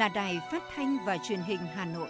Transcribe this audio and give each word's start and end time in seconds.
là 0.00 0.08
Đài 0.08 0.40
Phát 0.50 0.62
thanh 0.74 0.98
và 1.04 1.18
Truyền 1.18 1.40
hình 1.40 1.58
Hà 1.74 1.84
Nội. 1.84 2.08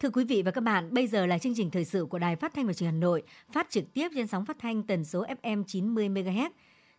Thưa 0.00 0.10
quý 0.10 0.24
vị 0.24 0.42
và 0.42 0.50
các 0.50 0.60
bạn, 0.60 0.94
bây 0.94 1.06
giờ 1.06 1.26
là 1.26 1.38
chương 1.38 1.54
trình 1.56 1.70
thời 1.70 1.84
sự 1.84 2.06
của 2.10 2.18
Đài 2.18 2.36
Phát 2.36 2.54
thanh 2.54 2.66
và 2.66 2.72
Truyền 2.72 2.90
hình 2.90 2.94
Hà 2.94 3.00
Nội, 3.00 3.22
phát 3.52 3.70
trực 3.70 3.84
tiếp 3.94 4.08
trên 4.14 4.26
sóng 4.26 4.44
phát 4.44 4.56
thanh 4.58 4.82
tần 4.82 5.04
số 5.04 5.26
FM 5.42 5.64
90 5.64 6.08
MHz. 6.08 6.50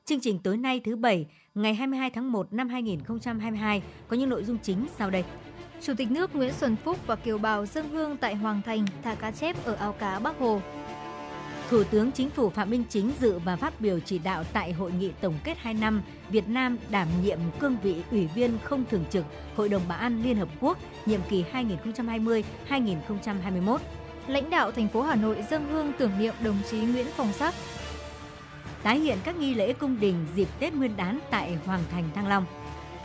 Chương 0.06 0.20
trình 0.20 0.40
tối 0.40 0.58
nay 0.58 0.82
thứ 0.84 0.96
bảy, 0.96 1.28
ngày 1.56 1.74
22 1.74 2.10
tháng 2.10 2.32
1 2.32 2.54
năm 2.54 2.70
2022 2.70 3.82
có 4.08 4.18
những 4.18 4.30
nội 4.30 4.44
dung 4.44 4.58
chính 4.64 4.88
sau 4.98 5.10
đây. 5.10 5.24
Chủ 5.82 5.94
tịch 5.98 6.12
nước 6.12 6.36
Nguyễn 6.36 6.54
Xuân 6.54 6.76
Phúc 6.76 6.98
và 7.08 7.16
kiều 7.16 7.38
bào 7.38 7.66
dân 7.66 7.90
hương 7.90 8.18
tại 8.18 8.36
Hoàng 8.36 8.62
Thành 8.66 8.86
thả 9.04 9.16
cá 9.16 9.32
chép 9.32 9.66
ở 9.66 9.74
ao 9.74 9.94
cá 9.94 10.20
Bắc 10.20 10.40
Hồ. 10.40 10.62
Thủ 11.70 11.84
tướng 11.84 12.12
Chính 12.12 12.30
phủ 12.30 12.50
Phạm 12.50 12.70
Minh 12.70 12.84
Chính 12.90 13.12
dự 13.20 13.40
và 13.40 13.56
phát 13.56 13.82
biểu 13.82 14.00
chỉ 14.00 14.20
đạo 14.20 14.44
tại 14.54 14.74
hội 14.74 14.92
nghị 14.92 15.12
tổng 15.22 15.34
kết 15.44 15.58
2 15.58 15.74
năm, 15.74 16.02
Việt 16.30 16.50
Nam 16.50 16.78
đảm 16.90 17.08
nhiệm 17.24 17.40
cương 17.60 17.78
vị 17.84 17.96
Ủy 18.12 18.28
viên 18.36 18.58
không 18.64 18.84
thường 18.92 19.06
trực 19.10 19.26
Hội 19.56 19.70
đồng 19.70 19.82
Bảo 19.88 19.98
an 19.98 20.24
Liên 20.24 20.38
Hợp 20.38 20.50
Quốc 20.60 20.78
nhiệm 21.06 21.22
kỳ 21.30 21.46
2020-2021. 22.70 23.78
Lãnh 24.28 24.50
đạo 24.50 24.72
thành 24.72 24.88
phố 24.88 25.02
Hà 25.02 25.16
Nội 25.16 25.44
dâng 25.50 25.66
hương 25.72 25.94
tưởng 25.98 26.20
niệm 26.20 26.34
đồng 26.44 26.58
chí 26.72 26.78
Nguyễn 26.78 27.08
Phong 27.16 27.34
Sắc. 27.34 27.54
Tái 28.84 29.00
hiện 29.00 29.18
các 29.24 29.36
nghi 29.38 29.54
lễ 29.54 29.74
cung 29.74 30.00
đình 30.00 30.26
dịp 30.36 30.48
Tết 30.60 30.74
Nguyên 30.74 30.98
đán 30.98 31.20
tại 31.30 31.58
Hoàng 31.66 31.84
Thành 31.92 32.10
Thăng 32.16 32.28
Long. 32.28 32.46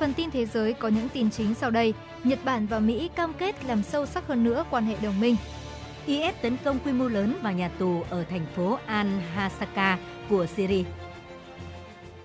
Phần 0.00 0.14
tin 0.14 0.30
thế 0.30 0.46
giới 0.46 0.72
có 0.72 0.88
những 0.88 1.08
tin 1.08 1.30
chính 1.30 1.54
sau 1.54 1.70
đây. 1.70 1.94
Nhật 2.24 2.38
Bản 2.44 2.66
và 2.66 2.78
Mỹ 2.78 3.10
cam 3.16 3.32
kết 3.38 3.64
làm 3.64 3.82
sâu 3.82 4.06
sắc 4.06 4.26
hơn 4.26 4.44
nữa 4.44 4.64
quan 4.70 4.84
hệ 4.84 4.96
đồng 5.02 5.20
minh. 5.20 5.36
IS 6.06 6.34
tấn 6.42 6.56
công 6.64 6.78
quy 6.84 6.92
mô 6.92 7.08
lớn 7.08 7.34
vào 7.42 7.52
nhà 7.52 7.68
tù 7.68 8.02
ở 8.10 8.24
thành 8.24 8.46
phố 8.56 8.78
Al-Hasaka 8.86 9.96
của 10.28 10.46
Syria. 10.46 10.84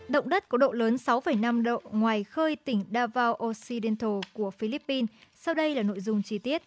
Động 0.08 0.30
đất 0.30 0.50
có 0.50 0.58
độ 0.58 0.72
lớn 0.72 0.96
6,5 0.96 1.64
độ 1.64 1.82
ngoài 1.92 2.24
khơi 2.24 2.56
tỉnh 2.56 2.84
Davao 2.94 3.34
Occidental 3.34 4.20
của 4.34 4.52
Philippines. 4.52 5.10
Sau 5.36 5.54
đây 5.54 5.76
là 5.76 5.84
nội 5.84 6.00
dung 6.00 6.24
chi 6.24 6.38
tiết. 6.38 6.62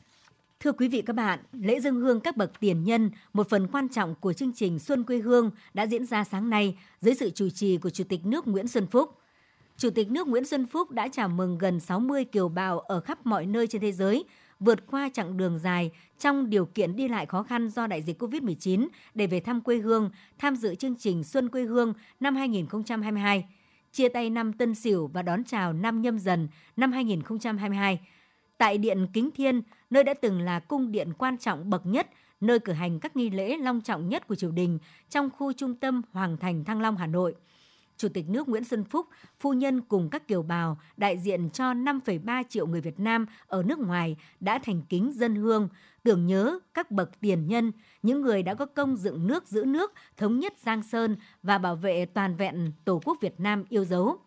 Thưa 0.61 0.73
quý 0.73 0.89
vị 0.89 1.03
các 1.03 1.13
bạn, 1.13 1.39
lễ 1.53 1.81
dân 1.81 1.95
hương 1.95 2.21
các 2.21 2.37
bậc 2.37 2.61
tiền 2.61 2.85
nhân, 2.85 3.11
một 3.33 3.49
phần 3.49 3.69
quan 3.69 3.89
trọng 3.89 4.15
của 4.15 4.33
chương 4.33 4.53
trình 4.53 4.79
Xuân 4.79 5.05
quê 5.05 5.19
hương 5.19 5.51
đã 5.75 5.87
diễn 5.87 6.07
ra 6.07 6.25
sáng 6.25 6.51
nay 6.51 6.77
dưới 7.01 7.15
sự 7.15 7.31
chủ 7.31 7.51
trì 7.51 7.77
của 7.77 7.91
Chủ 7.91 8.05
tịch 8.05 8.27
nước 8.27 8.49
Nguyễn 8.49 8.69
Xuân 8.69 8.87
Phúc. 8.87 9.19
Chủ 9.77 9.91
tịch 9.91 10.11
nước 10.11 10.29
Nguyễn 10.29 10.45
Xuân 10.45 10.67
Phúc 10.67 10.91
đã 10.91 11.09
chào 11.09 11.29
mừng 11.29 11.59
gần 11.59 11.81
60 11.81 12.25
kiều 12.25 12.49
bào 12.49 12.81
ở 12.81 13.01
khắp 13.01 13.27
mọi 13.27 13.47
nơi 13.47 13.67
trên 13.67 13.83
thế 13.83 13.93
giới 13.93 14.25
vượt 14.61 14.87
qua 14.87 15.09
chặng 15.13 15.37
đường 15.37 15.59
dài 15.59 15.91
trong 16.19 16.51
điều 16.51 16.67
kiện 16.67 16.97
đi 16.97 17.09
lại 17.09 17.27
khó 17.27 17.43
khăn 17.43 17.69
do 17.69 17.87
đại 17.87 18.03
dịch 18.03 18.23
COVID-19 18.23 18.89
để 19.15 19.27
về 19.27 19.41
thăm 19.41 19.61
quê 19.61 19.77
hương, 19.77 20.11
tham 20.39 20.57
dự 20.57 20.75
chương 20.75 20.97
trình 20.97 21.25
Xuân 21.25 21.49
quê 21.49 21.63
hương 21.63 21.95
năm 22.21 22.37
2022, 22.37 23.45
chia 23.93 24.09
tay 24.09 24.31
năm 24.31 24.53
Tân 24.53 24.75
Sửu 24.75 25.07
và 25.07 25.23
đón 25.23 25.45
chào 25.45 25.73
năm 25.73 26.03
Nhâm 26.03 26.19
Dần 26.19 26.49
năm 26.77 26.93
2022. 26.93 28.01
Tại 28.59 28.79
Điện 28.79 29.07
Kính 29.13 29.31
Thiên, 29.31 29.63
nơi 29.91 30.05
đã 30.05 30.15
từng 30.15 30.41
là 30.41 30.61
cung 30.61 30.93
điện 30.93 31.13
quan 31.19 31.39
trọng 31.39 31.71
bậc 31.71 31.87
nhất, 31.87 32.11
nơi 32.41 32.59
cử 32.59 32.73
hành 32.73 33.01
các 33.01 33.17
nghi 33.17 33.31
lễ 33.31 33.57
long 33.57 33.81
trọng 33.81 34.09
nhất 34.09 34.29
của 34.29 34.35
triều 34.35 34.51
đình 34.51 34.79
trong 35.11 35.31
khu 35.31 35.53
trung 35.53 35.75
tâm 35.75 36.03
Hoàng 36.13 36.37
Thành 36.37 36.65
Thăng 36.65 36.81
Long, 36.81 36.97
Hà 36.97 37.07
Nội– 37.07 37.35
Chủ 38.03 38.09
tịch 38.09 38.29
nước 38.29 38.49
Nguyễn 38.49 38.65
Xuân 38.65 38.85
Phúc, 38.85 39.07
phu 39.41 39.53
nhân 39.53 39.81
cùng 39.81 40.11
các 40.11 40.29
kiều 40.29 40.43
bào 40.43 40.79
đại 40.97 41.19
diện 41.19 41.51
cho 41.51 41.65
5,3 41.65 42.45
triệu 42.49 42.67
người 42.67 42.81
Việt 42.81 43.01
Nam 43.01 43.27
ở 43.47 43.63
nước 43.63 43.79
ngoài 43.79 44.17
đã 44.41 44.59
thành 44.59 44.83
kính 44.89 45.13
dân 45.15 45.35
hương, 45.35 45.69
tưởng 46.03 46.27
nhớ 46.27 46.59
các 46.75 46.91
bậc 46.91 47.21
tiền 47.21 47.47
nhân, 47.47 47.73
những 48.03 48.23
người 48.23 48.43
đã 48.43 48.55
có 48.55 48.67
công 48.67 48.97
dựng 48.97 49.27
nước 49.27 49.49
giữ 49.49 49.65
nước, 49.65 49.93
thống 50.17 50.39
nhất 50.39 50.55
Giang 50.59 50.83
Sơn 50.83 51.17
và 51.43 51.59
bảo 51.59 51.77
vệ 51.77 52.07
toàn 52.07 52.37
vẹn 52.37 52.73
Tổ 52.85 53.01
quốc 53.05 53.19
Việt 53.21 53.41
Nam 53.41 53.65
yêu 53.69 53.85
dấu. 53.85 54.19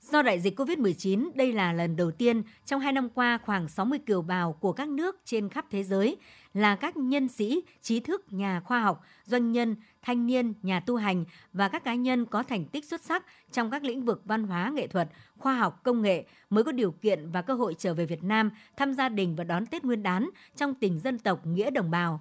Do 0.00 0.22
đại 0.22 0.40
dịch 0.40 0.60
COVID-19, 0.60 1.30
đây 1.34 1.52
là 1.52 1.72
lần 1.72 1.96
đầu 1.96 2.10
tiên 2.10 2.42
trong 2.66 2.80
hai 2.80 2.92
năm 2.92 3.08
qua 3.08 3.38
khoảng 3.44 3.68
60 3.68 3.98
kiều 3.98 4.22
bào 4.22 4.52
của 4.52 4.72
các 4.72 4.88
nước 4.88 5.16
trên 5.24 5.48
khắp 5.48 5.66
thế 5.70 5.82
giới 5.82 6.16
là 6.54 6.76
các 6.76 6.96
nhân 6.96 7.28
sĩ, 7.28 7.62
trí 7.82 8.00
thức, 8.00 8.32
nhà 8.32 8.60
khoa 8.60 8.80
học, 8.80 9.04
doanh 9.24 9.52
nhân, 9.52 9.76
thanh 10.02 10.26
niên, 10.26 10.52
nhà 10.62 10.80
tu 10.80 10.96
hành 10.96 11.24
và 11.52 11.68
các 11.68 11.84
cá 11.84 11.94
nhân 11.94 12.26
có 12.26 12.42
thành 12.42 12.64
tích 12.64 12.84
xuất 12.84 13.00
sắc 13.00 13.26
trong 13.52 13.70
các 13.70 13.84
lĩnh 13.84 14.04
vực 14.04 14.22
văn 14.24 14.44
hóa, 14.44 14.70
nghệ 14.74 14.86
thuật, 14.86 15.08
khoa 15.38 15.54
học, 15.54 15.80
công 15.82 16.02
nghệ 16.02 16.24
mới 16.50 16.64
có 16.64 16.72
điều 16.72 16.90
kiện 16.90 17.30
và 17.30 17.42
cơ 17.42 17.54
hội 17.54 17.74
trở 17.78 17.94
về 17.94 18.06
Việt 18.06 18.22
Nam 18.22 18.50
thăm 18.76 18.94
gia 18.94 19.08
đình 19.08 19.36
và 19.36 19.44
đón 19.44 19.66
Tết 19.66 19.84
Nguyên 19.84 20.02
đán 20.02 20.30
trong 20.56 20.74
tình 20.74 20.98
dân 20.98 21.18
tộc 21.18 21.46
nghĩa 21.46 21.70
đồng 21.70 21.90
bào. 21.90 22.20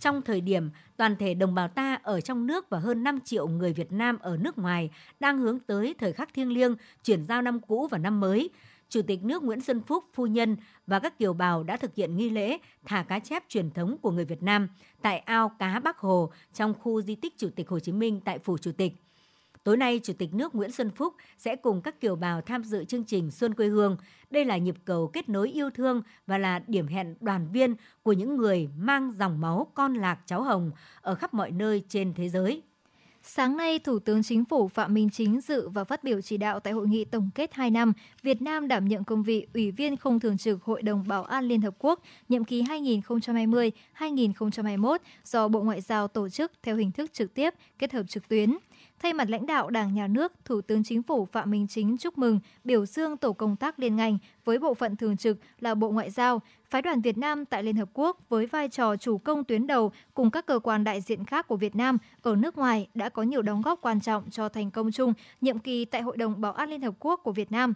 Trong 0.00 0.22
thời 0.22 0.40
điểm 0.40 0.70
toàn 0.96 1.16
thể 1.16 1.34
đồng 1.34 1.54
bào 1.54 1.68
ta 1.68 1.94
ở 1.94 2.20
trong 2.20 2.46
nước 2.46 2.70
và 2.70 2.78
hơn 2.78 3.04
5 3.04 3.20
triệu 3.20 3.48
người 3.48 3.72
Việt 3.72 3.92
Nam 3.92 4.18
ở 4.18 4.36
nước 4.36 4.58
ngoài 4.58 4.90
đang 5.20 5.38
hướng 5.38 5.58
tới 5.58 5.94
thời 5.98 6.12
khắc 6.12 6.34
thiêng 6.34 6.52
liêng 6.52 6.74
chuyển 7.04 7.24
giao 7.24 7.42
năm 7.42 7.60
cũ 7.60 7.88
và 7.90 7.98
năm 7.98 8.20
mới, 8.20 8.50
Chủ 8.90 9.02
tịch 9.02 9.24
nước 9.24 9.42
Nguyễn 9.42 9.60
Xuân 9.60 9.80
Phúc, 9.80 10.04
phu 10.14 10.26
nhân 10.26 10.56
và 10.86 10.98
các 10.98 11.18
kiều 11.18 11.32
bào 11.32 11.62
đã 11.62 11.76
thực 11.76 11.94
hiện 11.94 12.16
nghi 12.16 12.30
lễ 12.30 12.58
thả 12.84 13.02
cá 13.02 13.18
chép 13.18 13.44
truyền 13.48 13.70
thống 13.70 13.96
của 14.02 14.10
người 14.10 14.24
Việt 14.24 14.42
Nam 14.42 14.68
tại 15.02 15.18
ao 15.18 15.48
cá 15.58 15.80
Bắc 15.80 15.98
Hồ 15.98 16.32
trong 16.54 16.74
khu 16.74 17.02
di 17.02 17.14
tích 17.14 17.38
Chủ 17.38 17.48
tịch 17.56 17.68
Hồ 17.68 17.78
Chí 17.78 17.92
Minh 17.92 18.20
tại 18.24 18.38
Phủ 18.38 18.58
Chủ 18.58 18.72
tịch. 18.72 18.92
Tối 19.64 19.76
nay, 19.76 20.00
Chủ 20.02 20.12
tịch 20.12 20.34
nước 20.34 20.54
Nguyễn 20.54 20.72
Xuân 20.72 20.90
Phúc 20.90 21.14
sẽ 21.38 21.56
cùng 21.56 21.82
các 21.82 22.00
kiều 22.00 22.16
bào 22.16 22.40
tham 22.40 22.64
dự 22.64 22.84
chương 22.84 23.04
trình 23.04 23.30
Xuân 23.30 23.54
quê 23.54 23.66
hương. 23.66 23.96
Đây 24.30 24.44
là 24.44 24.56
nhịp 24.56 24.76
cầu 24.84 25.10
kết 25.12 25.28
nối 25.28 25.50
yêu 25.50 25.70
thương 25.70 26.02
và 26.26 26.38
là 26.38 26.62
điểm 26.66 26.86
hẹn 26.86 27.14
đoàn 27.20 27.48
viên 27.52 27.74
của 28.02 28.12
những 28.12 28.36
người 28.36 28.68
mang 28.78 29.10
dòng 29.10 29.40
máu 29.40 29.66
con 29.74 29.94
lạc 29.94 30.18
cháu 30.26 30.42
hồng 30.42 30.70
ở 31.00 31.14
khắp 31.14 31.34
mọi 31.34 31.50
nơi 31.50 31.82
trên 31.88 32.14
thế 32.14 32.28
giới. 32.28 32.62
Sáng 33.30 33.56
nay, 33.56 33.78
Thủ 33.78 33.98
tướng 33.98 34.22
Chính 34.22 34.44
phủ 34.44 34.68
Phạm 34.68 34.94
Minh 34.94 35.10
Chính 35.10 35.40
dự 35.40 35.68
và 35.68 35.84
phát 35.84 36.04
biểu 36.04 36.20
chỉ 36.20 36.36
đạo 36.36 36.60
tại 36.60 36.72
hội 36.72 36.86
nghị 36.86 37.04
tổng 37.04 37.30
kết 37.34 37.54
2 37.54 37.70
năm 37.70 37.92
Việt 38.22 38.42
Nam 38.42 38.68
đảm 38.68 38.88
nhận 38.88 39.04
công 39.04 39.22
vị 39.22 39.46
Ủy 39.54 39.70
viên 39.70 39.96
không 39.96 40.20
thường 40.20 40.38
trực 40.38 40.62
Hội 40.62 40.82
đồng 40.82 41.08
Bảo 41.08 41.24
an 41.24 41.44
Liên 41.44 41.60
Hợp 41.60 41.74
Quốc 41.78 42.02
nhiệm 42.28 42.44
kỳ 42.44 42.62
2020-2021 42.62 44.98
do 45.24 45.48
Bộ 45.48 45.62
Ngoại 45.62 45.80
giao 45.80 46.08
tổ 46.08 46.28
chức 46.28 46.52
theo 46.62 46.76
hình 46.76 46.92
thức 46.92 47.12
trực 47.12 47.34
tiếp 47.34 47.54
kết 47.78 47.92
hợp 47.92 48.02
trực 48.08 48.28
tuyến. 48.28 48.56
Thay 49.02 49.12
mặt 49.12 49.30
lãnh 49.30 49.46
đạo 49.46 49.70
Đảng, 49.70 49.94
Nhà 49.94 50.06
nước, 50.06 50.32
Thủ 50.44 50.60
tướng 50.60 50.84
Chính 50.84 51.02
phủ 51.02 51.26
Phạm 51.32 51.50
Minh 51.50 51.66
Chính 51.68 51.96
chúc 51.98 52.18
mừng, 52.18 52.40
biểu 52.64 52.86
dương 52.86 53.16
tổ 53.16 53.32
công 53.32 53.56
tác 53.56 53.78
liên 53.78 53.96
ngành 53.96 54.18
với 54.44 54.58
bộ 54.58 54.74
phận 54.74 54.96
thường 54.96 55.16
trực 55.16 55.38
là 55.60 55.74
Bộ 55.74 55.90
Ngoại 55.90 56.10
giao, 56.10 56.42
phái 56.70 56.82
đoàn 56.82 57.00
Việt 57.00 57.18
Nam 57.18 57.44
tại 57.44 57.62
Liên 57.62 57.76
Hợp 57.76 57.88
Quốc 57.92 58.18
với 58.28 58.46
vai 58.46 58.68
trò 58.68 58.96
chủ 58.96 59.18
công 59.18 59.44
tuyến 59.44 59.66
đầu 59.66 59.92
cùng 60.14 60.30
các 60.30 60.46
cơ 60.46 60.58
quan 60.58 60.84
đại 60.84 61.00
diện 61.00 61.24
khác 61.24 61.48
của 61.48 61.56
Việt 61.56 61.76
Nam 61.76 61.98
ở 62.22 62.36
nước 62.36 62.58
ngoài 62.58 62.88
đã 62.94 63.08
có 63.08 63.22
nhiều 63.22 63.42
đóng 63.42 63.62
góp 63.62 63.78
quan 63.82 64.00
trọng 64.00 64.30
cho 64.30 64.48
thành 64.48 64.70
công 64.70 64.92
chung 64.92 65.12
nhiệm 65.40 65.58
kỳ 65.58 65.84
tại 65.84 66.02
Hội 66.02 66.16
đồng 66.16 66.40
Bảo 66.40 66.52
an 66.52 66.70
Liên 66.70 66.82
Hợp 66.82 66.94
Quốc 66.98 67.20
của 67.24 67.32
Việt 67.32 67.52
Nam. 67.52 67.74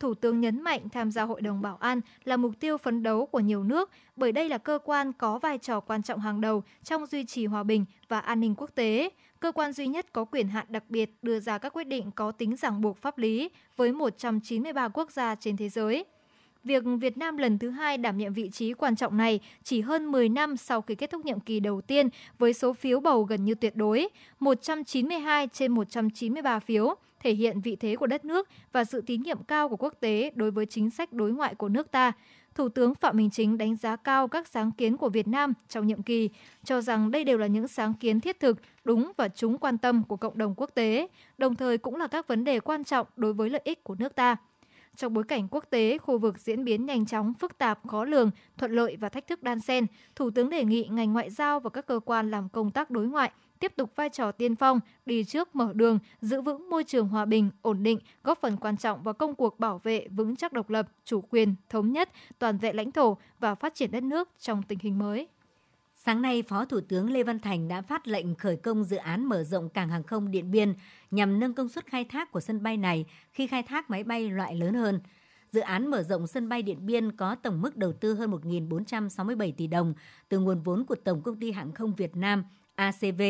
Thủ 0.00 0.14
tướng 0.14 0.40
nhấn 0.40 0.62
mạnh 0.62 0.88
tham 0.92 1.10
gia 1.10 1.22
Hội 1.22 1.40
đồng 1.40 1.62
Bảo 1.62 1.76
an 1.76 2.00
là 2.24 2.36
mục 2.36 2.60
tiêu 2.60 2.78
phấn 2.78 3.02
đấu 3.02 3.26
của 3.26 3.40
nhiều 3.40 3.64
nước 3.64 3.90
bởi 4.16 4.32
đây 4.32 4.48
là 4.48 4.58
cơ 4.58 4.78
quan 4.84 5.12
có 5.12 5.38
vai 5.38 5.58
trò 5.58 5.80
quan 5.80 6.02
trọng 6.02 6.20
hàng 6.20 6.40
đầu 6.40 6.62
trong 6.84 7.06
duy 7.06 7.24
trì 7.24 7.46
hòa 7.46 7.62
bình 7.62 7.84
và 8.08 8.18
an 8.20 8.40
ninh 8.40 8.54
quốc 8.54 8.70
tế 8.74 9.10
cơ 9.40 9.52
quan 9.52 9.72
duy 9.72 9.86
nhất 9.86 10.06
có 10.12 10.24
quyền 10.24 10.48
hạn 10.48 10.66
đặc 10.68 10.84
biệt 10.88 11.10
đưa 11.22 11.40
ra 11.40 11.58
các 11.58 11.72
quyết 11.72 11.84
định 11.84 12.10
có 12.10 12.32
tính 12.32 12.56
ràng 12.56 12.80
buộc 12.80 12.98
pháp 12.98 13.18
lý 13.18 13.50
với 13.76 13.92
193 13.92 14.88
quốc 14.88 15.10
gia 15.10 15.34
trên 15.34 15.56
thế 15.56 15.68
giới. 15.68 16.04
Việc 16.64 16.82
Việt 17.00 17.18
Nam 17.18 17.36
lần 17.36 17.58
thứ 17.58 17.70
hai 17.70 17.98
đảm 17.98 18.18
nhiệm 18.18 18.32
vị 18.32 18.50
trí 18.52 18.74
quan 18.74 18.96
trọng 18.96 19.16
này 19.16 19.40
chỉ 19.62 19.80
hơn 19.80 20.12
10 20.12 20.28
năm 20.28 20.56
sau 20.56 20.82
khi 20.82 20.94
kết 20.94 21.10
thúc 21.10 21.24
nhiệm 21.24 21.40
kỳ 21.40 21.60
đầu 21.60 21.80
tiên 21.80 22.08
với 22.38 22.52
số 22.52 22.72
phiếu 22.72 23.00
bầu 23.00 23.22
gần 23.22 23.44
như 23.44 23.54
tuyệt 23.54 23.76
đối, 23.76 24.08
192 24.40 25.48
trên 25.52 25.72
193 25.72 26.58
phiếu, 26.58 26.94
thể 27.20 27.32
hiện 27.32 27.60
vị 27.60 27.76
thế 27.76 27.96
của 27.96 28.06
đất 28.06 28.24
nước 28.24 28.48
và 28.72 28.84
sự 28.84 29.00
tín 29.00 29.22
nhiệm 29.22 29.42
cao 29.42 29.68
của 29.68 29.76
quốc 29.76 29.94
tế 30.00 30.32
đối 30.34 30.50
với 30.50 30.66
chính 30.66 30.90
sách 30.90 31.12
đối 31.12 31.32
ngoại 31.32 31.54
của 31.54 31.68
nước 31.68 31.90
ta. 31.90 32.12
Thủ 32.54 32.68
tướng 32.68 32.94
Phạm 32.94 33.16
Minh 33.16 33.30
Chính 33.30 33.58
đánh 33.58 33.76
giá 33.76 33.96
cao 33.96 34.28
các 34.28 34.48
sáng 34.48 34.70
kiến 34.72 34.96
của 34.96 35.08
Việt 35.08 35.28
Nam 35.28 35.54
trong 35.68 35.86
nhiệm 35.86 36.02
kỳ, 36.02 36.30
cho 36.64 36.80
rằng 36.80 37.10
đây 37.10 37.24
đều 37.24 37.38
là 37.38 37.46
những 37.46 37.68
sáng 37.68 37.94
kiến 37.94 38.20
thiết 38.20 38.40
thực, 38.40 38.58
đúng 38.84 39.12
và 39.16 39.28
chúng 39.28 39.58
quan 39.58 39.78
tâm 39.78 40.02
của 40.02 40.16
cộng 40.16 40.38
đồng 40.38 40.54
quốc 40.56 40.70
tế, 40.74 41.08
đồng 41.38 41.54
thời 41.54 41.78
cũng 41.78 41.96
là 41.96 42.06
các 42.06 42.28
vấn 42.28 42.44
đề 42.44 42.60
quan 42.60 42.84
trọng 42.84 43.06
đối 43.16 43.32
với 43.32 43.50
lợi 43.50 43.60
ích 43.64 43.84
của 43.84 43.94
nước 43.94 44.14
ta. 44.14 44.36
Trong 44.96 45.14
bối 45.14 45.24
cảnh 45.24 45.48
quốc 45.50 45.64
tế, 45.70 45.98
khu 45.98 46.18
vực 46.18 46.38
diễn 46.38 46.64
biến 46.64 46.86
nhanh 46.86 47.06
chóng, 47.06 47.34
phức 47.34 47.58
tạp, 47.58 47.88
khó 47.88 48.04
lường, 48.04 48.30
thuận 48.58 48.72
lợi 48.72 48.96
và 48.96 49.08
thách 49.08 49.26
thức 49.26 49.42
đan 49.42 49.60
xen, 49.60 49.86
Thủ 50.16 50.30
tướng 50.30 50.50
đề 50.50 50.64
nghị 50.64 50.88
ngành 50.90 51.12
ngoại 51.12 51.30
giao 51.30 51.60
và 51.60 51.70
các 51.70 51.86
cơ 51.86 52.00
quan 52.04 52.30
làm 52.30 52.48
công 52.48 52.70
tác 52.70 52.90
đối 52.90 53.06
ngoại 53.06 53.30
tiếp 53.60 53.72
tục 53.76 53.92
vai 53.96 54.08
trò 54.08 54.32
tiên 54.32 54.56
phong, 54.56 54.80
đi 55.06 55.24
trước 55.24 55.56
mở 55.56 55.72
đường, 55.74 55.98
giữ 56.20 56.40
vững 56.40 56.70
môi 56.70 56.84
trường 56.84 57.08
hòa 57.08 57.24
bình, 57.24 57.50
ổn 57.62 57.82
định, 57.82 57.98
góp 58.24 58.38
phần 58.40 58.56
quan 58.56 58.76
trọng 58.76 59.02
vào 59.02 59.14
công 59.14 59.34
cuộc 59.34 59.60
bảo 59.60 59.80
vệ 59.84 60.08
vững 60.10 60.36
chắc 60.36 60.52
độc 60.52 60.70
lập, 60.70 60.88
chủ 61.04 61.20
quyền, 61.20 61.54
thống 61.68 61.92
nhất, 61.92 62.10
toàn 62.38 62.58
vẹn 62.58 62.76
lãnh 62.76 62.92
thổ 62.92 63.16
và 63.38 63.54
phát 63.54 63.74
triển 63.74 63.90
đất 63.90 64.02
nước 64.02 64.28
trong 64.38 64.62
tình 64.62 64.78
hình 64.82 64.98
mới. 64.98 65.28
Sáng 66.04 66.22
nay, 66.22 66.42
Phó 66.42 66.64
Thủ 66.64 66.80
tướng 66.88 67.10
Lê 67.10 67.22
Văn 67.22 67.38
Thành 67.38 67.68
đã 67.68 67.82
phát 67.82 68.08
lệnh 68.08 68.34
khởi 68.34 68.56
công 68.56 68.84
dự 68.84 68.96
án 68.96 69.24
mở 69.24 69.44
rộng 69.44 69.68
cảng 69.68 69.88
hàng 69.88 70.02
không 70.02 70.30
Điện 70.30 70.50
Biên 70.50 70.74
nhằm 71.10 71.40
nâng 71.40 71.54
công 71.54 71.68
suất 71.68 71.86
khai 71.86 72.04
thác 72.04 72.32
của 72.32 72.40
sân 72.40 72.62
bay 72.62 72.76
này 72.76 73.04
khi 73.32 73.46
khai 73.46 73.62
thác 73.62 73.90
máy 73.90 74.04
bay 74.04 74.30
loại 74.30 74.54
lớn 74.54 74.74
hơn. 74.74 75.00
Dự 75.52 75.60
án 75.60 75.86
mở 75.86 76.02
rộng 76.02 76.26
sân 76.26 76.48
bay 76.48 76.62
Điện 76.62 76.86
Biên 76.86 77.12
có 77.12 77.34
tổng 77.34 77.62
mức 77.62 77.76
đầu 77.76 77.92
tư 77.92 78.14
hơn 78.14 78.30
1.467 78.30 79.52
tỷ 79.56 79.66
đồng 79.66 79.94
từ 80.28 80.38
nguồn 80.38 80.62
vốn 80.62 80.84
của 80.84 80.94
Tổng 80.94 81.22
công 81.22 81.40
ty 81.40 81.50
Hàng 81.50 81.72
không 81.72 81.94
Việt 81.94 82.16
Nam 82.16 82.44
ACV. 82.80 83.22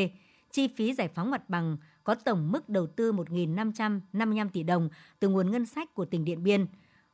Chi 0.51 0.69
phí 0.77 0.95
giải 0.95 1.09
phóng 1.09 1.31
mặt 1.31 1.49
bằng 1.49 1.77
có 2.05 2.15
tổng 2.15 2.53
mức 2.53 2.69
đầu 2.69 2.87
tư 2.87 3.13
1.555 3.13 4.49
tỷ 4.49 4.63
đồng 4.63 4.89
từ 5.19 5.29
nguồn 5.29 5.51
ngân 5.51 5.67
sách 5.67 5.95
của 5.95 6.05
tỉnh 6.05 6.25
Điện 6.25 6.43
Biên. 6.43 6.67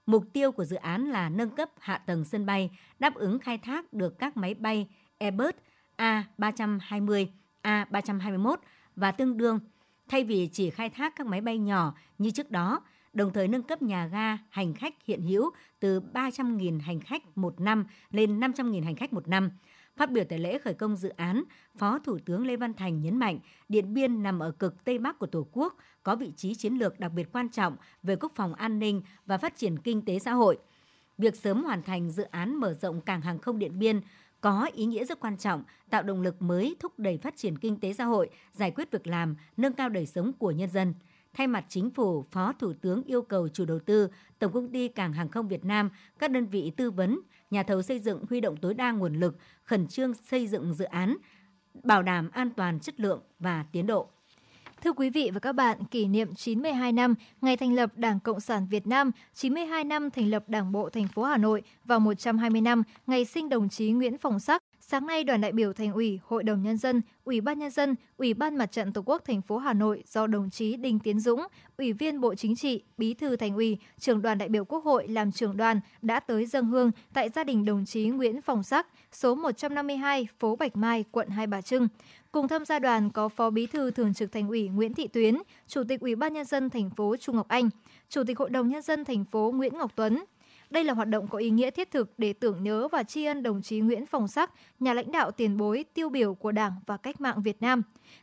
Mục 0.06 0.24
tiêu 0.32 0.52
của 0.52 0.64
dự 0.64 0.76
án 0.76 1.04
là 1.04 1.28
nâng 1.28 1.50
cấp 1.50 1.70
hạ 1.78 1.98
tầng 1.98 2.24
sân 2.24 2.46
bay, 2.46 2.70
đáp 2.98 3.14
ứng 3.14 3.38
khai 3.38 3.58
thác 3.58 3.92
được 3.92 4.18
các 4.18 4.36
máy 4.36 4.54
bay 4.54 4.88
Airbus 5.18 5.54
A320, 5.96 7.26
A321 7.62 8.56
và 8.96 9.12
tương 9.12 9.36
đương, 9.36 9.60
thay 10.08 10.24
vì 10.24 10.48
chỉ 10.52 10.70
khai 10.70 10.90
thác 10.90 11.16
các 11.16 11.26
máy 11.26 11.40
bay 11.40 11.58
nhỏ 11.58 11.94
như 12.18 12.30
trước 12.30 12.50
đó, 12.50 12.80
đồng 13.12 13.32
thời 13.32 13.48
nâng 13.48 13.62
cấp 13.62 13.82
nhà 13.82 14.06
ga 14.06 14.38
hành 14.48 14.74
khách 14.74 14.94
hiện 15.06 15.22
hữu 15.22 15.50
từ 15.80 16.00
300.000 16.14 16.80
hành 16.80 17.00
khách 17.00 17.38
một 17.38 17.60
năm 17.60 17.84
lên 18.10 18.40
500.000 18.40 18.84
hành 18.84 18.96
khách 18.96 19.12
một 19.12 19.28
năm. 19.28 19.50
Phát 19.96 20.10
biểu 20.10 20.24
tại 20.28 20.38
lễ 20.38 20.58
khởi 20.58 20.74
công 20.74 20.96
dự 20.96 21.08
án, 21.08 21.44
Phó 21.78 21.98
Thủ 21.98 22.18
tướng 22.24 22.46
Lê 22.46 22.56
Văn 22.56 22.74
Thành 22.74 23.02
nhấn 23.02 23.16
mạnh 23.16 23.38
Điện 23.68 23.94
Biên 23.94 24.22
nằm 24.22 24.38
ở 24.38 24.50
cực 24.50 24.84
Tây 24.84 24.98
Bắc 24.98 25.18
của 25.18 25.26
Tổ 25.26 25.46
quốc, 25.52 25.76
có 26.02 26.16
vị 26.16 26.32
trí 26.36 26.54
chiến 26.54 26.74
lược 26.74 27.00
đặc 27.00 27.12
biệt 27.12 27.32
quan 27.32 27.48
trọng 27.48 27.76
về 28.02 28.16
quốc 28.16 28.32
phòng 28.34 28.54
an 28.54 28.78
ninh 28.78 29.02
và 29.26 29.38
phát 29.38 29.56
triển 29.56 29.78
kinh 29.78 30.04
tế 30.04 30.18
xã 30.18 30.32
hội. 30.32 30.58
Việc 31.18 31.36
sớm 31.36 31.64
hoàn 31.64 31.82
thành 31.82 32.10
dự 32.10 32.22
án 32.22 32.56
mở 32.56 32.74
rộng 32.74 33.00
cảng 33.00 33.20
hàng 33.20 33.38
không 33.38 33.58
Điện 33.58 33.78
Biên 33.78 34.00
có 34.40 34.68
ý 34.74 34.84
nghĩa 34.84 35.04
rất 35.04 35.20
quan 35.20 35.36
trọng, 35.36 35.62
tạo 35.90 36.02
động 36.02 36.22
lực 36.22 36.42
mới 36.42 36.76
thúc 36.80 36.98
đẩy 36.98 37.18
phát 37.18 37.36
triển 37.36 37.58
kinh 37.58 37.80
tế 37.80 37.92
xã 37.92 38.04
hội, 38.04 38.30
giải 38.52 38.70
quyết 38.70 38.90
việc 38.90 39.06
làm, 39.06 39.36
nâng 39.56 39.72
cao 39.72 39.88
đời 39.88 40.06
sống 40.06 40.32
của 40.32 40.50
nhân 40.50 40.70
dân. 40.70 40.94
Thay 41.34 41.46
mặt 41.46 41.64
chính 41.68 41.90
phủ, 41.90 42.24
Phó 42.30 42.52
Thủ 42.52 42.72
tướng 42.80 43.02
yêu 43.02 43.22
cầu 43.22 43.48
chủ 43.48 43.64
đầu 43.64 43.78
tư, 43.78 44.08
Tổng 44.38 44.52
công 44.52 44.68
ty 44.68 44.88
Cảng 44.88 45.12
hàng 45.12 45.28
không 45.28 45.48
Việt 45.48 45.64
Nam, 45.64 45.90
các 46.18 46.30
đơn 46.30 46.46
vị 46.46 46.72
tư 46.76 46.90
vấn, 46.90 47.20
nhà 47.50 47.62
thầu 47.62 47.82
xây 47.82 47.98
dựng 47.98 48.24
huy 48.30 48.40
động 48.40 48.56
tối 48.56 48.74
đa 48.74 48.92
nguồn 48.92 49.14
lực, 49.14 49.36
khẩn 49.62 49.86
trương 49.86 50.14
xây 50.14 50.46
dựng 50.46 50.74
dự 50.74 50.84
án, 50.84 51.16
bảo 51.82 52.02
đảm 52.02 52.30
an 52.30 52.50
toàn 52.50 52.80
chất 52.80 53.00
lượng 53.00 53.20
và 53.38 53.64
tiến 53.72 53.86
độ. 53.86 54.08
Thưa 54.84 54.92
quý 54.92 55.10
vị 55.10 55.30
và 55.34 55.40
các 55.40 55.52
bạn, 55.52 55.84
kỷ 55.84 56.06
niệm 56.06 56.34
92 56.34 56.92
năm 56.92 57.14
ngày 57.40 57.56
thành 57.56 57.74
lập 57.74 57.90
Đảng 57.96 58.20
Cộng 58.20 58.40
sản 58.40 58.66
Việt 58.70 58.86
Nam, 58.86 59.10
92 59.34 59.84
năm 59.84 60.10
thành 60.10 60.30
lập 60.30 60.44
Đảng 60.48 60.72
bộ 60.72 60.90
thành 60.90 61.08
phố 61.08 61.22
Hà 61.22 61.36
Nội 61.36 61.62
và 61.84 61.98
120 61.98 62.60
năm 62.60 62.82
ngày 63.06 63.24
sinh 63.24 63.48
đồng 63.48 63.68
chí 63.68 63.90
Nguyễn 63.90 64.18
Phong 64.18 64.40
Sắc, 64.40 64.62
Sáng 64.90 65.06
nay, 65.06 65.24
đoàn 65.24 65.40
đại 65.40 65.52
biểu 65.52 65.72
Thành 65.72 65.92
ủy, 65.92 66.20
Hội 66.24 66.42
đồng 66.42 66.62
nhân 66.62 66.76
dân, 66.76 67.02
Ủy 67.24 67.40
ban 67.40 67.58
nhân 67.58 67.70
dân, 67.70 67.94
Ủy 68.16 68.34
ban 68.34 68.56
Mặt 68.56 68.72
trận 68.72 68.92
Tổ 68.92 69.02
quốc 69.06 69.22
thành 69.24 69.42
phố 69.42 69.58
Hà 69.58 69.72
Nội 69.72 70.04
do 70.06 70.26
đồng 70.26 70.50
chí 70.50 70.76
Đinh 70.76 70.98
Tiến 70.98 71.20
Dũng, 71.20 71.46
Ủy 71.78 71.92
viên 71.92 72.20
Bộ 72.20 72.34
Chính 72.34 72.56
trị, 72.56 72.82
Bí 72.98 73.14
thư 73.14 73.36
Thành 73.36 73.54
ủy, 73.54 73.78
trưởng 73.98 74.22
đoàn 74.22 74.38
đại 74.38 74.48
biểu 74.48 74.64
Quốc 74.64 74.84
hội 74.84 75.08
làm 75.08 75.32
trưởng 75.32 75.56
đoàn 75.56 75.80
đã 76.02 76.20
tới 76.20 76.46
dân 76.46 76.66
hương 76.66 76.90
tại 77.14 77.28
gia 77.28 77.44
đình 77.44 77.64
đồng 77.64 77.84
chí 77.84 78.08
Nguyễn 78.08 78.42
Phong 78.42 78.62
Sắc, 78.62 78.86
số 79.12 79.34
152, 79.34 80.28
phố 80.38 80.56
Bạch 80.56 80.76
Mai, 80.76 81.04
quận 81.10 81.28
Hai 81.28 81.46
Bà 81.46 81.60
Trưng. 81.60 81.88
Cùng 82.32 82.48
tham 82.48 82.64
gia 82.64 82.78
đoàn 82.78 83.10
có 83.10 83.28
Phó 83.28 83.50
Bí 83.50 83.66
thư 83.66 83.90
Thường 83.90 84.14
trực 84.14 84.32
Thành 84.32 84.48
ủy 84.48 84.68
Nguyễn 84.68 84.94
Thị 84.94 85.08
Tuyến, 85.08 85.36
Chủ 85.68 85.82
tịch 85.88 86.00
Ủy 86.00 86.14
ban 86.16 86.32
nhân 86.32 86.44
dân 86.44 86.70
thành 86.70 86.90
phố 86.90 87.16
Trung 87.16 87.36
Ngọc 87.36 87.48
Anh, 87.48 87.70
Chủ 88.08 88.22
tịch 88.26 88.38
Hội 88.38 88.50
đồng 88.50 88.68
nhân 88.68 88.82
dân 88.82 89.04
thành 89.04 89.24
phố 89.24 89.52
Nguyễn 89.56 89.78
Ngọc 89.78 89.92
Tuấn, 89.96 90.24
đây 90.70 90.84
là 90.84 90.94
hoạt 90.94 91.08
động 91.08 91.26
có 91.28 91.38
ý 91.38 91.50
nghĩa 91.50 91.70
thiết 91.70 91.90
thực 91.90 92.18
để 92.18 92.32
tưởng 92.32 92.62
nhớ 92.62 92.88
và 92.88 93.02
tri 93.02 93.24
ân 93.24 93.42
đồng 93.42 93.62
chí 93.62 93.80
Nguyễn 93.80 94.06
Phong 94.06 94.28
Sắc, 94.28 94.52
nhà 94.80 94.94
lãnh 94.94 95.12
đạo 95.12 95.30
tiền 95.30 95.56
bối 95.56 95.84
tiêu 95.94 96.08
biểu 96.08 96.34
của 96.34 96.52
Đảng 96.52 96.72
và 96.86 96.96
cách 96.96 97.20
mạng 97.20 97.42
Việt 97.42 97.62
Nam. 97.62 97.82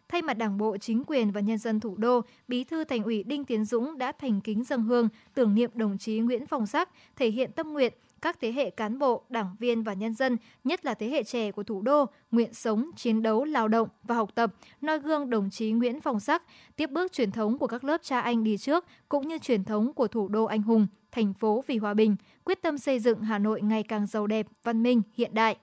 Thay 0.10 0.22
mặt 0.22 0.34
Đảng 0.34 0.57
bộ, 0.57 0.78
chính 0.78 1.04
quyền 1.07 1.31
và 1.31 1.42
nhân 1.42 1.57
dân 1.57 1.80
thủ 1.80 1.95
đô, 1.98 2.22
Bí 2.48 2.63
thư 2.63 2.84
Thành 2.84 3.04
ủy 3.04 3.24
Đinh 3.24 3.45
Tiến 3.45 3.66
Dũng 3.66 3.98
đã 3.98 4.12
thành 4.12 4.42
kính 4.42 4.63
dâng 4.63 4.84
hương 4.84 5.10
tưởng 5.34 5.56
niệm 5.56 5.72
đồng 5.74 5.98
chí 5.98 6.19
Nguyễn 6.19 6.48
Phong 6.48 6.68
Sắc, 6.68 6.90
thể 7.16 7.30
hiện 7.30 7.51
tâm 7.51 7.74
nguyện 7.74 7.94
các 8.24 8.40
thế 8.42 8.51
hệ 8.51 8.69
cán 8.69 9.00
bộ, 9.00 9.24
đảng 9.30 9.56
viên 9.60 9.84
và 9.84 9.94
nhân 9.94 10.13
dân, 10.13 10.38
nhất 10.63 10.86
là 10.86 10.94
thế 10.94 11.10
hệ 11.10 11.24
trẻ 11.24 11.51
của 11.51 11.63
thủ 11.63 11.81
đô, 11.81 12.06
nguyện 12.31 12.54
sống, 12.54 12.92
chiến 12.96 13.22
đấu, 13.22 13.44
lao 13.44 13.68
động 13.68 13.89
và 14.04 14.16
học 14.16 14.36
tập, 14.36 14.54
noi 14.81 15.00
gương 15.00 15.30
đồng 15.30 15.50
chí 15.50 15.72
Nguyễn 15.72 16.01
Phong 16.01 16.19
Sắc, 16.19 16.44
tiếp 16.75 16.89
bước 16.92 17.12
truyền 17.12 17.31
thống 17.31 17.57
của 17.57 17.68
các 17.68 17.84
lớp 17.84 17.98
cha 18.04 18.22
anh 18.22 18.44
đi 18.44 18.57
trước, 18.57 18.86
cũng 19.10 19.28
như 19.28 19.38
truyền 19.38 19.63
thống 19.63 19.94
của 19.94 20.07
thủ 20.07 20.28
đô 20.28 20.44
anh 20.44 20.62
hùng, 20.62 20.88
thành 21.12 21.34
phố 21.34 21.63
vì 21.68 21.78
hòa 21.78 21.94
bình, 21.94 22.16
quyết 22.45 22.62
tâm 22.62 22.78
xây 22.78 23.00
dựng 23.00 23.22
Hà 23.22 23.40
Nội 23.40 23.62
ngày 23.62 23.84
càng 23.84 24.07
giàu 24.07 24.28
đẹp, 24.28 24.48
văn 24.63 24.84
minh, 24.84 25.01
hiện 25.13 25.34
đại. 25.34 25.57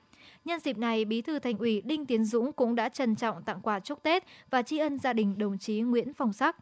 Nhân 0.44 0.60
dịp 0.60 0.78
này, 0.78 1.04
Bí 1.04 1.22
thư 1.22 1.38
Thành 1.38 1.58
ủy 1.58 1.80
Đinh 1.80 2.06
Tiến 2.06 2.24
Dũng 2.24 2.52
cũng 2.52 2.74
đã 2.74 2.88
trân 2.88 3.16
trọng 3.16 3.42
tặng 3.42 3.60
quà 3.62 3.80
chúc 3.80 4.02
Tết 4.02 4.24
và 4.50 4.62
tri 4.62 4.78
ân 4.78 4.98
gia 4.98 5.12
đình 5.12 5.38
đồng 5.38 5.58
chí 5.58 5.80
Nguyễn 5.80 6.12
Phong 6.14 6.32
Sắc. 6.32 6.56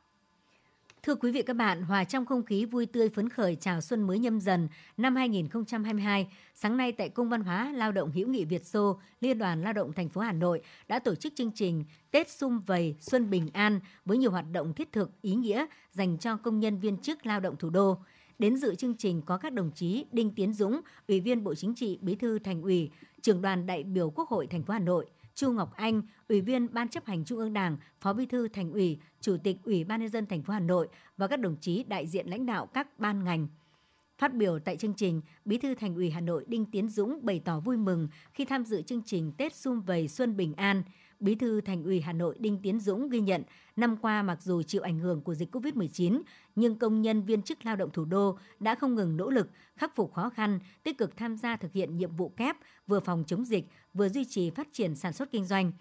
Thưa 1.03 1.15
quý 1.15 1.33
vị 1.33 1.43
các 1.43 1.57
bạn, 1.57 1.83
hòa 1.83 2.05
trong 2.05 2.27
không 2.27 2.45
khí 2.45 2.65
vui 2.65 2.87
tươi 2.87 3.09
phấn 3.09 3.29
khởi 3.29 3.57
chào 3.57 3.81
xuân 3.81 4.03
mới 4.03 4.19
nhâm 4.19 4.41
dần 4.41 4.69
năm 4.97 5.17
2022, 5.17 6.29
sáng 6.55 6.77
nay 6.77 6.93
tại 6.93 7.09
Cung 7.09 7.29
văn 7.29 7.41
hóa 7.43 7.73
Lao 7.75 7.93
động 7.93 8.11
hữu 8.11 8.29
nghị 8.29 8.45
Việt 8.45 8.67
Xô, 8.67 9.01
Liên 9.21 9.39
đoàn 9.39 9.63
Lao 9.63 9.73
động 9.73 9.93
thành 9.93 10.09
phố 10.09 10.21
Hà 10.21 10.33
Nội 10.33 10.61
đã 10.89 10.99
tổ 10.99 11.15
chức 11.15 11.33
chương 11.37 11.53
trình 11.55 11.85
Tết 12.11 12.31
Xung 12.31 12.61
Vầy 12.67 12.97
Xuân 13.01 13.31
Bình 13.31 13.49
An 13.53 13.81
với 14.05 14.19
nhiều 14.19 14.31
hoạt 14.31 14.45
động 14.53 14.75
thiết 14.75 14.93
thực, 14.93 15.11
ý 15.23 15.35
nghĩa 15.35 15.67
dành 15.93 16.19
cho 16.19 16.37
công 16.37 16.61
nhân 16.61 16.79
viên 16.79 16.99
chức 16.99 17.27
lao 17.27 17.41
động 17.41 17.57
thủ 17.57 17.71
đô. 17.71 17.99
Đến 18.39 18.57
dự 18.57 18.75
chương 18.75 18.95
trình 18.95 19.23
có 19.23 19.37
các 19.37 19.53
đồng 19.53 19.71
chí 19.71 20.05
Đinh 20.13 20.35
Tiến 20.35 20.53
Dũng, 20.53 20.81
Ủy 21.09 21.21
viên 21.21 21.45
Bộ 21.45 21.55
Chính 21.55 21.75
trị, 21.75 21.99
Bí 22.03 22.15
thư 22.15 22.39
Thành 22.39 22.63
ủy, 22.63 22.91
Trưởng 23.23 23.43
đoàn 23.43 23.67
đại 23.67 23.83
biểu 23.85 24.11
Quốc 24.11 24.29
hội 24.29 24.47
thành 24.47 24.63
phố 24.63 24.73
Hà 24.73 24.79
Nội, 24.79 25.07
Chu 25.35 25.53
Ngọc 25.53 25.73
Anh, 25.77 26.03
Ủy 26.29 26.41
viên 26.41 26.75
Ban 26.75 26.89
chấp 26.89 27.07
hành 27.07 27.25
Trung 27.25 27.39
ương 27.39 27.53
Đảng, 27.53 27.77
Phó 28.01 28.13
Bí 28.13 28.27
thư 28.27 28.49
Thành 28.49 28.73
ủy, 28.73 28.99
Chủ 29.21 29.37
tịch 29.45 29.57
Ủy 29.65 29.85
ban 29.85 30.01
nhân 30.01 30.09
dân 30.09 30.27
thành 30.27 30.43
phố 30.43 30.53
Hà 30.53 30.61
Nội 30.61 30.89
và 31.17 31.27
các 31.27 31.41
đồng 31.41 31.57
chí 31.61 31.85
đại 31.89 32.07
diện 32.07 32.27
lãnh 32.27 32.47
đạo 32.47 32.67
các 32.67 32.99
ban 32.99 33.25
ngành. 33.25 33.49
Phát 34.19 34.35
biểu 34.35 34.59
tại 34.59 34.77
chương 34.77 34.95
trình, 34.95 35.23
Bí 35.45 35.59
thư 35.59 35.75
Thành 35.75 35.95
ủy 35.95 36.11
Hà 36.11 36.21
Nội 36.21 36.45
Đinh 36.49 36.65
Tiến 36.65 36.89
Dũng 36.89 37.19
bày 37.23 37.43
tỏ 37.45 37.61
vui 37.61 37.77
mừng 37.77 38.09
khi 38.35 38.45
tham 38.45 38.65
dự 38.65 38.83
chương 38.83 39.03
trình 39.07 39.33
Tết 39.33 39.55
Xung 39.55 39.81
Vầy 39.81 40.09
Xuân 40.09 40.37
Bình 40.37 40.55
An– 40.55 40.83
Bí 41.21 41.35
thư 41.35 41.61
Thành 41.61 41.85
ủy 41.85 42.01
Hà 42.01 42.13
Nội 42.13 42.37
Đinh 42.39 42.59
Tiến 42.63 42.81
Dũng 42.81 43.09
ghi 43.09 43.21
nhận, 43.21 43.43
năm 43.77 43.97
qua 43.97 44.23
mặc 44.23 44.43
dù 44.43 44.63
chịu 44.63 44.83
ảnh 44.83 44.99
hưởng 44.99 45.21
của 45.21 45.35
dịch 45.35 45.55
COVID-19, 45.55 46.23
nhưng 46.57 46.77
công 46.79 47.03
nhân 47.03 47.23
viên 47.23 47.43
chức 47.43 47.67
lao 47.67 47.77
động 47.77 47.91
thủ 47.91 48.05
đô 48.05 48.39
đã 48.61 48.75
không 48.75 48.95
ngừng 48.95 49.17
nỗ 49.17 49.31
lực 49.31 49.51
khắc 49.77 49.97
phục 49.97 50.15
khó 50.15 50.31
khăn, 50.31 50.59
tích 50.83 50.99
cực 50.99 51.17
tham 51.17 51.37
gia 51.37 51.57
thực 51.57 51.73
hiện 51.73 51.97
nhiệm 51.97 52.17
vụ 52.17 52.29
kép, 52.29 52.57
vừa 52.87 53.01
phòng 53.01 53.25
chống 53.27 53.45
dịch, 53.45 53.65
vừa 53.95 54.09
duy 54.09 54.25
trì 54.25 54.51
phát 54.51 54.69
triển 54.73 54.95
sản 54.95 55.13
xuất 55.13 55.31
kinh 55.31 55.45
doanh. 55.45 55.73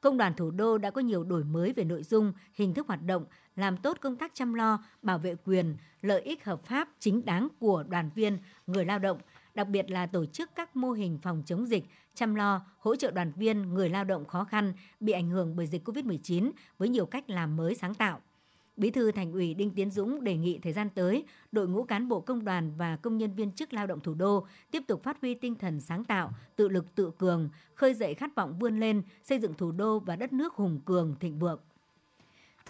Công 0.00 0.16
đoàn 0.16 0.34
thủ 0.34 0.50
đô 0.50 0.78
đã 0.78 0.90
có 0.90 1.00
nhiều 1.00 1.24
đổi 1.24 1.44
mới 1.44 1.72
về 1.72 1.84
nội 1.84 2.02
dung, 2.02 2.32
hình 2.54 2.74
thức 2.74 2.86
hoạt 2.86 3.02
động, 3.02 3.24
làm 3.56 3.76
tốt 3.76 3.98
công 4.00 4.16
tác 4.16 4.34
chăm 4.34 4.54
lo, 4.54 4.84
bảo 5.02 5.18
vệ 5.18 5.34
quyền, 5.44 5.76
lợi 6.00 6.20
ích 6.20 6.44
hợp 6.44 6.64
pháp 6.64 6.88
chính 6.98 7.24
đáng 7.24 7.48
của 7.58 7.84
đoàn 7.88 8.10
viên, 8.14 8.38
người 8.66 8.84
lao 8.84 8.98
động, 8.98 9.18
đặc 9.54 9.68
biệt 9.68 9.90
là 9.90 10.06
tổ 10.06 10.26
chức 10.26 10.50
các 10.54 10.76
mô 10.76 10.90
hình 10.90 11.18
phòng 11.22 11.42
chống 11.46 11.66
dịch, 11.66 11.84
chăm 12.14 12.34
lo, 12.34 12.66
hỗ 12.78 12.96
trợ 12.96 13.10
đoàn 13.10 13.32
viên, 13.36 13.74
người 13.74 13.88
lao 13.88 14.04
động 14.04 14.24
khó 14.24 14.44
khăn 14.44 14.72
bị 15.00 15.12
ảnh 15.12 15.30
hưởng 15.30 15.56
bởi 15.56 15.66
dịch 15.66 15.88
COVID-19 15.88 16.50
với 16.78 16.88
nhiều 16.88 17.06
cách 17.06 17.30
làm 17.30 17.56
mới 17.56 17.74
sáng 17.74 17.94
tạo. 17.94 18.20
Bí 18.76 18.90
thư 18.90 19.12
Thành 19.12 19.32
ủy 19.32 19.54
Đinh 19.54 19.70
Tiến 19.70 19.90
Dũng 19.90 20.24
đề 20.24 20.36
nghị 20.36 20.58
thời 20.58 20.72
gian 20.72 20.88
tới, 20.90 21.24
đội 21.52 21.68
ngũ 21.68 21.84
cán 21.84 22.08
bộ 22.08 22.20
công 22.20 22.44
đoàn 22.44 22.72
và 22.76 22.96
công 22.96 23.18
nhân 23.18 23.34
viên 23.34 23.52
chức 23.52 23.72
lao 23.72 23.86
động 23.86 24.00
thủ 24.00 24.14
đô 24.14 24.46
tiếp 24.70 24.82
tục 24.88 25.02
phát 25.02 25.20
huy 25.20 25.34
tinh 25.34 25.54
thần 25.54 25.80
sáng 25.80 26.04
tạo, 26.04 26.32
tự 26.56 26.68
lực 26.68 26.94
tự 26.94 27.10
cường, 27.18 27.48
khơi 27.74 27.94
dậy 27.94 28.14
khát 28.14 28.34
vọng 28.34 28.58
vươn 28.58 28.80
lên, 28.80 29.02
xây 29.22 29.38
dựng 29.38 29.54
thủ 29.54 29.72
đô 29.72 29.98
và 29.98 30.16
đất 30.16 30.32
nước 30.32 30.54
hùng 30.54 30.80
cường, 30.84 31.16
thịnh 31.20 31.38
vượng. 31.38 31.60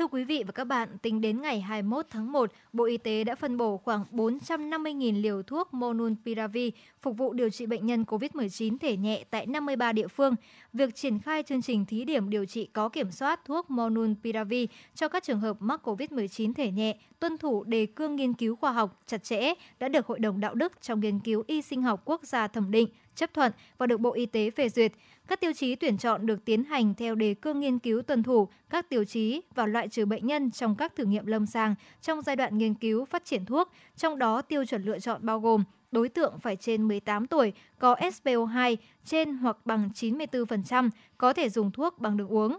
Thưa 0.03 0.09
quý 0.09 0.25
vị 0.25 0.43
và 0.47 0.53
các 0.53 0.65
bạn, 0.65 0.89
tính 1.03 1.21
đến 1.21 1.41
ngày 1.41 1.61
21 1.61 2.07
tháng 2.11 2.33
1, 2.33 2.53
Bộ 2.73 2.85
Y 2.85 2.97
tế 2.97 3.25
đã 3.25 3.35
phân 3.35 3.57
bổ 3.57 3.77
khoảng 3.77 4.05
450.000 4.13 5.23
liều 5.23 5.43
thuốc 5.43 5.75
Monunpiravir 5.75 6.73
phục 7.03 7.17
vụ 7.17 7.33
điều 7.33 7.51
trị 7.51 7.67
bệnh 7.67 7.87
nhân 7.87 8.05
COVID-19 8.05 8.79
thể 8.79 8.97
nhẹ 8.97 9.25
tại 9.31 9.47
53 9.47 9.93
địa 9.93 10.09
phương. 10.09 10.35
Việc 10.73 10.95
triển 10.95 11.19
khai 11.19 11.43
chương 11.43 11.63
trình 11.63 11.87
thí 11.87 12.05
điểm 12.05 12.31
điều 12.31 12.45
trị 12.45 12.69
có 12.73 12.89
kiểm 12.89 13.11
soát 13.11 13.41
thuốc 13.45 13.71
Monunpiravir 13.71 14.69
cho 14.95 15.09
các 15.09 15.23
trường 15.23 15.41
hợp 15.41 15.57
mắc 15.61 15.89
COVID-19 15.89 16.55
thể 16.55 16.71
nhẹ 16.71 16.97
tuân 17.19 17.39
thủ 17.39 17.65
đề 17.65 17.87
cương 17.87 18.17
nghiên 18.17 18.33
cứu 18.33 18.57
khoa 18.57 18.73
học 18.73 19.03
chặt 19.07 19.25
chẽ 19.25 19.55
đã 19.79 19.89
được 19.89 20.07
Hội 20.07 20.19
đồng 20.19 20.41
Đạo 20.41 20.55
đức 20.55 20.73
trong 20.81 21.01
nghiên 21.01 21.19
cứu 21.19 21.45
y 21.47 21.63
sinh 21.63 21.83
học 21.83 22.03
quốc 22.05 22.25
gia 22.25 22.49
thẩm 22.49 22.71
định, 22.71 22.89
chấp 23.15 23.35
thuận 23.35 23.53
và 23.79 23.87
được 23.87 24.01
Bộ 24.01 24.13
Y 24.13 24.27
tế 24.27 24.51
phê 24.51 24.69
duyệt. 24.69 24.93
Các 25.29 25.41
tiêu 25.41 25.53
chí 25.53 25.75
tuyển 25.75 25.99
chọn 25.99 26.27
được 26.27 26.45
tiến 26.45 26.65
hành 26.65 26.95
theo 26.95 27.15
đề 27.15 27.35
cương 27.35 27.61
nghiên 27.61 27.79
cứu 27.79 28.03
tuân 28.03 28.23
thủ 28.23 28.49
các 28.71 28.89
tiêu 28.89 29.05
chí 29.05 29.41
và 29.55 29.67
loại 29.67 29.89
trừ 29.89 30.07
bệnh 30.07 30.27
nhân 30.27 30.51
trong 30.51 30.77
các 30.77 30.97
thử 30.97 31.05
nghiệm 31.05 31.27
lâm 31.27 31.47
sàng 31.47 31.75
trong 32.03 32.23
giai 32.23 32.37
đoạn 32.37 32.59
nghiên 32.59 32.75
cứu 32.75 33.05
phát 33.05 33.25
triển 33.25 33.45
thuốc, 33.45 33.73
trong 33.97 34.19
đó 34.19 34.43
tiêu 34.43 34.65
chuẩn 34.65 34.83
lựa 34.83 34.99
chọn 34.99 35.21
bao 35.27 35.41
gồm 35.41 35.65
đối 35.93 36.09
tượng 36.09 36.39
phải 36.39 36.57
trên 36.57 36.89
18 36.89 37.27
tuổi, 37.27 37.53
có 37.79 37.95
SPO2 37.95 38.77
trên 39.05 39.33
hoặc 39.33 39.57
bằng 39.65 39.91
94%, 39.95 40.91
có 41.19 41.33
thể 41.33 41.49
dùng 41.49 41.71
thuốc 41.71 41.99
bằng 41.99 42.17
đường 42.17 42.29
uống. 42.29 42.59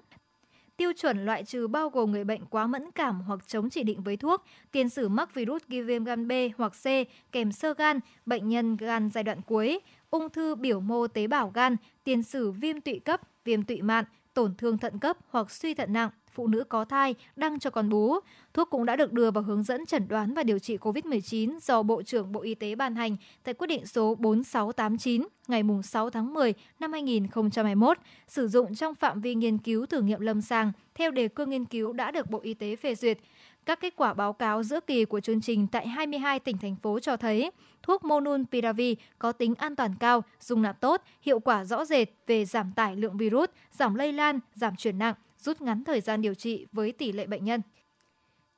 Tiêu 0.77 0.91
chuẩn 0.93 1.25
loại 1.25 1.43
trừ 1.43 1.67
bao 1.67 1.89
gồm 1.89 2.11
người 2.11 2.23
bệnh 2.23 2.45
quá 2.45 2.67
mẫn 2.67 2.91
cảm 2.91 3.21
hoặc 3.21 3.47
chống 3.47 3.69
chỉ 3.69 3.83
định 3.83 4.03
với 4.03 4.17
thuốc, 4.17 4.43
tiền 4.71 4.89
sử 4.89 5.09
mắc 5.09 5.33
virus 5.33 5.63
gây 5.67 5.83
viêm 5.83 6.03
gan 6.03 6.27
B 6.27 6.31
hoặc 6.57 6.73
C 6.83 6.85
kèm 7.31 7.51
sơ 7.51 7.73
gan, 7.73 7.99
bệnh 8.25 8.49
nhân 8.49 8.77
gan 8.77 9.09
giai 9.09 9.23
đoạn 9.23 9.41
cuối, 9.41 9.79
ung 10.13 10.29
thư 10.29 10.55
biểu 10.55 10.79
mô 10.79 11.07
tế 11.07 11.27
bào 11.27 11.51
gan, 11.53 11.75
tiền 12.03 12.23
sử 12.23 12.51
viêm 12.51 12.81
tụy 12.81 12.99
cấp, 12.99 13.21
viêm 13.45 13.63
tụy 13.63 13.81
mạn, 13.81 14.05
tổn 14.33 14.55
thương 14.55 14.77
thận 14.77 14.99
cấp 14.99 15.17
hoặc 15.29 15.51
suy 15.51 15.73
thận 15.73 15.93
nặng, 15.93 16.09
phụ 16.31 16.47
nữ 16.47 16.63
có 16.63 16.85
thai, 16.85 17.15
đang 17.35 17.59
cho 17.59 17.69
con 17.69 17.89
bú. 17.89 18.19
Thuốc 18.53 18.69
cũng 18.69 18.85
đã 18.85 18.95
được 18.95 19.13
đưa 19.13 19.31
vào 19.31 19.43
hướng 19.43 19.63
dẫn 19.63 19.85
chẩn 19.85 20.07
đoán 20.07 20.33
và 20.33 20.43
điều 20.43 20.59
trị 20.59 20.77
COVID-19 20.77 21.59
do 21.59 21.83
Bộ 21.83 22.03
trưởng 22.03 22.31
Bộ 22.31 22.41
Y 22.41 22.55
tế 22.55 22.75
ban 22.75 22.95
hành 22.95 23.17
tại 23.43 23.53
quyết 23.53 23.67
định 23.67 23.85
số 23.85 24.15
4689 24.15 25.27
ngày 25.47 25.63
6 25.83 26.09
tháng 26.09 26.33
10 26.33 26.53
năm 26.79 26.91
2021, 26.91 27.97
sử 28.27 28.47
dụng 28.47 28.75
trong 28.75 28.95
phạm 28.95 29.21
vi 29.21 29.35
nghiên 29.35 29.57
cứu 29.57 29.85
thử 29.85 30.01
nghiệm 30.01 30.19
lâm 30.19 30.41
sàng 30.41 30.71
theo 30.95 31.11
đề 31.11 31.27
cương 31.27 31.49
nghiên 31.49 31.65
cứu 31.65 31.93
đã 31.93 32.11
được 32.11 32.29
Bộ 32.29 32.39
Y 32.43 32.53
tế 32.53 32.75
phê 32.75 32.95
duyệt. 32.95 33.17
Các 33.65 33.79
kết 33.79 33.93
quả 33.95 34.13
báo 34.13 34.33
cáo 34.33 34.63
giữa 34.63 34.79
kỳ 34.79 35.05
của 35.05 35.19
chương 35.19 35.41
trình 35.41 35.67
tại 35.67 35.87
22 35.87 36.39
tỉnh 36.39 36.57
thành 36.57 36.75
phố 36.75 36.99
cho 36.99 37.17
thấy 37.17 37.51
thuốc 37.83 38.03
Molnupiravir 38.03 38.97
có 39.19 39.31
tính 39.31 39.55
an 39.55 39.75
toàn 39.75 39.95
cao, 39.99 40.23
dung 40.39 40.61
nạp 40.61 40.81
tốt, 40.81 41.01
hiệu 41.21 41.39
quả 41.39 41.65
rõ 41.65 41.85
rệt 41.85 42.09
về 42.27 42.45
giảm 42.45 42.71
tải 42.71 42.95
lượng 42.95 43.17
virus, 43.17 43.49
giảm 43.71 43.95
lây 43.95 44.13
lan, 44.13 44.39
giảm 44.55 44.75
chuyển 44.75 44.97
nặng, 44.97 45.15
rút 45.39 45.61
ngắn 45.61 45.83
thời 45.83 46.01
gian 46.01 46.21
điều 46.21 46.33
trị 46.33 46.65
với 46.71 46.91
tỷ 46.91 47.11
lệ 47.11 47.27
bệnh 47.27 47.45
nhân. 47.45 47.61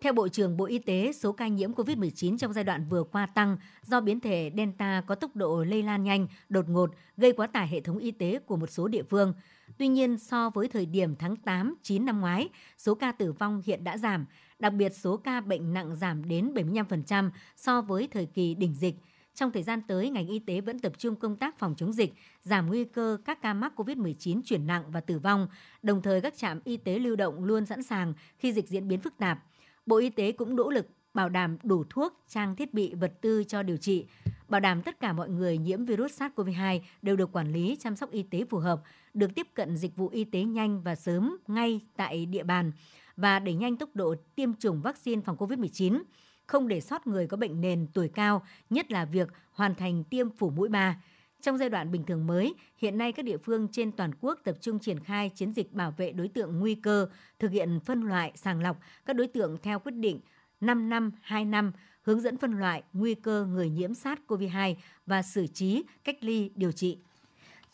Theo 0.02 0.14
Bộ 0.14 0.28
trưởng 0.28 0.58
Bộ 0.58 0.66
Y 0.66 0.80
tế, 0.80 1.12
số 1.14 1.32
ca 1.32 1.48
nhiễm 1.48 1.74
COVID-19 1.74 2.38
trong 2.38 2.54
giai 2.54 2.64
đoạn 2.64 2.86
vừa 2.90 3.04
qua 3.04 3.26
tăng 3.26 3.58
do 3.84 4.02
biến 4.02 4.20
thể 4.20 4.52
Delta 4.58 5.04
có 5.08 5.16
tốc 5.16 5.36
độ 5.36 5.64
lây 5.64 5.84
lan 5.84 6.04
nhanh, 6.04 6.28
đột 6.50 6.70
ngột, 6.70 6.92
gây 7.18 7.32
quá 7.32 7.48
tải 7.48 7.68
hệ 7.68 7.82
thống 7.82 7.98
y 7.98 8.12
tế 8.12 8.40
của 8.46 8.56
một 8.58 8.70
số 8.70 8.88
địa 8.88 9.04
phương. 9.04 9.34
Tuy 9.78 9.88
nhiên, 9.88 10.18
so 10.18 10.50
với 10.50 10.68
thời 10.68 10.86
điểm 10.86 11.16
tháng 11.16 11.36
8, 11.36 11.76
9 11.84 12.06
năm 12.06 12.22
ngoái, 12.22 12.50
số 12.78 12.96
ca 12.96 13.12
tử 13.12 13.32
vong 13.32 13.62
hiện 13.66 13.84
đã 13.84 13.98
giảm, 13.98 14.26
đặc 14.60 14.74
biệt 14.74 14.96
số 14.96 15.18
ca 15.18 15.42
bệnh 15.42 15.74
nặng 15.74 15.96
giảm 15.96 16.28
đến 16.28 16.54
75% 16.54 17.30
so 17.56 17.82
với 17.82 18.08
thời 18.12 18.26
kỳ 18.26 18.56
đỉnh 18.56 18.76
dịch. 18.76 18.96
Trong 19.36 19.52
thời 19.52 19.64
gian 19.64 19.82
tới, 19.88 20.10
ngành 20.10 20.28
y 20.28 20.40
tế 20.40 20.62
vẫn 20.62 20.80
tập 20.80 20.92
trung 20.98 21.16
công 21.16 21.36
tác 21.36 21.60
phòng 21.60 21.76
chống 21.78 21.94
dịch, 21.94 22.14
giảm 22.42 22.68
nguy 22.68 22.84
cơ 22.84 23.18
các 23.26 23.42
ca 23.42 23.54
mắc 23.54 23.74
COVID-19 23.76 24.42
chuyển 24.46 24.68
nặng 24.68 24.84
và 24.88 25.02
tử 25.02 25.20
vong, 25.20 25.48
đồng 25.82 26.02
thời 26.02 26.22
các 26.22 26.38
trạm 26.38 26.60
y 26.64 26.78
tế 26.78 27.00
lưu 27.00 27.16
động 27.16 27.44
luôn 27.44 27.66
sẵn 27.66 27.84
sàng 27.84 28.14
khi 28.38 28.54
dịch 28.54 28.70
diễn 28.70 28.88
biến 28.88 29.00
phức 29.00 29.18
tạp. 29.18 29.44
Bộ 29.86 29.98
Y 29.98 30.10
tế 30.10 30.32
cũng 30.32 30.56
nỗ 30.56 30.70
lực 30.70 30.88
bảo 31.14 31.30
đảm 31.30 31.58
đủ 31.64 31.84
thuốc, 31.90 32.24
trang 32.28 32.56
thiết 32.56 32.74
bị, 32.74 32.94
vật 32.94 33.14
tư 33.22 33.44
cho 33.44 33.64
điều 33.64 33.78
trị, 33.78 34.06
bảo 34.48 34.62
đảm 34.62 34.82
tất 34.82 35.00
cả 35.00 35.14
mọi 35.14 35.30
người 35.30 35.58
nhiễm 35.58 35.86
virus 35.86 36.22
SARS-CoV-2 36.22 36.80
đều 37.02 37.16
được 37.16 37.32
quản 37.32 37.54
lý, 37.54 37.78
chăm 37.80 37.96
sóc 37.96 38.12
y 38.12 38.24
tế 38.24 38.46
phù 38.50 38.58
hợp, 38.58 38.82
được 39.14 39.36
tiếp 39.36 39.48
cận 39.54 39.78
dịch 39.78 39.96
vụ 39.96 40.10
y 40.10 40.24
tế 40.24 40.44
nhanh 40.44 40.82
và 40.82 40.96
sớm 40.96 41.38
ngay 41.48 41.82
tại 41.96 42.26
địa 42.26 42.44
bàn 42.44 42.72
và 43.18 43.40
đẩy 43.40 43.54
nhanh 43.54 43.78
tốc 43.78 43.90
độ 43.94 44.16
tiêm 44.36 44.54
chủng 44.54 44.82
vaccine 44.82 45.22
phòng 45.22 45.38
COVID-19, 45.38 46.02
không 46.48 46.68
để 46.68 46.82
sót 46.82 47.08
người 47.08 47.28
có 47.28 47.38
bệnh 47.38 47.62
nền 47.62 47.88
tuổi 47.94 48.08
cao, 48.08 48.46
nhất 48.70 48.92
là 48.92 49.06
việc 49.06 49.30
hoàn 49.52 49.76
thành 49.76 50.04
tiêm 50.04 50.30
phủ 50.30 50.50
mũi 50.50 50.70
3. 50.70 51.02
Trong 51.42 51.58
giai 51.58 51.70
đoạn 51.70 51.92
bình 51.92 52.04
thường 52.04 52.28
mới, 52.28 52.56
hiện 52.78 52.98
nay 52.98 53.12
các 53.12 53.26
địa 53.26 53.38
phương 53.38 53.68
trên 53.72 53.92
toàn 53.92 54.12
quốc 54.22 54.40
tập 54.44 54.56
trung 54.62 54.80
triển 54.80 55.00
khai 55.00 55.30
chiến 55.30 55.54
dịch 55.54 55.74
bảo 55.74 55.94
vệ 55.98 56.12
đối 56.12 56.28
tượng 56.28 56.60
nguy 56.60 56.76
cơ, 56.76 57.08
thực 57.40 57.52
hiện 57.52 57.80
phân 57.86 58.02
loại, 58.02 58.32
sàng 58.36 58.62
lọc 58.62 58.78
các 59.06 59.16
đối 59.16 59.28
tượng 59.28 59.58
theo 59.64 59.80
quyết 59.80 59.92
định 59.92 60.20
5 60.62 60.90
năm, 60.90 61.12
2 61.22 61.46
năm, 61.46 61.72
hướng 62.02 62.22
dẫn 62.22 62.38
phân 62.38 62.60
loại 62.60 62.84
nguy 62.94 63.16
cơ 63.16 63.46
người 63.46 63.70
nhiễm 63.70 63.92
SARS-CoV-2 63.92 64.76
và 65.06 65.22
xử 65.22 65.48
trí, 65.48 65.84
cách 66.04 66.18
ly, 66.22 66.52
điều 66.56 66.72
trị. 66.72 66.98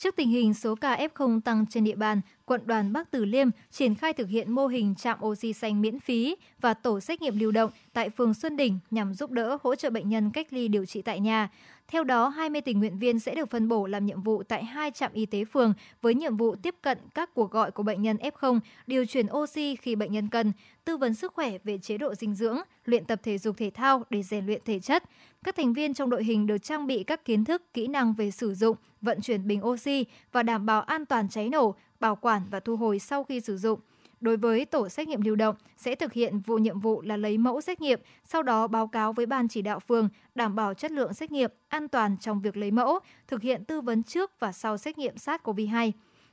Trước 0.02 0.16
tình 0.16 0.30
hình 0.30 0.54
số 0.54 0.76
ca 0.76 0.98
F0 0.98 1.42
tăng 1.42 1.66
trên 1.70 1.84
địa 1.84 1.96
bàn, 1.96 2.22
quận 2.46 2.62
đoàn 2.66 2.94
Bắc 2.94 3.12
Từ 3.12 3.26
Liêm 3.26 3.48
triển 3.72 3.96
khai 3.96 4.14
thực 4.14 4.30
hiện 4.30 4.52
mô 4.52 4.68
hình 4.68 4.96
trạm 4.96 5.24
oxy 5.26 5.54
xanh 5.54 5.82
miễn 5.82 6.00
phí 6.00 6.36
và 6.62 6.74
tổ 6.74 7.00
xét 7.00 7.22
nghiệm 7.22 7.40
lưu 7.40 7.52
động 7.52 7.72
tại 7.94 8.10
phường 8.10 8.34
Xuân 8.34 8.58
Đỉnh 8.58 8.80
nhằm 8.92 9.14
giúp 9.14 9.32
đỡ 9.32 9.58
hỗ 9.64 9.76
trợ 9.76 9.90
bệnh 9.90 10.10
nhân 10.10 10.32
cách 10.32 10.48
ly 10.54 10.68
điều 10.68 10.86
trị 10.86 11.02
tại 11.02 11.20
nhà. 11.20 11.50
Theo 11.92 12.04
đó, 12.04 12.28
20 12.28 12.62
tình 12.62 12.80
nguyện 12.80 13.00
viên 13.00 13.20
sẽ 13.20 13.36
được 13.36 13.50
phân 13.50 13.68
bổ 13.68 13.88
làm 13.88 14.06
nhiệm 14.06 14.22
vụ 14.22 14.44
tại 14.44 14.66
hai 14.66 14.92
trạm 14.92 15.14
y 15.14 15.26
tế 15.26 15.46
phường 15.46 15.74
với 16.02 16.16
nhiệm 16.16 16.38
vụ 16.38 16.56
tiếp 16.56 16.76
cận 16.82 16.98
các 17.16 17.34
cuộc 17.34 17.52
gọi 17.52 17.72
của 17.72 17.84
bệnh 17.84 18.02
nhân 18.02 18.18
F0, 18.18 18.60
điều 18.88 19.06
chuyển 19.06 19.26
oxy 19.32 19.76
khi 19.76 19.96
bệnh 19.96 20.12
nhân 20.12 20.30
cần, 20.30 20.52
tư 20.86 20.98
vấn 20.98 21.14
sức 21.14 21.34
khỏe 21.34 21.58
về 21.64 21.78
chế 21.78 21.98
độ 21.98 22.16
dinh 22.16 22.36
dưỡng, 22.36 22.58
luyện 22.86 23.06
tập 23.06 23.20
thể 23.24 23.38
dục 23.38 23.58
thể 23.58 23.72
thao 23.74 24.04
để 24.10 24.24
rèn 24.24 24.46
luyện 24.46 24.62
thể 24.66 24.80
chất. 24.80 25.04
Các 25.44 25.56
thành 25.56 25.74
viên 25.74 25.94
trong 25.94 26.10
đội 26.10 26.24
hình 26.24 26.48
được 26.48 26.58
trang 26.58 26.88
bị 26.88 27.04
các 27.04 27.26
kiến 27.26 27.46
thức, 27.46 27.74
kỹ 27.74 27.88
năng 27.88 28.14
về 28.14 28.32
sử 28.32 28.54
dụng, 28.54 28.78
vận 29.02 29.22
chuyển 29.22 29.48
bình 29.48 29.66
oxy 29.66 30.06
và 30.32 30.44
đảm 30.44 30.66
bảo 30.66 30.82
an 30.82 31.06
toàn 31.06 31.30
cháy 31.30 31.50
nổ, 31.50 31.76
bảo 32.00 32.16
quản 32.16 32.42
và 32.52 32.60
thu 32.60 32.76
hồi 32.76 33.00
sau 33.00 33.24
khi 33.24 33.40
sử 33.40 33.58
dụng. 33.58 33.80
Đối 34.22 34.38
với 34.38 34.66
tổ 34.66 34.90
xét 34.90 35.08
nghiệm 35.08 35.22
lưu 35.22 35.36
động 35.36 35.56
sẽ 35.78 35.96
thực 35.96 36.14
hiện 36.14 36.40
vụ 36.40 36.58
nhiệm 36.58 36.80
vụ 36.80 37.02
là 37.02 37.18
lấy 37.18 37.38
mẫu 37.38 37.62
xét 37.62 37.82
nghiệm, 37.82 38.00
sau 38.24 38.44
đó 38.44 38.68
báo 38.68 38.88
cáo 38.88 39.14
với 39.14 39.26
ban 39.26 39.48
chỉ 39.48 39.62
đạo 39.62 39.80
phường, 39.80 40.10
đảm 40.36 40.56
bảo 40.56 40.74
chất 40.74 40.92
lượng 40.92 41.14
xét 41.14 41.32
nghiệm, 41.32 41.52
an 41.68 41.88
toàn 41.88 42.18
trong 42.18 42.42
việc 42.42 42.58
lấy 42.58 42.72
mẫu, 42.72 43.00
thực 43.28 43.42
hiện 43.42 43.66
tư 43.66 43.82
vấn 43.82 44.04
trước 44.04 44.32
và 44.40 44.52
sau 44.52 44.78
xét 44.78 44.98
nghiệm 44.98 45.16
SARS-CoV-2 45.16 45.92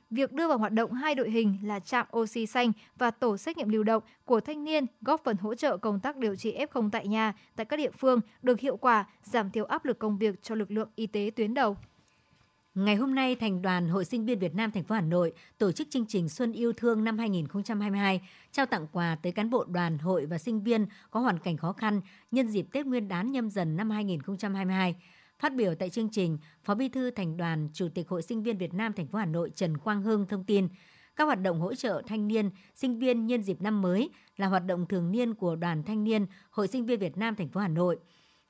việc 0.09 0.33
đưa 0.33 0.47
vào 0.47 0.57
hoạt 0.57 0.71
động 0.71 0.93
hai 0.93 1.15
đội 1.15 1.31
hình 1.31 1.57
là 1.63 1.79
trạm 1.79 2.07
oxy 2.17 2.45
xanh 2.45 2.71
và 2.97 3.11
tổ 3.11 3.37
xét 3.37 3.57
nghiệm 3.57 3.69
lưu 3.69 3.83
động 3.83 4.03
của 4.25 4.39
thanh 4.39 4.63
niên 4.63 4.85
góp 5.01 5.23
phần 5.23 5.37
hỗ 5.37 5.55
trợ 5.55 5.77
công 5.77 5.99
tác 5.99 6.17
điều 6.17 6.35
trị 6.35 6.57
F0 6.57 6.89
tại 6.89 7.07
nhà 7.07 7.33
tại 7.55 7.65
các 7.65 7.77
địa 7.77 7.91
phương 7.91 8.19
được 8.41 8.59
hiệu 8.59 8.77
quả, 8.77 9.05
giảm 9.23 9.51
thiểu 9.51 9.65
áp 9.65 9.85
lực 9.85 9.99
công 9.99 10.17
việc 10.17 10.43
cho 10.43 10.55
lực 10.55 10.71
lượng 10.71 10.89
y 10.95 11.07
tế 11.07 11.31
tuyến 11.35 11.53
đầu. 11.53 11.77
Ngày 12.85 12.95
hôm 12.95 13.15
nay, 13.15 13.35
Thành 13.35 13.61
đoàn 13.61 13.89
Hội 13.89 14.05
sinh 14.05 14.25
viên 14.25 14.39
Việt 14.39 14.55
Nam 14.55 14.71
thành 14.71 14.83
phố 14.83 14.95
Hà 14.95 15.01
Nội 15.01 15.33
tổ 15.57 15.71
chức 15.71 15.87
chương 15.89 16.05
trình 16.05 16.29
Xuân 16.29 16.53
yêu 16.53 16.73
thương 16.73 17.03
năm 17.03 17.17
2022, 17.17 18.21
trao 18.51 18.65
tặng 18.65 18.87
quà 18.91 19.17
tới 19.23 19.31
cán 19.31 19.49
bộ 19.49 19.63
đoàn, 19.63 19.97
hội 19.97 20.25
và 20.25 20.37
sinh 20.37 20.63
viên 20.63 20.85
có 21.11 21.19
hoàn 21.19 21.39
cảnh 21.39 21.57
khó 21.57 21.73
khăn 21.73 22.01
nhân 22.31 22.47
dịp 22.47 22.65
Tết 22.71 22.85
Nguyên 22.85 23.07
đán 23.07 23.31
nhâm 23.31 23.49
dần 23.49 23.75
năm 23.75 23.89
2022. 23.89 24.95
Phát 25.39 25.55
biểu 25.55 25.75
tại 25.75 25.89
chương 25.89 26.09
trình, 26.09 26.37
Phó 26.63 26.75
Bí 26.75 26.89
thư 26.89 27.11
Thành 27.11 27.37
đoàn, 27.37 27.69
Chủ 27.73 27.87
tịch 27.95 28.09
Hội 28.09 28.21
sinh 28.21 28.43
viên 28.43 28.57
Việt 28.57 28.73
Nam 28.73 28.93
thành 28.93 29.07
phố 29.07 29.19
Hà 29.19 29.25
Nội 29.25 29.51
Trần 29.55 29.77
Quang 29.77 30.01
Hưng 30.01 30.25
thông 30.27 30.43
tin, 30.43 30.67
các 31.15 31.25
hoạt 31.25 31.41
động 31.41 31.59
hỗ 31.59 31.75
trợ 31.75 32.01
thanh 32.07 32.27
niên, 32.27 32.49
sinh 32.75 32.99
viên 32.99 33.27
nhân 33.27 33.43
dịp 33.43 33.61
năm 33.61 33.81
mới 33.81 34.09
là 34.37 34.47
hoạt 34.47 34.65
động 34.65 34.85
thường 34.85 35.11
niên 35.11 35.33
của 35.33 35.55
Đoàn 35.55 35.83
Thanh 35.83 36.03
niên 36.03 36.25
Hội 36.49 36.67
sinh 36.67 36.85
viên 36.85 36.99
Việt 36.99 37.17
Nam 37.17 37.35
thành 37.35 37.49
phố 37.49 37.59
Hà 37.59 37.67
Nội. 37.67 37.99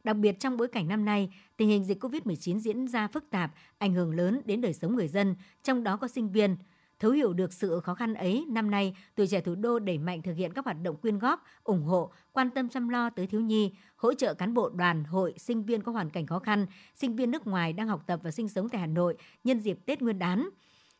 Đặc 0.03 0.17
biệt 0.17 0.39
trong 0.39 0.57
bối 0.57 0.67
cảnh 0.67 0.87
năm 0.87 1.05
nay, 1.05 1.29
tình 1.57 1.69
hình 1.69 1.83
dịch 1.83 2.03
COVID-19 2.03 2.59
diễn 2.59 2.87
ra 2.87 3.07
phức 3.07 3.29
tạp, 3.29 3.51
ảnh 3.77 3.93
hưởng 3.93 4.15
lớn 4.15 4.41
đến 4.45 4.61
đời 4.61 4.73
sống 4.73 4.95
người 4.95 5.07
dân, 5.07 5.35
trong 5.63 5.83
đó 5.83 5.97
có 5.97 6.07
sinh 6.07 6.31
viên. 6.31 6.57
Thấu 6.99 7.11
hiểu 7.11 7.33
được 7.33 7.53
sự 7.53 7.79
khó 7.79 7.93
khăn 7.93 8.13
ấy, 8.13 8.45
năm 8.49 8.71
nay, 8.71 8.95
tuổi 9.15 9.27
trẻ 9.27 9.41
thủ 9.41 9.55
đô 9.55 9.79
đẩy 9.79 9.97
mạnh 9.97 10.21
thực 10.21 10.33
hiện 10.33 10.53
các 10.53 10.65
hoạt 10.65 10.77
động 10.83 10.95
quyên 10.95 11.19
góp, 11.19 11.43
ủng 11.63 11.83
hộ, 11.83 12.11
quan 12.33 12.49
tâm 12.49 12.69
chăm 12.69 12.89
lo 12.89 13.09
tới 13.09 13.27
thiếu 13.27 13.41
nhi, 13.41 13.73
hỗ 13.95 14.13
trợ 14.13 14.33
cán 14.33 14.53
bộ 14.53 14.69
đoàn, 14.69 15.03
hội, 15.03 15.33
sinh 15.37 15.63
viên 15.63 15.81
có 15.81 15.91
hoàn 15.91 16.09
cảnh 16.09 16.25
khó 16.25 16.39
khăn, 16.39 16.65
sinh 16.95 17.15
viên 17.15 17.31
nước 17.31 17.47
ngoài 17.47 17.73
đang 17.73 17.87
học 17.87 18.03
tập 18.05 18.19
và 18.23 18.31
sinh 18.31 18.49
sống 18.49 18.69
tại 18.69 18.81
Hà 18.81 18.87
Nội 18.87 19.17
nhân 19.43 19.59
dịp 19.59 19.79
Tết 19.85 20.01
Nguyên 20.01 20.19
đán. 20.19 20.49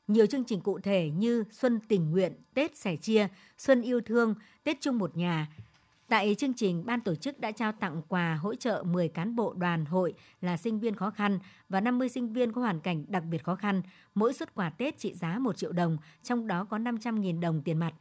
Nhiều 0.08 0.26
chương 0.26 0.44
trình 0.44 0.62
cụ 0.62 0.80
thể 0.80 1.10
như 1.10 1.44
Xuân 1.52 1.80
tình 1.88 2.12
nguyện, 2.12 2.34
Tết 2.54 2.78
sẻ 2.78 2.96
chia, 2.96 3.28
Xuân 3.58 3.82
yêu 3.82 4.02
thương, 4.02 4.36
Tết 4.64 4.78
chung 4.82 4.98
một 4.98 5.18
nhà, 5.18 5.48
Tại 6.10 6.36
chương 6.36 6.54
trình, 6.54 6.86
ban 6.86 7.02
tổ 7.02 7.16
chức 7.16 7.40
đã 7.40 7.52
trao 7.52 7.72
tặng 7.72 8.02
quà 8.08 8.36
hỗ 8.36 8.56
trợ 8.56 8.84
10 8.88 9.08
cán 9.08 9.36
bộ 9.36 9.54
đoàn 9.54 9.86
hội 9.86 10.14
là 10.42 10.58
sinh 10.58 10.80
viên 10.80 10.96
khó 10.96 11.10
khăn 11.10 11.40
và 11.70 11.82
50 11.82 12.10
sinh 12.10 12.34
viên 12.34 12.52
có 12.52 12.62
hoàn 12.62 12.80
cảnh 12.80 13.06
đặc 13.08 13.24
biệt 13.30 13.44
khó 13.44 13.56
khăn, 13.56 13.82
mỗi 14.16 14.34
suất 14.34 14.56
quà 14.56 14.70
Tết 14.70 14.98
trị 14.98 15.14
giá 15.14 15.40
1 15.40 15.58
triệu 15.58 15.72
đồng, 15.72 15.98
trong 16.24 16.48
đó 16.48 16.64
có 16.64 16.78
500.000 16.78 17.40
đồng 17.40 17.62
tiền 17.62 17.78
mặt. 17.78 17.94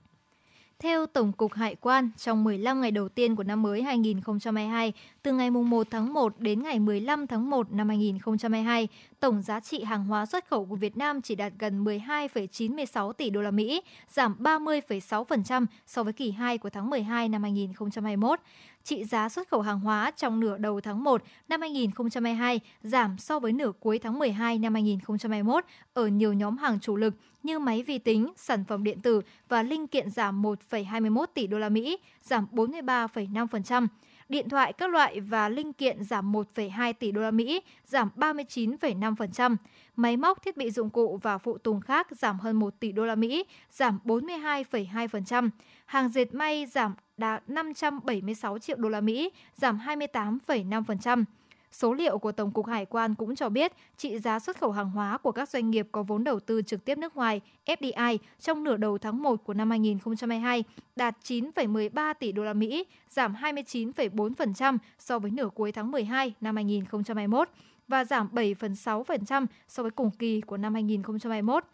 Theo 0.82 1.06
Tổng 1.06 1.32
cục 1.32 1.52
Hải 1.52 1.74
quan, 1.74 2.10
trong 2.16 2.44
15 2.44 2.80
ngày 2.80 2.90
đầu 2.90 3.08
tiên 3.08 3.36
của 3.36 3.42
năm 3.42 3.62
mới 3.62 3.82
2022, 3.82 4.92
từ 5.22 5.32
ngày 5.32 5.50
1 5.50 5.86
tháng 5.90 6.12
1 6.12 6.34
đến 6.38 6.62
ngày 6.62 6.78
15 6.78 7.26
tháng 7.26 7.50
1 7.50 7.72
năm 7.72 7.88
2022, 7.88 8.88
tổng 9.20 9.42
giá 9.42 9.60
trị 9.60 9.82
hàng 9.82 10.04
hóa 10.04 10.26
xuất 10.26 10.48
khẩu 10.48 10.66
của 10.66 10.76
Việt 10.76 10.96
Nam 10.96 11.22
chỉ 11.22 11.34
đạt 11.34 11.52
gần 11.58 11.84
12,96 11.84 13.12
tỷ 13.12 13.30
đô 13.30 13.40
la 13.40 13.50
Mỹ, 13.50 13.82
giảm 14.08 14.36
30,6% 14.38 15.66
so 15.86 16.02
với 16.02 16.12
kỳ 16.12 16.30
2 16.30 16.58
của 16.58 16.70
tháng 16.70 16.90
12 16.90 17.28
năm 17.28 17.42
2021 17.42 18.40
trị 18.84 19.04
giá 19.04 19.28
xuất 19.28 19.48
khẩu 19.48 19.60
hàng 19.60 19.80
hóa 19.80 20.10
trong 20.16 20.40
nửa 20.40 20.58
đầu 20.58 20.80
tháng 20.80 21.04
1 21.04 21.22
năm 21.48 21.60
2022 21.60 22.60
giảm 22.82 23.18
so 23.18 23.38
với 23.38 23.52
nửa 23.52 23.72
cuối 23.80 23.98
tháng 23.98 24.18
12 24.18 24.58
năm 24.58 24.74
2021 24.74 25.64
ở 25.94 26.06
nhiều 26.06 26.32
nhóm 26.32 26.56
hàng 26.56 26.80
chủ 26.80 26.96
lực 26.96 27.14
như 27.42 27.58
máy 27.58 27.82
vi 27.82 27.98
tính, 27.98 28.32
sản 28.36 28.64
phẩm 28.64 28.84
điện 28.84 29.00
tử 29.02 29.20
và 29.48 29.62
linh 29.62 29.86
kiện 29.86 30.10
giảm 30.10 30.42
1,21 30.42 31.26
tỷ 31.34 31.46
đô 31.46 31.58
la 31.58 31.68
Mỹ, 31.68 31.98
giảm 32.22 32.46
43,5% 32.52 33.86
điện 34.28 34.48
thoại 34.48 34.72
các 34.72 34.90
loại 34.90 35.20
và 35.20 35.48
linh 35.48 35.72
kiện 35.72 36.04
giảm 36.04 36.32
1,2 36.32 36.92
tỷ 36.92 37.12
đô 37.12 37.20
la 37.20 37.30
Mỹ, 37.30 37.62
giảm 37.84 38.10
39,5%, 38.16 39.56
máy 39.96 40.16
móc 40.16 40.42
thiết 40.42 40.56
bị 40.56 40.70
dụng 40.70 40.90
cụ 40.90 41.18
và 41.22 41.38
phụ 41.38 41.58
tùng 41.58 41.80
khác 41.80 42.06
giảm 42.10 42.38
hơn 42.38 42.56
1 42.56 42.74
tỷ 42.80 42.92
đô 42.92 43.04
la 43.04 43.14
Mỹ, 43.14 43.44
giảm 43.70 43.98
42,2%, 44.04 45.50
hàng 45.86 46.08
dệt 46.08 46.34
may 46.34 46.66
giảm 46.66 46.94
đạt 47.18 47.50
576 47.50 48.58
triệu 48.58 48.76
đô 48.76 48.88
la 48.88 49.00
Mỹ, 49.00 49.30
giảm 49.56 49.78
28,5%. 49.86 51.24
Số 51.72 51.92
liệu 51.92 52.18
của 52.18 52.32
Tổng 52.32 52.50
cục 52.50 52.66
Hải 52.66 52.86
quan 52.86 53.14
cũng 53.14 53.36
cho 53.36 53.48
biết 53.48 53.72
trị 53.96 54.18
giá 54.18 54.38
xuất 54.38 54.58
khẩu 54.58 54.72
hàng 54.72 54.90
hóa 54.90 55.18
của 55.18 55.32
các 55.32 55.48
doanh 55.48 55.70
nghiệp 55.70 55.88
có 55.92 56.02
vốn 56.02 56.24
đầu 56.24 56.40
tư 56.40 56.62
trực 56.62 56.84
tiếp 56.84 56.98
nước 56.98 57.16
ngoài 57.16 57.40
FDI 57.66 58.18
trong 58.40 58.64
nửa 58.64 58.76
đầu 58.76 58.98
tháng 58.98 59.22
1 59.22 59.44
của 59.44 59.54
năm 59.54 59.70
2022 59.70 60.64
đạt 60.96 61.16
9,13 61.24 62.14
tỷ 62.14 62.32
đô 62.32 62.44
la 62.44 62.52
Mỹ, 62.52 62.84
giảm 63.10 63.34
29,4% 63.34 64.78
so 64.98 65.18
với 65.18 65.30
nửa 65.30 65.48
cuối 65.54 65.72
tháng 65.72 65.90
12 65.90 66.34
năm 66.40 66.56
2021 66.56 67.48
và 67.88 68.04
giảm 68.04 68.28
7,6% 68.32 69.46
so 69.68 69.82
với 69.82 69.90
cùng 69.90 70.10
kỳ 70.10 70.40
của 70.40 70.56
năm 70.56 70.74
2021. 70.74 71.64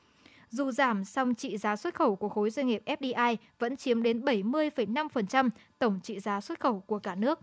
Dù 0.55 0.71
giảm, 0.71 1.05
song 1.05 1.35
trị 1.35 1.59
giá 1.59 1.77
xuất 1.77 1.95
khẩu 1.95 2.17
của 2.17 2.29
khối 2.29 2.51
doanh 2.51 2.67
nghiệp 2.67 2.83
FDI 2.87 3.37
vẫn 3.59 3.77
chiếm 3.77 4.03
đến 4.03 4.25
70,5% 4.25 5.51
tổng 5.79 6.01
trị 6.03 6.21
giá 6.21 6.41
xuất 6.41 6.61
khẩu 6.61 6.81
của 6.81 6.99
cả 6.99 7.15
nước. 7.15 7.41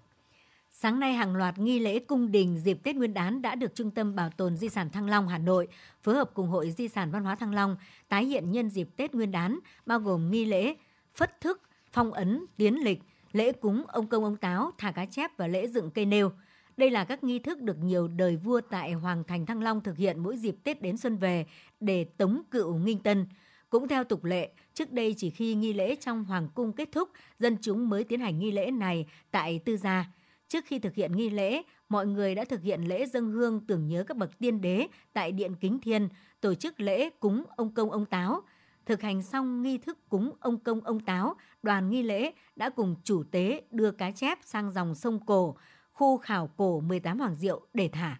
Sáng 0.69 0.99
nay, 0.99 1.13
hàng 1.13 1.35
loạt 1.35 1.57
nghi 1.57 1.79
lễ 1.79 1.99
cung 1.99 2.31
đình 2.31 2.57
dịp 2.57 2.77
Tết 2.83 2.95
Nguyên 2.95 3.13
đán 3.13 3.41
đã 3.41 3.55
được 3.55 3.75
Trung 3.75 3.91
tâm 3.91 4.15
Bảo 4.15 4.29
tồn 4.29 4.57
Di 4.57 4.69
sản 4.69 4.89
Thăng 4.89 5.09
Long 5.09 5.27
Hà 5.27 5.37
Nội 5.37 5.67
phối 6.03 6.15
hợp 6.15 6.31
cùng 6.33 6.47
Hội 6.47 6.71
Di 6.71 6.87
sản 6.87 7.11
Văn 7.11 7.23
hóa 7.23 7.35
Thăng 7.35 7.53
Long 7.53 7.75
tái 8.09 8.25
hiện 8.25 8.51
nhân 8.51 8.69
dịp 8.69 8.89
Tết 8.97 9.15
Nguyên 9.15 9.31
đán, 9.31 9.59
bao 9.85 9.99
gồm 9.99 10.31
nghi 10.31 10.45
lễ 10.45 10.75
phất 11.15 11.41
thức, 11.41 11.61
phong 11.91 12.13
ấn, 12.13 12.45
tiến 12.57 12.83
lịch, 12.83 12.99
lễ 13.31 13.51
cúng 13.51 13.83
ông 13.87 14.07
công 14.07 14.23
ông 14.23 14.37
táo, 14.37 14.71
thả 14.77 14.91
cá 14.91 15.05
chép 15.05 15.37
và 15.37 15.47
lễ 15.47 15.67
dựng 15.67 15.91
cây 15.91 16.05
nêu. 16.05 16.31
Đây 16.77 16.89
là 16.89 17.03
các 17.03 17.23
nghi 17.23 17.39
thức 17.39 17.61
được 17.61 17.77
nhiều 17.83 18.07
đời 18.07 18.35
vua 18.35 18.61
tại 18.69 18.93
Hoàng 18.93 19.23
thành 19.23 19.45
Thăng 19.45 19.63
Long 19.63 19.81
thực 19.81 19.97
hiện 19.97 20.23
mỗi 20.23 20.37
dịp 20.37 20.55
Tết 20.63 20.81
đến 20.81 20.97
xuân 20.97 21.17
về 21.17 21.45
để 21.79 22.03
tống 22.03 22.41
cựu 22.51 22.75
nghinh 22.75 22.99
tân. 22.99 23.25
Cũng 23.69 23.87
theo 23.87 24.03
tục 24.03 24.23
lệ, 24.23 24.51
trước 24.73 24.91
đây 24.91 25.15
chỉ 25.17 25.29
khi 25.29 25.55
nghi 25.55 25.73
lễ 25.73 25.95
trong 25.95 26.23
Hoàng 26.23 26.49
cung 26.55 26.73
kết 26.73 26.89
thúc, 26.91 27.09
dân 27.39 27.57
chúng 27.61 27.89
mới 27.89 28.03
tiến 28.03 28.19
hành 28.19 28.39
nghi 28.39 28.51
lễ 28.51 28.71
này 28.71 29.05
tại 29.31 29.59
tư 29.65 29.77
gia. 29.77 30.05
Trước 30.47 30.65
khi 30.65 30.79
thực 30.79 30.95
hiện 30.95 31.11
nghi 31.11 31.29
lễ, 31.29 31.61
mọi 31.89 32.07
người 32.07 32.35
đã 32.35 32.45
thực 32.45 32.61
hiện 32.61 32.81
lễ 32.81 33.05
dân 33.05 33.31
hương 33.31 33.59
tưởng 33.67 33.87
nhớ 33.87 34.03
các 34.07 34.17
bậc 34.17 34.39
tiên 34.39 34.61
đế 34.61 34.87
tại 35.13 35.31
Điện 35.31 35.55
Kính 35.55 35.79
Thiên, 35.79 36.09
tổ 36.41 36.53
chức 36.53 36.79
lễ 36.79 37.09
cúng 37.09 37.43
ông 37.55 37.73
công 37.73 37.91
ông 37.91 38.05
táo. 38.05 38.41
Thực 38.85 39.01
hành 39.01 39.21
xong 39.21 39.61
nghi 39.61 39.77
thức 39.77 39.97
cúng 40.09 40.31
ông 40.39 40.59
công 40.59 40.81
ông 40.81 40.99
táo, 40.99 41.35
đoàn 41.63 41.89
nghi 41.89 42.03
lễ 42.03 42.31
đã 42.55 42.69
cùng 42.69 42.95
chủ 43.03 43.23
tế 43.31 43.61
đưa 43.71 43.91
cá 43.91 44.11
chép 44.11 44.39
sang 44.45 44.71
dòng 44.71 44.95
sông 44.95 45.25
Cổ, 45.25 45.55
khu 46.01 46.17
khảo 46.17 46.49
cổ 46.57 46.79
18 46.79 47.19
Hoàng 47.19 47.35
Diệu 47.35 47.61
để 47.73 47.89
thả. 47.93 48.19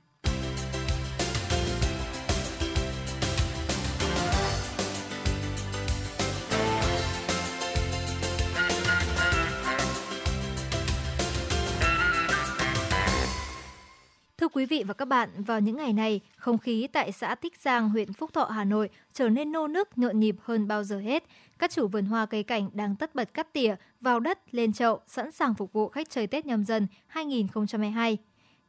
Quý 14.62 14.65
vị 14.65 14.84
và 14.88 14.94
các 14.94 15.08
bạn, 15.08 15.30
vào 15.44 15.60
những 15.60 15.77
ngày 15.77 15.94
này, 15.94 16.22
không 16.36 16.58
khí 16.58 16.88
tại 16.88 17.12
xã 17.12 17.36
Tích 17.36 17.58
Giang, 17.62 17.89
huyện 17.89 18.13
Phúc 18.13 18.34
Thọ, 18.34 18.46
Hà 18.46 18.63
Nội 18.63 18.89
trở 19.13 19.30
nên 19.30 19.51
nô 19.51 19.68
nức 19.68 19.98
nhộn 19.98 20.20
nhịp 20.20 20.36
hơn 20.41 20.68
bao 20.68 20.84
giờ 20.84 21.00
hết. 21.00 21.24
Các 21.60 21.72
chủ 21.72 21.88
vườn 21.88 22.06
hoa 22.06 22.25
cây 22.25 22.44
cảnh 22.44 22.70
đang 22.74 22.96
tất 22.96 23.15
bật 23.15 23.34
cắt 23.34 23.53
tỉa, 23.53 23.75
vào 24.01 24.20
đất, 24.20 24.39
lên 24.51 24.74
chậu, 24.74 25.00
sẵn 25.08 25.32
sàng 25.32 25.53
phục 25.53 25.74
vụ 25.74 25.89
khách 25.89 26.10
chơi 26.10 26.27
Tết 26.27 26.46
nhâm 26.46 26.65
dần 26.65 26.88
2022. 27.08 28.18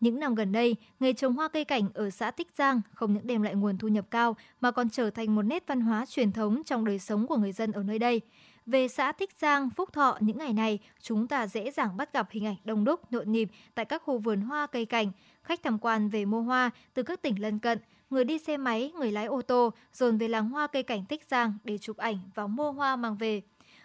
Những 0.01 0.21
năm 0.21 0.35
gần 0.35 0.53
đây, 0.53 0.77
nghề 1.01 1.13
trồng 1.13 1.35
hoa 1.35 1.49
cây 1.49 1.65
cảnh 1.65 1.89
ở 1.95 2.11
xã 2.11 2.31
Tích 2.31 2.49
Giang 2.59 2.81
không 2.95 3.15
những 3.15 3.27
đem 3.27 3.43
lại 3.43 3.55
nguồn 3.55 3.79
thu 3.79 3.89
nhập 3.89 4.07
cao 4.11 4.37
mà 4.61 4.71
còn 4.71 4.91
trở 4.91 5.11
thành 5.11 5.35
một 5.35 5.43
nét 5.43 5.65
văn 5.67 5.81
hóa 5.81 6.07
truyền 6.07 6.33
thống 6.33 6.63
trong 6.65 6.85
đời 6.85 6.99
sống 6.99 7.27
của 7.27 7.37
người 7.37 7.53
dân 7.53 7.73
ở 7.73 7.83
nơi 7.83 7.99
đây. 7.99 8.21
Về 8.67 8.89
xã 8.89 9.13
Tích 9.13 9.31
Giang, 9.41 9.71
Phúc 9.71 9.93
Thọ 9.93 10.19
những 10.21 10.39
ngày 10.39 10.53
này, 10.53 10.79
chúng 11.03 11.29
ta 11.29 11.47
dễ 11.47 11.71
dàng 11.71 11.97
bắt 11.97 12.13
gặp 12.13 12.29
hình 12.31 12.47
ảnh 12.47 12.57
đông 12.65 12.85
đúc, 12.85 13.13
nhộn 13.13 13.33
nhịp 13.33 13.49
tại 13.75 13.85
các 13.85 14.03
khu 14.05 14.19
vườn 14.19 14.41
hoa 14.41 14.67
cây 14.67 14.85
cảnh. 14.85 15.13
Khách 15.43 15.63
tham 15.63 15.79
quan 15.79 16.09
về 16.09 16.25
mua 16.25 16.43
hoa 16.43 16.71
từ 16.95 17.03
các 17.03 17.23
tỉnh 17.23 17.43
lân 17.43 17.59
cận, 17.59 17.79
người 18.11 18.25
đi 18.25 18.39
xe 18.39 18.57
máy, 18.57 18.93
người 18.99 19.13
lái 19.13 19.27
ô 19.27 19.43
tô 19.43 19.73
dồn 19.93 20.19
về 20.19 20.29
làng 20.29 20.49
hoa 20.49 20.67
cây 20.67 20.83
cảnh 20.83 21.05
Tích 21.05 21.25
Giang 21.31 21.55
để 21.65 21.79
chụp 21.79 21.97
ảnh 21.97 22.19
và 22.35 22.47
mua 22.47 22.73
hoa 22.73 22.97
mang 22.97 23.17
về. 23.17 23.43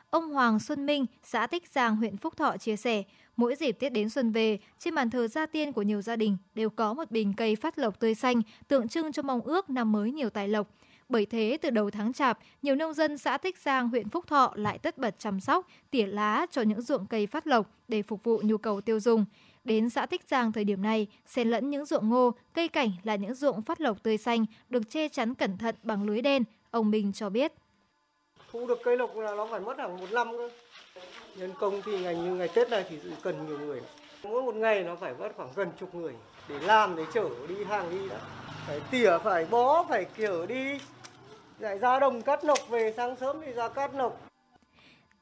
Ông 0.10 0.30
Hoàng 0.30 0.60
Xuân 0.60 0.86
Minh, 0.86 1.06
xã 1.24 1.48
Tích 1.48 1.68
Giang, 1.68 1.96
huyện 1.96 2.18
Phúc 2.18 2.38
Thọ 2.38 2.58
chia 2.58 2.76
sẻ, 2.76 3.04
mỗi 3.36 3.56
dịp 3.56 3.72
Tết 3.72 3.94
đến 3.94 4.10
xuân 4.10 4.32
về, 4.32 4.60
trên 4.80 4.96
bàn 4.96 5.10
thờ 5.10 5.28
gia 5.28 5.46
tiên 5.46 5.72
của 5.72 5.82
nhiều 5.82 6.02
gia 6.02 6.15
đình 6.15 6.38
đều 6.56 6.70
có 6.70 6.93
một 6.93 7.12
bình 7.12 7.34
cây 7.38 7.56
phát 7.56 7.80
lộc 7.80 8.00
tươi 8.00 8.15
xanh, 8.15 8.41
tượng 8.67 8.88
trưng 8.88 9.12
cho 9.12 9.22
mong 9.22 9.41
ước 9.41 9.70
năm 9.70 9.91
mới 9.91 10.12
nhiều 10.12 10.30
tài 10.30 10.48
lộc. 10.48 10.67
Bởi 11.10 11.26
thế, 11.26 11.58
từ 11.62 11.70
đầu 11.70 11.89
tháng 11.91 12.13
chạp, 12.13 12.39
nhiều 12.62 12.76
nông 12.76 12.93
dân 12.93 13.17
xã 13.17 13.38
Tích 13.38 13.58
Giang, 13.58 13.89
huyện 13.89 14.10
Phúc 14.10 14.28
Thọ 14.28 14.54
lại 14.56 14.78
tất 14.78 14.98
bật 14.98 15.15
chăm 15.20 15.39
sóc, 15.39 15.67
tỉa 15.91 16.06
lá 16.06 16.46
cho 16.52 16.62
những 16.62 16.82
ruộng 16.82 17.06
cây 17.06 17.28
phát 17.28 17.48
lộc 17.48 17.72
để 17.88 18.02
phục 18.02 18.24
vụ 18.24 18.41
nhu 18.43 18.58
cầu 18.58 18.82
tiêu 18.82 19.00
dùng. 19.00 19.26
Đến 19.67 19.89
xã 19.89 20.06
Tích 20.06 20.23
Giang 20.27 20.51
thời 20.51 20.63
điểm 20.63 20.82
này, 20.82 21.08
xen 21.25 21.49
lẫn 21.49 21.69
những 21.69 21.86
ruộng 21.86 22.10
ngô, 22.10 22.32
cây 22.53 22.67
cảnh 22.67 22.91
là 23.03 23.15
những 23.15 23.34
ruộng 23.34 23.62
phát 23.62 23.82
lộc 23.82 24.03
tươi 24.03 24.17
xanh 24.17 24.45
được 24.69 24.89
che 24.89 25.08
chắn 25.08 25.36
cẩn 25.36 25.58
thận 25.58 25.75
bằng 25.84 26.03
lưới 26.03 26.21
đen, 26.21 26.43
ông 26.71 26.91
Minh 26.91 27.13
cho 27.13 27.30
biết. 27.30 27.53
Thu 28.51 28.67
được 28.67 28.80
cây 28.84 28.97
lộc 28.97 29.15
là 29.15 29.36
nó 29.36 29.47
phải 29.51 29.60
mất 29.60 29.77
hàng 29.77 29.97
một 29.97 30.12
năm 30.12 30.32
cơ. 30.32 30.49
Nhân 31.36 31.51
công 31.60 31.82
thì 31.86 31.99
ngày 31.99 32.15
như 32.15 32.36
ngày 32.36 32.47
Tết 32.47 32.69
này 32.69 32.86
thì 32.89 32.97
cần 33.23 33.47
nhiều 33.47 33.60
người. 33.60 33.82
Mỗi 34.23 34.43
một 34.43 34.56
ngày 34.56 34.84
nó 34.84 34.95
phải 34.95 35.13
mất 35.19 35.30
khoảng 35.36 35.49
gần 35.56 35.71
chục 35.80 35.95
người 35.95 36.13
để 36.49 36.60
làm 36.60 36.95
để 36.95 37.03
chở 37.13 37.30
đi 37.47 37.63
hàng 37.63 37.89
đi 37.89 38.10
đã. 38.10 38.19
Phải 38.67 38.82
tỉa, 38.91 39.17
phải 39.23 39.45
bó, 39.45 39.86
phải 39.89 40.06
kiểu 40.06 40.45
đi 40.45 40.80
lại 41.60 41.77
ra 41.77 41.99
đồng 41.99 42.21
cắt 42.21 42.45
lộc 42.45 42.69
về 42.69 42.93
sáng 42.97 43.15
sớm 43.15 43.38
thì 43.45 43.51
ra 43.51 43.69
cắt 43.69 43.95
lộc 43.95 44.27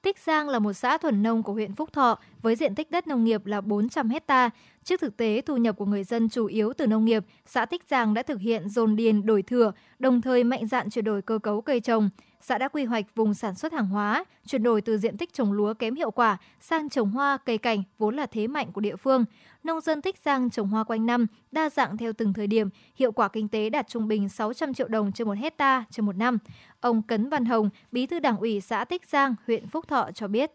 Tích 0.05 0.19
Giang 0.19 0.49
là 0.49 0.59
một 0.59 0.73
xã 0.73 0.97
thuần 0.97 1.23
nông 1.23 1.43
của 1.43 1.53
huyện 1.53 1.75
Phúc 1.75 1.93
Thọ 1.93 2.19
với 2.41 2.55
diện 2.55 2.75
tích 2.75 2.91
đất 2.91 3.07
nông 3.07 3.23
nghiệp 3.23 3.45
là 3.45 3.61
400 3.61 4.09
hecta. 4.09 4.49
Trước 4.83 5.01
thực 5.01 5.17
tế 5.17 5.41
thu 5.45 5.57
nhập 5.57 5.77
của 5.77 5.85
người 5.85 6.03
dân 6.03 6.29
chủ 6.29 6.45
yếu 6.45 6.73
từ 6.73 6.87
nông 6.87 7.05
nghiệp, 7.05 7.25
xã 7.45 7.65
Tích 7.65 7.83
Giang 7.89 8.13
đã 8.13 8.23
thực 8.23 8.41
hiện 8.41 8.69
dồn 8.69 8.95
điền 8.95 9.25
đổi 9.25 9.41
thừa, 9.41 9.71
đồng 9.99 10.21
thời 10.21 10.43
mạnh 10.43 10.67
dạn 10.67 10.89
chuyển 10.89 11.05
đổi 11.05 11.21
cơ 11.21 11.37
cấu 11.37 11.61
cây 11.61 11.79
trồng. 11.79 12.09
Xã 12.47 12.57
đã 12.57 12.67
quy 12.67 12.85
hoạch 12.85 13.05
vùng 13.15 13.33
sản 13.33 13.55
xuất 13.55 13.73
hàng 13.73 13.85
hóa, 13.85 14.25
chuyển 14.45 14.63
đổi 14.63 14.81
từ 14.81 14.97
diện 14.97 15.17
tích 15.17 15.33
trồng 15.33 15.51
lúa 15.51 15.73
kém 15.73 15.95
hiệu 15.95 16.11
quả 16.11 16.37
sang 16.59 16.89
trồng 16.89 17.11
hoa, 17.11 17.37
cây 17.45 17.57
cảnh 17.57 17.83
vốn 17.97 18.15
là 18.15 18.25
thế 18.25 18.47
mạnh 18.47 18.71
của 18.71 18.81
địa 18.81 18.95
phương. 18.95 19.25
Nông 19.63 19.81
dân 19.81 20.01
Tích 20.01 20.17
Giang 20.25 20.49
trồng 20.49 20.67
hoa 20.67 20.83
quanh 20.83 21.05
năm, 21.05 21.27
đa 21.51 21.69
dạng 21.69 21.97
theo 21.97 22.13
từng 22.13 22.33
thời 22.33 22.47
điểm, 22.47 22.69
hiệu 22.95 23.11
quả 23.11 23.27
kinh 23.27 23.47
tế 23.47 23.69
đạt 23.69 23.87
trung 23.87 24.07
bình 24.07 24.29
600 24.29 24.73
triệu 24.73 24.87
đồng 24.87 25.11
trên 25.11 25.27
một 25.27 25.37
hecta 25.37 25.83
trên 25.91 26.05
một 26.05 26.15
năm. 26.15 26.37
Ông 26.79 27.01
Cấn 27.01 27.29
Văn 27.29 27.45
Hồng, 27.45 27.69
bí 27.91 28.05
thư 28.05 28.19
đảng 28.19 28.37
ủy 28.37 28.61
xã 28.61 28.85
Tích 28.85 29.05
Giang, 29.05 29.35
huyện 29.47 29.67
Phúc 29.67 29.87
Thọ 29.87 30.09
cho 30.13 30.27
biết. 30.27 30.51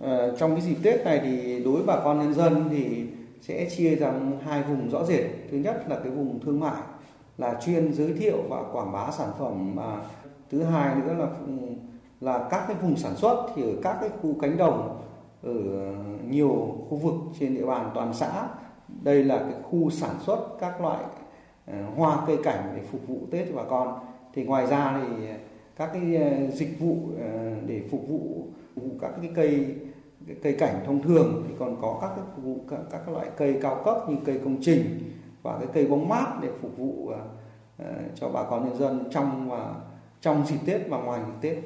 À, 0.00 0.26
trong 0.38 0.50
cái 0.56 0.60
dịp 0.60 0.76
Tết 0.82 1.04
này 1.04 1.20
thì 1.24 1.62
đối 1.64 1.74
với 1.74 1.82
bà 1.86 2.00
con 2.04 2.18
nhân 2.18 2.34
dân 2.34 2.68
thì 2.70 3.06
sẽ 3.40 3.70
chia 3.76 3.94
ra 3.94 4.12
hai 4.46 4.62
vùng 4.62 4.90
rõ 4.90 5.04
rệt. 5.04 5.24
Thứ 5.50 5.56
nhất 5.56 5.84
là 5.88 5.98
cái 6.04 6.10
vùng 6.12 6.40
thương 6.40 6.60
mại 6.60 6.82
là 7.38 7.60
chuyên 7.66 7.92
giới 7.92 8.12
thiệu 8.12 8.42
và 8.48 8.62
quảng 8.72 8.92
bá 8.92 9.10
sản 9.10 9.28
phẩm 9.38 9.74
mà 9.74 9.98
thứ 10.52 10.62
hai 10.62 10.94
nữa 10.94 11.14
là 11.14 11.26
ừ, 11.46 11.52
là 12.20 12.48
các 12.50 12.64
cái 12.68 12.76
vùng 12.76 12.96
sản 12.96 13.16
xuất 13.16 13.46
thì 13.54 13.62
ở 13.62 13.76
các 13.82 13.96
cái 14.00 14.10
khu 14.22 14.34
cánh 14.40 14.56
đồng 14.56 15.02
ở 15.42 15.52
nhiều 16.28 16.76
khu 16.88 16.96
vực 16.96 17.14
trên 17.40 17.54
địa 17.54 17.66
bàn 17.66 17.90
toàn 17.94 18.14
xã 18.14 18.48
đây 19.02 19.24
là 19.24 19.38
cái 19.38 19.62
khu 19.62 19.90
sản 19.90 20.14
xuất 20.26 20.56
các 20.60 20.80
loại 20.80 21.04
ờ, 21.66 21.74
hoa 21.96 22.24
cây 22.26 22.38
cảnh 22.44 22.72
để 22.76 22.82
phục 22.92 23.00
vụ 23.06 23.18
tết 23.30 23.48
cho 23.48 23.56
bà 23.56 23.62
con. 23.70 23.98
Thì 24.34 24.44
ngoài 24.44 24.66
ra 24.66 25.00
thì 25.02 25.26
các 25.76 25.90
cái 25.92 26.16
ờ, 26.16 26.50
dịch 26.50 26.80
vụ 26.80 26.96
ờ, 27.20 27.54
để 27.66 27.82
phục 27.90 28.08
vụ, 28.08 28.46
phục 28.74 28.84
vụ 28.84 28.90
các 29.00 29.10
cái 29.22 29.30
cây 29.34 29.76
cái 30.26 30.36
cây 30.42 30.52
cảnh 30.58 30.74
thông 30.86 31.02
thường 31.02 31.44
thì 31.48 31.54
còn 31.58 31.76
có 31.82 31.98
các 32.00 32.08
cái 32.16 32.24
phục 32.34 32.44
vụ 32.44 32.56
các, 32.70 32.78
các 32.92 33.08
loại 33.08 33.26
cây 33.36 33.58
cao 33.62 33.82
cấp 33.84 33.96
như 34.08 34.16
cây 34.24 34.40
công 34.44 34.56
trình 34.60 35.12
và 35.42 35.58
cái 35.58 35.68
cây 35.72 35.86
bóng 35.86 36.08
mát 36.08 36.26
để 36.42 36.48
phục 36.62 36.76
vụ 36.76 36.92
uh, 36.92 37.86
cho 38.14 38.28
bà 38.28 38.42
con 38.42 38.64
nhân 38.64 38.78
dân 38.78 39.04
trong 39.10 39.50
và 39.50 39.74
trong 40.22 40.46
dịp 40.46 40.58
Tết 40.66 40.80
và 40.88 40.98
ngoài 40.98 41.20
dịp 41.26 41.32
Tết. 41.40 41.64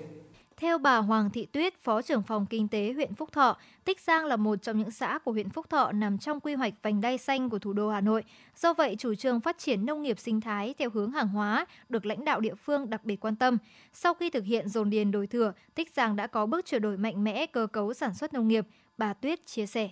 Theo 0.57 0.79
bà 0.79 0.97
Hoàng 0.97 1.31
Thị 1.31 1.47
Tuyết, 1.53 1.79
Phó 1.79 2.03
trưởng 2.03 2.23
phòng 2.23 2.47
Kinh 2.51 2.69
tế 2.69 2.93
huyện 2.93 3.15
Phúc 3.15 3.33
Thọ, 3.33 3.57
Tích 3.85 4.01
Giang 4.01 4.25
là 4.25 4.37
một 4.37 4.57
trong 4.63 4.79
những 4.79 4.91
xã 4.91 5.19
của 5.19 5.33
huyện 5.33 5.51
Phúc 5.51 5.71
Thọ 5.71 5.93
nằm 5.93 6.19
trong 6.19 6.41
quy 6.41 6.55
hoạch 6.55 6.75
vành 6.83 7.01
đai 7.01 7.19
xanh 7.19 7.51
của 7.51 7.59
thủ 7.59 7.73
đô 7.73 7.91
Hà 7.91 8.01
Nội. 8.01 8.25
Do 8.57 8.75
vậy, 8.75 8.97
chủ 8.99 9.15
trương 9.15 9.41
phát 9.41 9.59
triển 9.59 9.87
nông 9.87 10.03
nghiệp 10.03 10.19
sinh 10.19 10.41
thái 10.41 10.75
theo 10.79 10.91
hướng 10.91 11.11
hàng 11.11 11.29
hóa 11.29 11.67
được 11.89 12.07
lãnh 12.07 12.25
đạo 12.25 12.41
địa 12.41 12.55
phương 12.55 12.91
đặc 12.91 13.05
biệt 13.05 13.17
quan 13.17 13.37
tâm. 13.37 13.59
Sau 13.93 14.15
khi 14.15 14.31
thực 14.31 14.45
hiện 14.45 14.69
dồn 14.69 14.91
điền 14.91 15.11
đổi 15.11 15.27
thừa, 15.27 15.53
Tích 15.75 15.93
Giang 15.95 16.17
đã 16.17 16.27
có 16.27 16.47
bước 16.47 16.67
chuyển 16.67 16.83
đổi 16.83 16.97
mạnh 16.97 17.25
mẽ 17.25 17.47
cơ 17.47 17.67
cấu 17.67 17.95
sản 17.95 18.15
xuất 18.15 18.35
nông 18.35 18.49
nghiệp. 18.49 18.67
Bà 18.99 19.13
Tuyết 19.13 19.47
chia 19.47 19.67
sẻ. 19.67 19.91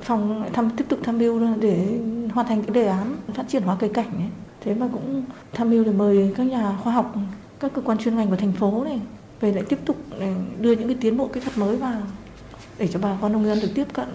Phòng 0.00 0.50
thăm 0.52 0.70
tiếp 0.76 0.84
tục 0.88 1.00
tham 1.02 1.18
mưu 1.18 1.56
để 1.60 2.00
hoàn 2.34 2.46
thành 2.46 2.62
cái 2.62 2.74
đề 2.74 2.86
án 2.86 3.16
phát 3.34 3.44
triển 3.48 3.62
hoa 3.62 3.76
cây 3.80 3.90
cảnh 3.94 4.10
ấy. 4.16 4.49
Thế 4.60 4.74
mà 4.74 4.88
cũng 4.92 5.24
tham 5.52 5.70
mưu 5.70 5.84
để 5.84 5.92
mời 5.92 6.34
các 6.36 6.44
nhà 6.44 6.76
khoa 6.82 6.92
học, 6.92 7.14
các 7.60 7.72
cơ 7.74 7.82
quan 7.82 7.98
chuyên 7.98 8.16
ngành 8.16 8.30
của 8.30 8.36
thành 8.36 8.52
phố 8.52 8.84
này 8.84 9.00
về 9.40 9.52
lại 9.52 9.64
tiếp 9.68 9.78
tục 9.84 9.96
đưa 10.60 10.72
những 10.72 10.88
cái 10.88 10.96
tiến 11.00 11.16
bộ 11.16 11.28
kỹ 11.28 11.40
thuật 11.40 11.58
mới 11.58 11.76
vào 11.76 12.02
để 12.78 12.88
cho 12.88 12.98
bà 12.98 13.18
con 13.20 13.32
nông 13.32 13.44
dân 13.44 13.60
được 13.60 13.70
tiếp 13.74 13.86
cận. 13.92 14.08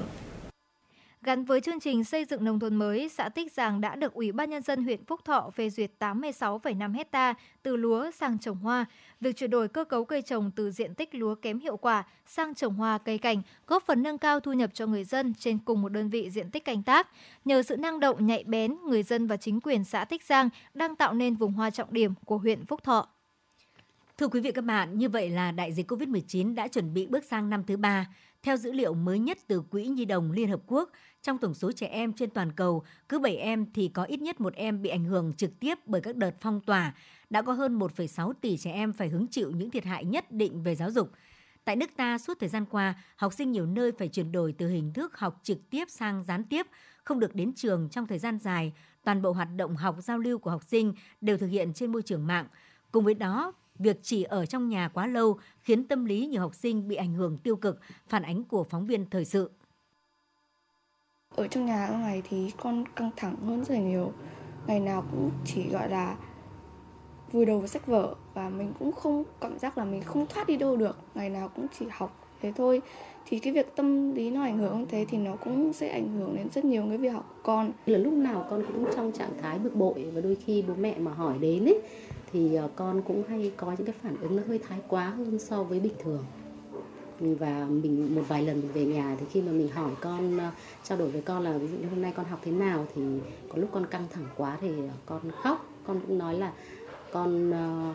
Gắn 1.26 1.46
với 1.46 1.62
chương 1.62 1.80
trình 1.80 2.04
xây 2.04 2.26
dựng 2.26 2.44
nông 2.44 2.60
thôn 2.60 2.76
mới, 2.76 3.10
xã 3.10 3.30
Tích 3.30 3.52
Giang 3.52 3.82
đã 3.82 3.96
được 3.96 4.14
Ủy 4.14 4.32
ban 4.32 4.50
Nhân 4.50 4.62
dân 4.62 4.84
huyện 4.84 5.06
Phúc 5.06 5.20
Thọ 5.26 5.50
phê 5.56 5.70
duyệt 5.70 5.92
86,5 6.00 6.94
hecta 6.94 7.34
từ 7.64 7.76
lúa 7.76 8.12
sang 8.12 8.40
trồng 8.40 8.58
hoa. 8.58 8.86
Việc 9.22 9.36
chuyển 9.36 9.50
đổi 9.50 9.68
cơ 9.68 9.84
cấu 9.84 10.06
cây 10.06 10.22
trồng 10.22 10.52
từ 10.56 10.72
diện 10.72 10.96
tích 10.96 11.16
lúa 11.16 11.36
kém 11.36 11.60
hiệu 11.60 11.78
quả 11.78 12.04
sang 12.26 12.56
trồng 12.56 12.74
hoa 12.74 12.98
cây 12.98 13.18
cảnh 13.18 13.42
góp 13.68 13.84
phần 13.86 14.04
nâng 14.04 14.18
cao 14.18 14.40
thu 14.40 14.54
nhập 14.54 14.70
cho 14.74 14.86
người 14.86 15.04
dân 15.04 15.34
trên 15.40 15.58
cùng 15.58 15.82
một 15.82 15.90
đơn 15.90 16.10
vị 16.10 16.30
diện 16.30 16.52
tích 16.52 16.66
canh 16.66 16.84
tác. 16.84 17.08
Nhờ 17.46 17.64
sự 17.64 17.78
năng 17.78 18.00
động 18.00 18.28
nhạy 18.28 18.44
bén, 18.44 18.76
người 18.88 19.04
dân 19.04 19.28
và 19.28 19.38
chính 19.38 19.62
quyền 19.62 19.84
xã 19.84 20.06
Tích 20.06 20.24
Giang 20.24 20.50
đang 20.74 20.96
tạo 20.96 21.14
nên 21.14 21.36
vùng 21.36 21.54
hoa 21.54 21.70
trọng 21.70 21.94
điểm 21.94 22.14
của 22.26 22.38
huyện 22.38 22.66
Phúc 22.66 22.84
Thọ. 22.84 23.08
Thưa 24.18 24.28
quý 24.28 24.40
vị 24.40 24.52
các 24.52 24.64
bạn, 24.64 24.98
như 24.98 25.10
vậy 25.10 25.30
là 25.30 25.52
đại 25.52 25.74
dịch 25.74 25.92
COVID-19 25.92 26.56
đã 26.56 26.68
chuẩn 26.68 26.94
bị 26.94 27.08
bước 27.08 27.24
sang 27.24 27.50
năm 27.50 27.64
thứ 27.68 27.78
ba. 27.78 28.06
Theo 28.46 28.58
dữ 28.58 28.72
liệu 28.72 28.94
mới 28.94 29.20
nhất 29.20 29.38
từ 29.48 29.62
Quỹ 29.62 29.88
Nhi 29.88 30.06
đồng 30.06 30.32
Liên 30.32 30.50
Hợp 30.50 30.62
Quốc, 30.68 30.92
trong 31.22 31.38
tổng 31.38 31.54
số 31.54 31.72
trẻ 31.72 31.88
em 31.88 32.14
trên 32.14 32.30
toàn 32.30 32.52
cầu, 32.52 32.84
cứ 33.10 33.20
7 33.20 33.36
em 33.36 33.66
thì 33.74 33.88
có 33.88 34.04
ít 34.04 34.22
nhất 34.22 34.42
một 34.42 34.54
em 34.54 34.82
bị 34.82 34.90
ảnh 34.90 35.06
hưởng 35.06 35.34
trực 35.34 35.60
tiếp 35.60 35.80
bởi 35.86 36.02
các 36.02 36.16
đợt 36.16 36.36
phong 36.42 36.62
tỏa. 36.62 36.94
đã 37.30 37.42
có 37.42 37.54
hơn 37.54 37.80
1,6 37.80 38.34
tỷ 38.34 38.58
trẻ 38.58 38.72
em 38.72 38.94
phải 38.94 39.10
hứng 39.10 39.28
chịu 39.28 39.52
những 39.52 39.72
thiệt 39.72 39.86
hại 39.86 40.06
nhất 40.06 40.32
định 40.32 40.64
về 40.64 40.76
giáo 40.76 40.92
dục. 40.92 41.12
Tại 41.64 41.76
nước 41.76 41.90
ta 41.98 42.18
suốt 42.18 42.40
thời 42.40 42.50
gian 42.50 42.66
qua, 42.66 42.94
học 43.16 43.34
sinh 43.34 43.52
nhiều 43.52 43.66
nơi 43.66 43.92
phải 43.92 44.08
chuyển 44.08 44.32
đổi 44.32 44.56
từ 44.58 44.68
hình 44.68 44.94
thức 44.94 45.18
học 45.18 45.40
trực 45.44 45.70
tiếp 45.70 45.86
sang 45.90 46.24
gián 46.24 46.44
tiếp, 46.44 46.68
không 47.04 47.20
được 47.20 47.36
đến 47.36 47.54
trường 47.54 47.90
trong 47.90 48.08
thời 48.08 48.20
gian 48.20 48.40
dài, 48.40 48.74
toàn 49.04 49.22
bộ 49.22 49.32
hoạt 49.32 49.50
động 49.56 49.76
học 49.76 49.96
giao 50.00 50.18
lưu 50.18 50.40
của 50.40 50.52
học 50.52 50.64
sinh 50.64 50.94
đều 51.22 51.38
thực 51.38 51.48
hiện 51.48 51.74
trên 51.74 51.92
môi 51.92 52.02
trường 52.02 52.28
mạng. 52.28 52.48
Cùng 52.92 53.06
với 53.06 53.14
đó, 53.14 53.54
việc 53.80 54.00
chỉ 54.02 54.24
ở 54.24 54.46
trong 54.46 54.70
nhà 54.70 54.88
quá 54.88 55.08
lâu 55.08 55.38
khiến 55.62 55.88
tâm 55.88 56.06
lý 56.06 56.28
nhiều 56.28 56.42
học 56.42 56.56
sinh 56.56 56.88
bị 56.88 56.96
ảnh 56.96 57.14
hưởng 57.14 57.38
tiêu 57.38 57.56
cực, 57.56 57.80
phản 58.08 58.24
ánh 58.24 58.44
của 58.44 58.64
phóng 58.64 58.86
viên 58.86 59.06
thời 59.10 59.26
sự. 59.26 59.52
Ở 61.30 61.48
trong 61.48 61.66
nhà 61.66 61.86
ở 61.86 61.98
ngày 61.98 62.22
thì 62.30 62.52
con 62.58 62.84
căng 62.96 63.12
thẳng 63.16 63.36
hơn 63.36 63.64
rất 63.66 63.74
là 63.74 63.80
nhiều. 63.80 64.12
Ngày 64.68 64.80
nào 64.80 65.06
cũng 65.12 65.32
chỉ 65.46 65.70
gọi 65.70 65.90
là 65.90 66.18
vùi 67.32 67.46
đầu 67.46 67.60
vào 67.60 67.68
sách 67.68 67.88
vở 67.88 68.16
và 68.34 68.50
mình 68.50 68.74
cũng 68.80 68.92
không 68.92 69.24
cảm 69.42 69.60
giác 69.60 69.78
là 69.78 69.86
mình 69.86 70.02
không 70.04 70.26
thoát 70.28 70.48
đi 70.48 70.58
đâu 70.58 70.78
được. 70.78 70.98
Ngày 71.16 71.30
nào 71.30 71.50
cũng 71.56 71.66
chỉ 71.80 71.86
học 71.92 72.26
thế 72.42 72.54
thôi 72.56 72.82
thì 73.26 73.40
cái 73.40 73.54
việc 73.54 73.76
tâm 73.76 74.16
lý 74.16 74.32
nó 74.32 74.42
ảnh 74.42 74.58
hưởng 74.58 74.80
như 74.80 74.86
thế 74.86 75.06
thì 75.10 75.18
nó 75.18 75.36
cũng 75.36 75.74
sẽ 75.74 75.90
ảnh 75.90 76.18
hưởng 76.18 76.36
đến 76.36 76.50
rất 76.50 76.66
nhiều 76.66 76.86
cái 76.90 76.98
việc 76.98 77.10
học 77.10 77.26
của 77.30 77.42
con 77.44 77.72
là 77.86 77.98
lúc 77.98 78.14
nào 78.14 78.48
con 78.50 78.64
cũng 78.68 78.86
trong 78.96 79.12
trạng 79.12 79.38
thái 79.42 79.60
bực 79.60 79.76
bội 79.76 80.12
và 80.14 80.22
đôi 80.22 80.36
khi 80.36 80.64
bố 80.68 80.74
mẹ 80.80 81.00
mà 81.00 81.14
hỏi 81.14 81.38
đến 81.40 81.66
ấy 81.66 81.82
thì 82.32 82.56
ờ, 82.56 82.70
con 82.76 83.02
cũng 83.02 83.24
hay 83.30 83.52
có 83.58 83.68
những 83.78 83.86
cái 83.86 83.96
phản 84.04 84.18
ứng 84.22 84.36
nó 84.36 84.44
hơi 84.48 84.60
thái 84.60 84.80
quá 84.88 85.10
hơn 85.10 85.40
so 85.40 85.64
với 85.64 85.80
bình 85.80 85.94
thường. 86.04 86.26
Và 87.20 87.66
mình, 87.70 88.16
một 88.16 88.22
vài 88.28 88.44
lần 88.44 88.62
mình 88.62 88.72
về 88.74 88.86
nhà 88.86 89.16
thì 89.20 89.26
khi 89.32 89.42
mà 89.42 89.52
mình 89.52 89.70
hỏi 89.70 89.92
con 90.02 90.38
ờ, 90.38 90.50
trao 90.84 90.98
đổi 90.98 91.10
với 91.10 91.22
con 91.22 91.44
là 91.44 91.58
ví 91.58 91.68
dụ 91.68 91.78
như 91.78 91.90
hôm 91.90 92.02
nay 92.02 92.14
con 92.16 92.26
học 92.26 92.40
thế 92.44 92.52
nào? 92.52 92.86
thì 92.96 93.02
có 93.50 93.58
lúc 93.58 93.70
con 93.74 93.86
căng 93.86 94.06
thẳng 94.14 94.26
quá 94.38 94.58
thì 94.62 94.70
ờ, 94.70 94.94
con 95.06 95.22
khóc. 95.44 95.66
Con 95.88 96.00
cũng 96.08 96.18
nói 96.18 96.36
là 96.36 96.52
con 97.12 97.52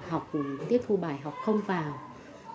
học 0.09 0.33
tiếp 0.69 0.81
thu 0.87 0.97
bài 0.97 1.19
học 1.23 1.35
không 1.45 1.61
vào. 1.67 1.99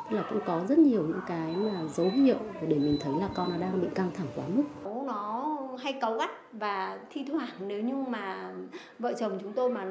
Tức 0.09 0.15
là 0.17 0.23
cũng 0.29 0.39
có 0.45 0.61
rất 0.69 0.77
nhiều 0.77 1.01
những 1.01 1.21
cái 1.27 1.55
mà 1.55 1.83
dấu 1.93 2.09
hiệu 2.09 2.37
để 2.61 2.79
mình 2.79 2.97
thấy 2.99 3.13
là 3.19 3.29
con 3.35 3.49
nó 3.49 3.57
đang 3.57 3.81
bị 3.81 3.87
căng 3.95 4.11
thẳng 4.17 4.27
quá 4.35 4.45
mức. 4.47 4.63
Nó 5.05 5.34
hay 5.77 5.93
cáu 5.93 6.13
gắt 6.13 6.29
và 6.53 6.99
thi 7.09 7.25
thoảng 7.31 7.49
nếu 7.67 7.81
như 7.81 7.95
mà 7.95 8.51
vợ 8.99 9.13
chồng 9.13 9.39
chúng 9.41 9.53
tôi 9.53 9.69
mà 9.69 9.85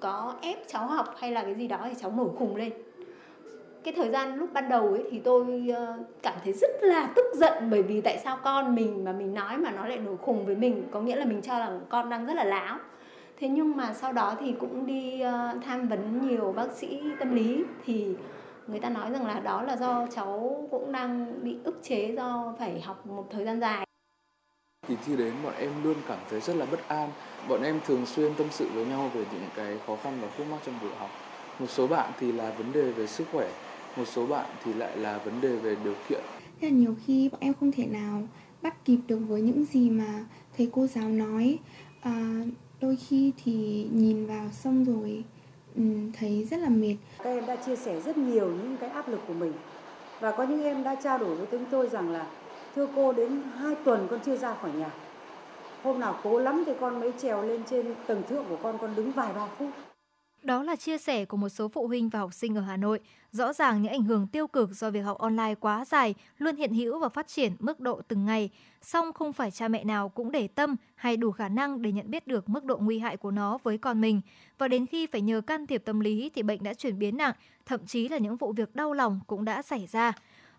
có 0.00 0.34
ép 0.40 0.58
cháu 0.68 0.86
học 0.86 1.14
hay 1.18 1.30
là 1.30 1.42
cái 1.42 1.54
gì 1.54 1.68
đó 1.68 1.78
thì 1.84 1.94
cháu 2.00 2.12
nổi 2.16 2.28
khùng 2.38 2.56
lên. 2.56 2.72
Cái 3.84 3.94
thời 3.96 4.10
gian 4.10 4.36
lúc 4.36 4.52
ban 4.52 4.68
đầu 4.68 4.88
ấy 4.88 5.04
thì 5.10 5.18
tôi 5.18 5.68
ờ, 5.76 5.98
cảm 6.22 6.34
thấy 6.44 6.52
rất 6.52 6.70
là 6.82 7.10
tức 7.16 7.24
giận 7.34 7.70
bởi 7.70 7.82
vì 7.82 8.00
tại 8.00 8.18
sao 8.18 8.38
con 8.44 8.74
mình 8.74 9.04
mà 9.04 9.12
mình 9.12 9.34
nói 9.34 9.56
mà 9.56 9.70
nó 9.70 9.86
lại 9.86 9.98
nổi 9.98 10.16
khùng 10.16 10.46
với 10.46 10.56
mình, 10.56 10.84
có 10.90 11.00
nghĩa 11.00 11.16
là 11.16 11.24
mình 11.24 11.42
cho 11.42 11.58
là 11.58 11.78
con 11.88 12.10
đang 12.10 12.26
rất 12.26 12.34
là 12.34 12.44
láo. 12.44 12.78
Thế 13.40 13.48
nhưng 13.48 13.76
mà 13.76 13.92
sau 13.94 14.12
đó 14.12 14.34
thì 14.40 14.54
cũng 14.60 14.86
đi 14.86 15.20
ờ, 15.20 15.58
tham 15.64 15.88
vấn 15.88 16.28
nhiều 16.28 16.52
bác 16.56 16.72
sĩ 16.72 17.02
tâm 17.18 17.34
lý 17.34 17.64
thì 17.84 18.16
người 18.66 18.80
ta 18.80 18.88
nói 18.88 19.10
rằng 19.10 19.26
là 19.26 19.40
đó 19.40 19.62
là 19.62 19.76
do 19.76 20.06
cháu 20.10 20.68
cũng 20.70 20.92
đang 20.92 21.34
bị 21.42 21.56
ức 21.64 21.78
chế 21.82 22.14
do 22.16 22.54
phải 22.58 22.80
học 22.80 23.06
một 23.06 23.26
thời 23.30 23.44
gian 23.44 23.60
dài 23.60 23.87
kỳ 24.88 24.96
thi 25.06 25.16
đến 25.16 25.32
bọn 25.44 25.54
em 25.58 25.70
luôn 25.84 25.94
cảm 26.08 26.18
thấy 26.30 26.40
rất 26.40 26.56
là 26.56 26.66
bất 26.66 26.88
an. 26.88 27.10
Bọn 27.48 27.62
em 27.62 27.80
thường 27.86 28.06
xuyên 28.06 28.34
tâm 28.34 28.46
sự 28.50 28.68
với 28.74 28.86
nhau 28.86 29.10
về 29.14 29.24
những 29.32 29.48
cái 29.56 29.78
khó 29.86 29.96
khăn 30.02 30.18
và 30.22 30.28
khúc 30.36 30.46
mắc 30.50 30.58
trong 30.66 30.74
buổi 30.82 30.90
học. 30.98 31.10
Một 31.58 31.66
số 31.70 31.86
bạn 31.86 32.12
thì 32.20 32.32
là 32.32 32.50
vấn 32.58 32.72
đề 32.72 32.92
về 32.92 33.06
sức 33.06 33.24
khỏe 33.32 33.50
một 33.96 34.04
số 34.04 34.26
bạn 34.26 34.46
thì 34.64 34.72
lại 34.72 34.96
là 34.96 35.18
vấn 35.18 35.40
đề 35.40 35.56
về 35.56 35.76
điều 35.84 35.94
kiện. 36.08 36.20
Thế 36.60 36.68
là 36.68 36.74
nhiều 36.76 36.94
khi 37.06 37.28
bọn 37.28 37.40
em 37.40 37.54
không 37.60 37.72
thể 37.72 37.86
nào 37.86 38.22
bắt 38.62 38.84
kịp 38.84 38.98
được 39.08 39.18
với 39.28 39.40
những 39.40 39.64
gì 39.64 39.90
mà 39.90 40.24
thầy 40.56 40.68
cô 40.72 40.86
giáo 40.86 41.08
nói. 41.08 41.58
À, 42.00 42.42
đôi 42.80 42.96
khi 42.96 43.32
thì 43.44 43.86
nhìn 43.92 44.26
vào 44.26 44.48
xong 44.52 44.84
rồi 44.84 45.24
um, 45.76 46.12
thấy 46.12 46.46
rất 46.50 46.56
là 46.56 46.68
mệt. 46.68 46.96
Các 47.18 47.30
em 47.30 47.46
đã 47.46 47.56
chia 47.56 47.76
sẻ 47.76 48.00
rất 48.00 48.18
nhiều 48.18 48.50
những 48.50 48.76
cái 48.80 48.90
áp 48.90 49.08
lực 49.08 49.20
của 49.26 49.34
mình. 49.34 49.52
Và 50.20 50.30
có 50.30 50.44
những 50.44 50.62
em 50.62 50.82
đã 50.82 50.94
trao 50.94 51.18
đổi 51.18 51.34
với 51.34 51.46
chúng 51.50 51.64
tôi 51.70 51.88
rằng 51.88 52.10
là 52.10 52.26
thưa 52.74 52.88
cô 52.96 53.12
đến 53.12 53.42
2 53.58 53.74
tuần 53.84 54.06
con 54.10 54.20
chưa 54.24 54.36
ra 54.36 54.54
khỏi 54.54 54.70
nhà 54.72 54.90
hôm 55.82 56.00
nào 56.00 56.20
cố 56.22 56.38
lắm 56.38 56.62
thì 56.66 56.72
con 56.80 57.00
mới 57.00 57.12
trèo 57.18 57.42
lên 57.42 57.62
trên 57.70 57.94
tầng 58.06 58.22
thượng 58.28 58.44
của 58.48 58.58
con 58.62 58.78
con 58.80 58.96
đứng 58.96 59.12
vài 59.12 59.32
ba 59.32 59.46
phút 59.58 59.70
đó 60.42 60.62
là 60.62 60.76
chia 60.76 60.98
sẻ 60.98 61.24
của 61.24 61.36
một 61.36 61.48
số 61.48 61.68
phụ 61.68 61.86
huynh 61.86 62.08
và 62.08 62.18
học 62.18 62.34
sinh 62.34 62.54
ở 62.54 62.60
Hà 62.60 62.76
Nội. 62.76 63.00
Rõ 63.32 63.52
ràng 63.52 63.82
những 63.82 63.92
ảnh 63.92 64.02
hưởng 64.02 64.26
tiêu 64.26 64.46
cực 64.46 64.70
do 64.70 64.90
việc 64.90 65.00
học 65.00 65.18
online 65.18 65.54
quá 65.54 65.84
dài 65.84 66.14
luôn 66.38 66.56
hiện 66.56 66.74
hữu 66.74 66.98
và 66.98 67.08
phát 67.08 67.28
triển 67.28 67.52
mức 67.58 67.80
độ 67.80 68.00
từng 68.08 68.24
ngày. 68.24 68.50
Song 68.82 69.12
không 69.12 69.32
phải 69.32 69.50
cha 69.50 69.68
mẹ 69.68 69.84
nào 69.84 70.08
cũng 70.08 70.30
để 70.30 70.48
tâm 70.48 70.76
hay 70.94 71.16
đủ 71.16 71.30
khả 71.30 71.48
năng 71.48 71.82
để 71.82 71.92
nhận 71.92 72.10
biết 72.10 72.26
được 72.26 72.48
mức 72.48 72.64
độ 72.64 72.76
nguy 72.76 72.98
hại 72.98 73.16
của 73.16 73.30
nó 73.30 73.58
với 73.62 73.78
con 73.78 74.00
mình. 74.00 74.20
Và 74.58 74.68
đến 74.68 74.86
khi 74.86 75.06
phải 75.06 75.20
nhờ 75.20 75.40
can 75.40 75.66
thiệp 75.66 75.82
tâm 75.84 76.00
lý 76.00 76.30
thì 76.34 76.42
bệnh 76.42 76.62
đã 76.62 76.74
chuyển 76.74 76.98
biến 76.98 77.16
nặng, 77.16 77.34
thậm 77.66 77.86
chí 77.86 78.08
là 78.08 78.18
những 78.18 78.36
vụ 78.36 78.52
việc 78.52 78.74
đau 78.74 78.92
lòng 78.92 79.20
cũng 79.26 79.44
đã 79.44 79.62
xảy 79.62 79.86
ra. 79.86 80.12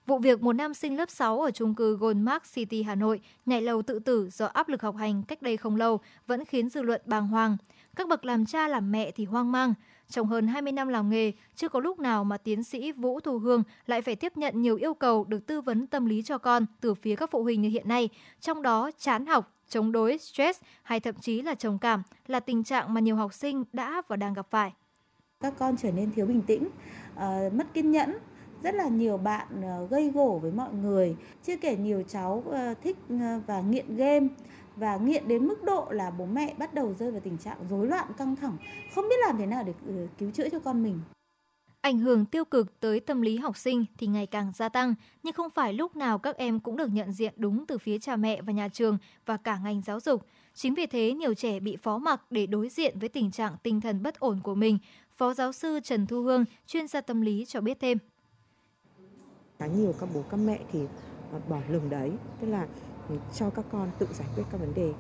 Vụ 0.10 0.20
việc 0.20 0.44
một 0.44 0.54
nam 0.54 0.74
sinh 0.74 0.98
lớp 0.98 1.10
6 1.10 1.42
ở 1.42 1.52
chung 1.52 1.76
cư 1.76 1.98
Goldmark 1.98 2.44
City 2.54 2.84
Hà 2.84 2.96
Nội 2.96 3.22
nhảy 3.46 3.62
lầu 3.62 3.82
tự 3.82 4.00
tử 4.00 4.30
do 4.30 4.46
áp 4.46 4.70
lực 4.70 4.82
học 4.82 4.96
hành 4.96 5.24
cách 5.24 5.42
đây 5.42 5.58
không 5.58 5.76
lâu 5.76 6.00
vẫn 6.28 6.46
khiến 6.46 6.70
dư 6.70 6.82
luận 6.82 7.02
bàng 7.06 7.28
hoàng. 7.28 7.58
Các 7.96 8.08
bậc 8.08 8.26
làm 8.26 8.46
cha 8.46 8.68
làm 8.68 8.92
mẹ 8.92 9.12
thì 9.12 9.26
hoang 9.26 9.52
mang. 9.52 9.74
Trong 10.10 10.28
hơn 10.28 10.48
20 10.48 10.72
năm 10.72 10.88
làm 10.88 11.10
nghề, 11.10 11.32
chưa 11.56 11.70
có 11.70 11.80
lúc 11.80 12.00
nào 12.00 12.24
mà 12.24 12.38
tiến 12.38 12.64
sĩ 12.64 12.92
Vũ 12.92 13.20
Thu 13.20 13.40
Hương 13.40 13.64
lại 13.86 14.02
phải 14.02 14.16
tiếp 14.16 14.38
nhận 14.38 14.62
nhiều 14.62 14.76
yêu 14.76 14.94
cầu 14.94 15.24
được 15.24 15.48
tư 15.48 15.62
vấn 15.62 15.88
tâm 15.88 16.06
lý 16.06 16.22
cho 16.22 16.38
con 16.38 16.66
từ 16.82 16.94
phía 16.94 17.16
các 17.16 17.32
phụ 17.32 17.44
huynh 17.44 17.62
như 17.62 17.70
hiện 17.70 17.88
nay, 17.88 18.10
trong 18.40 18.62
đó 18.62 18.92
chán 19.00 19.26
học, 19.26 19.54
chống 19.68 19.92
đối, 19.92 20.18
stress 20.18 20.62
hay 20.84 21.00
thậm 21.00 21.16
chí 21.22 21.42
là 21.42 21.56
trầm 21.56 21.78
cảm 21.78 22.04
là 22.28 22.40
tình 22.40 22.64
trạng 22.64 22.94
mà 22.94 23.02
nhiều 23.02 23.16
học 23.16 23.34
sinh 23.34 23.64
đã 23.74 24.02
và 24.08 24.16
đang 24.16 24.34
gặp 24.34 24.48
phải. 24.50 24.74
Các 25.40 25.54
con 25.60 25.78
trở 25.78 25.92
nên 25.92 26.12
thiếu 26.12 26.26
bình 26.26 26.42
tĩnh, 26.42 26.68
uh, 27.16 27.54
mất 27.54 27.74
kiên 27.74 27.92
nhẫn, 27.92 28.18
rất 28.64 28.76
là 28.76 28.88
nhiều 28.88 29.18
bạn 29.18 29.48
ờ, 29.62 29.88
gây 29.90 30.12
gổ 30.12 30.40
với 30.42 30.52
mọi 30.52 30.74
người, 30.74 31.16
chưa 31.44 31.58
kể 31.58 31.76
nhiều 31.76 32.04
cháu 32.08 32.44
ờ, 32.52 32.74
thích 32.74 32.98
ờ, 33.10 33.42
và 33.48 33.62
nghiện 33.62 33.96
game 33.96 34.28
và 34.76 34.98
nghiện 34.98 35.28
đến 35.28 35.48
mức 35.48 35.64
độ 35.64 35.88
là 35.92 36.12
bố 36.12 36.26
mẹ 36.26 36.54
bắt 36.58 36.74
đầu 36.74 36.94
rơi 37.00 37.12
vào 37.12 37.22
tình 37.24 37.38
trạng 37.38 37.58
rối 37.70 37.88
loạn 37.88 38.08
căng 38.18 38.36
thẳng, 38.36 38.58
không 38.96 39.06
biết 39.10 39.16
làm 39.28 39.38
thế 39.38 39.46
nào 39.46 39.64
để 39.64 39.74
cứu 40.18 40.32
chữa 40.32 40.50
cho 40.50 40.60
con 40.60 40.84
mình. 40.84 41.00
Ảnh 41.82 42.00
hưởng 42.00 42.26
tiêu 42.26 42.46
cực 42.46 42.80
tới 42.80 43.00
tâm 43.00 43.22
lý 43.22 43.38
học 43.38 43.58
sinh 43.58 43.86
thì 43.98 44.08
ngày 44.08 44.26
càng 44.26 44.52
gia 44.56 44.70
tăng, 44.70 44.96
nhưng 45.24 45.34
không 45.34 45.50
phải 45.50 45.74
lúc 45.74 45.96
nào 45.96 46.20
các 46.20 46.38
em 46.38 46.60
cũng 46.60 46.78
được 46.78 46.90
nhận 46.94 47.12
diện 47.12 47.34
đúng 47.38 47.66
từ 47.66 47.78
phía 47.78 48.00
cha 48.00 48.16
mẹ 48.16 48.42
và 48.42 48.54
nhà 48.54 48.68
trường 48.68 48.98
và 49.26 49.38
cả 49.38 49.60
ngành 49.64 49.82
giáo 49.82 50.00
dục. 50.00 50.26
Chính 50.54 50.74
vì 50.74 50.86
thế, 50.86 51.14
nhiều 51.14 51.34
trẻ 51.34 51.60
bị 51.60 51.76
phó 51.76 51.98
mặc 51.98 52.22
để 52.30 52.46
đối 52.46 52.70
diện 52.70 53.00
với 53.00 53.10
tình 53.10 53.32
trạng 53.32 53.56
tinh 53.64 53.82
thần 53.82 54.04
bất 54.04 54.20
ổn 54.20 54.40
của 54.44 54.56
mình. 54.56 54.78
Phó 55.12 55.34
giáo 55.34 55.52
sư 55.52 55.80
Trần 55.84 56.08
Thu 56.08 56.22
Hương, 56.22 56.46
chuyên 56.68 56.88
gia 56.88 57.02
tâm 57.02 57.22
lý 57.22 57.46
cho 57.48 57.62
biết 57.62 57.80
thêm. 57.80 57.98
Khá 59.60 59.66
nhiều 59.66 59.94
các 60.00 60.10
bố 60.14 60.22
các 60.30 60.38
mẹ 60.38 60.60
thì 60.72 60.80
ờ, 61.32 61.40
bỏ 61.50 61.60
lường 61.70 61.90
đấy, 61.90 62.12
tức 62.42 62.48
là 62.48 62.68
ừ, 63.10 63.16
cho 63.34 63.50
các 63.50 63.66
con 63.72 63.92
tự 64.00 64.08
giải 64.14 64.28
quyết 64.36 64.44
các 64.52 64.62
vấn 64.62 64.74
đề. 64.74 64.94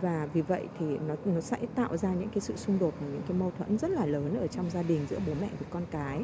Và 0.00 0.28
vì 0.32 0.40
vậy 0.40 0.68
thì 0.78 0.98
nó 0.98 1.14
nó 1.24 1.40
sẽ 1.40 1.56
tạo 1.74 1.96
ra 1.96 2.14
những 2.14 2.28
cái 2.28 2.40
sự 2.40 2.56
xung 2.56 2.78
đột 2.78 2.94
và 3.00 3.06
những 3.06 3.22
cái 3.28 3.38
mâu 3.38 3.52
thuẫn 3.58 3.78
rất 3.78 3.90
là 3.90 4.06
lớn 4.06 4.38
ở 4.40 4.46
trong 4.46 4.70
gia 4.70 4.82
đình 4.82 5.06
giữa 5.10 5.18
bố 5.26 5.32
mẹ 5.40 5.48
với 5.58 5.68
con 5.70 5.82
cái. 5.90 6.22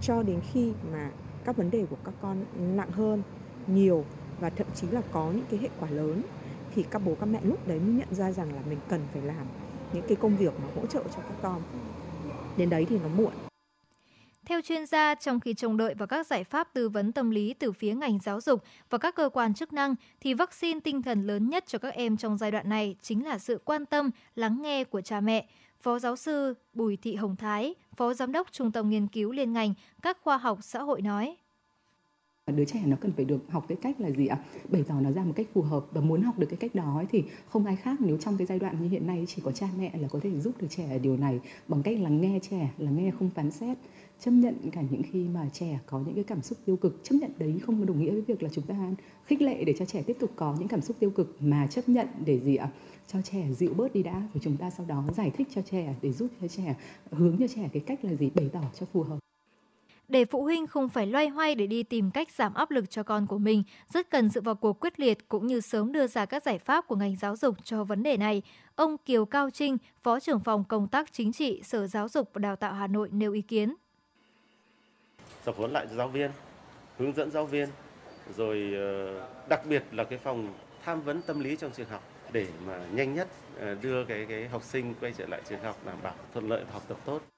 Cho 0.00 0.22
đến 0.22 0.40
khi 0.52 0.72
mà 0.92 1.10
các 1.44 1.56
vấn 1.56 1.70
đề 1.70 1.86
của 1.90 1.96
các 2.04 2.14
con 2.22 2.44
nặng 2.76 2.90
hơn 2.90 3.22
nhiều 3.66 4.04
và 4.40 4.50
thậm 4.50 4.66
chí 4.74 4.88
là 4.88 5.02
có 5.12 5.32
những 5.32 5.46
cái 5.50 5.60
hệ 5.60 5.68
quả 5.80 5.90
lớn 5.90 6.22
thì 6.74 6.82
các 6.82 7.02
bố 7.04 7.14
các 7.20 7.26
mẹ 7.26 7.40
lúc 7.42 7.68
đấy 7.68 7.80
mới 7.80 7.92
nhận 7.94 8.14
ra 8.14 8.32
rằng 8.32 8.54
là 8.54 8.60
mình 8.68 8.78
cần 8.88 9.00
phải 9.12 9.22
làm 9.22 9.46
những 9.92 10.04
cái 10.08 10.16
công 10.16 10.36
việc 10.36 10.52
mà 10.62 10.68
hỗ 10.76 10.86
trợ 10.86 11.02
cho 11.02 11.22
các 11.22 11.36
con. 11.42 11.62
Đến 12.56 12.70
đấy 12.70 12.86
thì 12.88 12.98
nó 12.98 13.08
muộn 13.08 13.32
theo 14.46 14.60
chuyên 14.60 14.86
gia, 14.86 15.14
trong 15.14 15.40
khi 15.40 15.54
trông 15.54 15.76
đợi 15.76 15.94
vào 15.94 16.06
các 16.06 16.26
giải 16.26 16.44
pháp 16.44 16.74
tư 16.74 16.88
vấn 16.88 17.12
tâm 17.12 17.30
lý 17.30 17.54
từ 17.54 17.72
phía 17.72 17.94
ngành 17.94 18.18
giáo 18.22 18.40
dục 18.40 18.62
và 18.90 18.98
các 18.98 19.14
cơ 19.14 19.28
quan 19.28 19.54
chức 19.54 19.72
năng, 19.72 19.94
thì 20.20 20.34
vaccine 20.34 20.80
tinh 20.80 21.02
thần 21.02 21.26
lớn 21.26 21.48
nhất 21.48 21.64
cho 21.66 21.78
các 21.78 21.94
em 21.94 22.16
trong 22.16 22.38
giai 22.38 22.50
đoạn 22.50 22.68
này 22.68 22.96
chính 23.02 23.26
là 23.26 23.38
sự 23.38 23.60
quan 23.64 23.86
tâm, 23.86 24.10
lắng 24.34 24.62
nghe 24.62 24.84
của 24.84 25.00
cha 25.00 25.20
mẹ. 25.20 25.46
Phó 25.80 25.98
giáo 25.98 26.16
sư 26.16 26.54
Bùi 26.72 26.96
Thị 26.96 27.14
Hồng 27.14 27.36
Thái, 27.36 27.74
Phó 27.96 28.14
Giám 28.14 28.32
đốc 28.32 28.52
Trung 28.52 28.72
tâm 28.72 28.90
Nghiên 28.90 29.06
cứu 29.06 29.32
Liên 29.32 29.52
ngành 29.52 29.74
các 30.02 30.18
khoa 30.20 30.36
học 30.36 30.58
xã 30.62 30.82
hội 30.82 31.02
nói 31.02 31.36
đứa 32.52 32.64
trẻ 32.64 32.82
nó 32.86 32.96
cần 33.00 33.12
phải 33.12 33.24
được 33.24 33.38
học 33.48 33.64
cái 33.68 33.76
cách 33.82 34.00
là 34.00 34.10
gì 34.10 34.26
ạ? 34.26 34.38
Bày 34.68 34.84
tỏ 34.88 35.00
nó 35.00 35.12
ra 35.12 35.24
một 35.24 35.32
cách 35.36 35.46
phù 35.54 35.62
hợp 35.62 35.86
và 35.92 36.00
muốn 36.00 36.22
học 36.22 36.38
được 36.38 36.46
cái 36.50 36.56
cách 36.56 36.74
đó 36.74 37.04
thì 37.10 37.24
không 37.48 37.66
ai 37.66 37.76
khác 37.76 38.00
nếu 38.00 38.16
trong 38.16 38.36
cái 38.36 38.46
giai 38.46 38.58
đoạn 38.58 38.82
như 38.82 38.88
hiện 38.88 39.06
nay 39.06 39.24
chỉ 39.28 39.42
có 39.44 39.52
cha 39.52 39.68
mẹ 39.78 39.92
là 39.98 40.08
có 40.08 40.20
thể 40.22 40.40
giúp 40.40 40.52
được 40.60 40.66
trẻ 40.70 40.90
ở 40.90 40.98
điều 40.98 41.16
này 41.16 41.40
bằng 41.68 41.82
cách 41.82 41.98
lắng 42.00 42.20
nghe 42.20 42.38
trẻ, 42.50 42.70
lắng 42.78 42.96
nghe 42.96 43.10
không 43.18 43.30
phán 43.30 43.50
xét, 43.50 43.78
chấp 44.20 44.30
nhận 44.30 44.54
cả 44.72 44.82
những 44.90 45.02
khi 45.12 45.28
mà 45.28 45.48
trẻ 45.52 45.78
có 45.86 45.98
những 46.06 46.14
cái 46.14 46.24
cảm 46.24 46.42
xúc 46.42 46.58
tiêu 46.64 46.76
cực. 46.76 47.00
Chấp 47.02 47.14
nhận 47.14 47.30
đấy 47.38 47.60
không 47.66 47.86
đồng 47.86 48.00
nghĩa 48.00 48.10
với 48.10 48.22
việc 48.22 48.42
là 48.42 48.48
chúng 48.52 48.64
ta 48.64 48.74
khích 49.26 49.42
lệ 49.42 49.64
để 49.64 49.74
cho 49.78 49.84
trẻ 49.84 50.02
tiếp 50.02 50.16
tục 50.20 50.30
có 50.36 50.56
những 50.58 50.68
cảm 50.68 50.80
xúc 50.80 50.96
tiêu 51.00 51.10
cực, 51.10 51.36
mà 51.40 51.66
chấp 51.66 51.88
nhận 51.88 52.08
để 52.24 52.40
gì 52.40 52.56
ạ? 52.56 52.68
Cho 53.12 53.22
trẻ 53.22 53.46
dịu 53.52 53.74
bớt 53.74 53.92
đi 53.94 54.02
đã, 54.02 54.28
rồi 54.34 54.40
chúng 54.42 54.56
ta 54.56 54.70
sau 54.70 54.86
đó 54.86 55.04
giải 55.16 55.30
thích 55.30 55.48
cho 55.54 55.62
trẻ 55.62 55.94
để 56.02 56.12
giúp 56.12 56.28
cho 56.40 56.48
trẻ, 56.48 56.76
hướng 57.10 57.36
cho 57.38 57.46
trẻ 57.48 57.68
cái 57.72 57.82
cách 57.86 58.04
là 58.04 58.14
gì, 58.14 58.30
bày 58.34 58.50
tỏ 58.52 58.62
cho 58.80 58.86
phù 58.92 59.02
hợp. 59.02 59.23
Để 60.08 60.24
phụ 60.24 60.42
huynh 60.42 60.66
không 60.66 60.88
phải 60.88 61.06
loay 61.06 61.28
hoay 61.28 61.54
để 61.54 61.66
đi 61.66 61.82
tìm 61.82 62.10
cách 62.10 62.30
giảm 62.30 62.54
áp 62.54 62.70
lực 62.70 62.90
cho 62.90 63.02
con 63.02 63.26
của 63.26 63.38
mình, 63.38 63.62
rất 63.92 64.10
cần 64.10 64.30
sự 64.30 64.40
vào 64.40 64.54
cuộc 64.54 64.80
quyết 64.80 65.00
liệt 65.00 65.28
cũng 65.28 65.46
như 65.46 65.60
sớm 65.60 65.92
đưa 65.92 66.06
ra 66.06 66.26
các 66.26 66.42
giải 66.42 66.58
pháp 66.58 66.86
của 66.86 66.96
ngành 66.96 67.16
giáo 67.16 67.36
dục 67.36 67.56
cho 67.64 67.84
vấn 67.84 68.02
đề 68.02 68.16
này. 68.16 68.42
Ông 68.76 68.98
Kiều 68.98 69.24
Cao 69.24 69.50
Trinh, 69.50 69.78
Phó 70.02 70.20
trưởng 70.20 70.40
phòng 70.40 70.64
công 70.64 70.88
tác 70.88 71.12
chính 71.12 71.32
trị 71.32 71.62
Sở 71.64 71.86
Giáo 71.86 72.08
dục 72.08 72.30
và 72.32 72.38
Đào 72.38 72.56
tạo 72.56 72.72
Hà 72.72 72.86
Nội 72.86 73.08
nêu 73.12 73.32
ý 73.32 73.42
kiến. 73.42 73.74
Tập 75.44 75.54
huấn 75.58 75.70
lại 75.70 75.86
giáo 75.96 76.08
viên, 76.08 76.30
hướng 76.98 77.12
dẫn 77.12 77.30
giáo 77.30 77.46
viên, 77.46 77.68
rồi 78.36 78.72
ờ, 78.74 79.28
đặc 79.48 79.66
biệt 79.68 79.84
là 79.92 80.04
cái 80.04 80.18
phòng 80.18 80.54
tham 80.84 81.00
vấn 81.00 81.22
tâm 81.22 81.40
lý 81.40 81.56
trong 81.56 81.70
trường 81.70 81.88
học 81.88 82.02
để 82.32 82.46
mà 82.66 82.86
nhanh 82.92 83.14
nhất 83.14 83.28
ờ, 83.58 83.74
đưa 83.74 84.04
cái 84.04 84.26
cái 84.28 84.48
học 84.48 84.62
sinh 84.62 84.94
quay 85.00 85.12
trở 85.18 85.26
lại 85.26 85.40
trường 85.48 85.62
học 85.62 85.76
đảm 85.86 85.96
bảo 86.02 86.14
thuận 86.32 86.48
lợi 86.48 86.64
và 86.64 86.72
học 86.72 86.82
tập 86.88 86.98
tốt. 87.04 87.33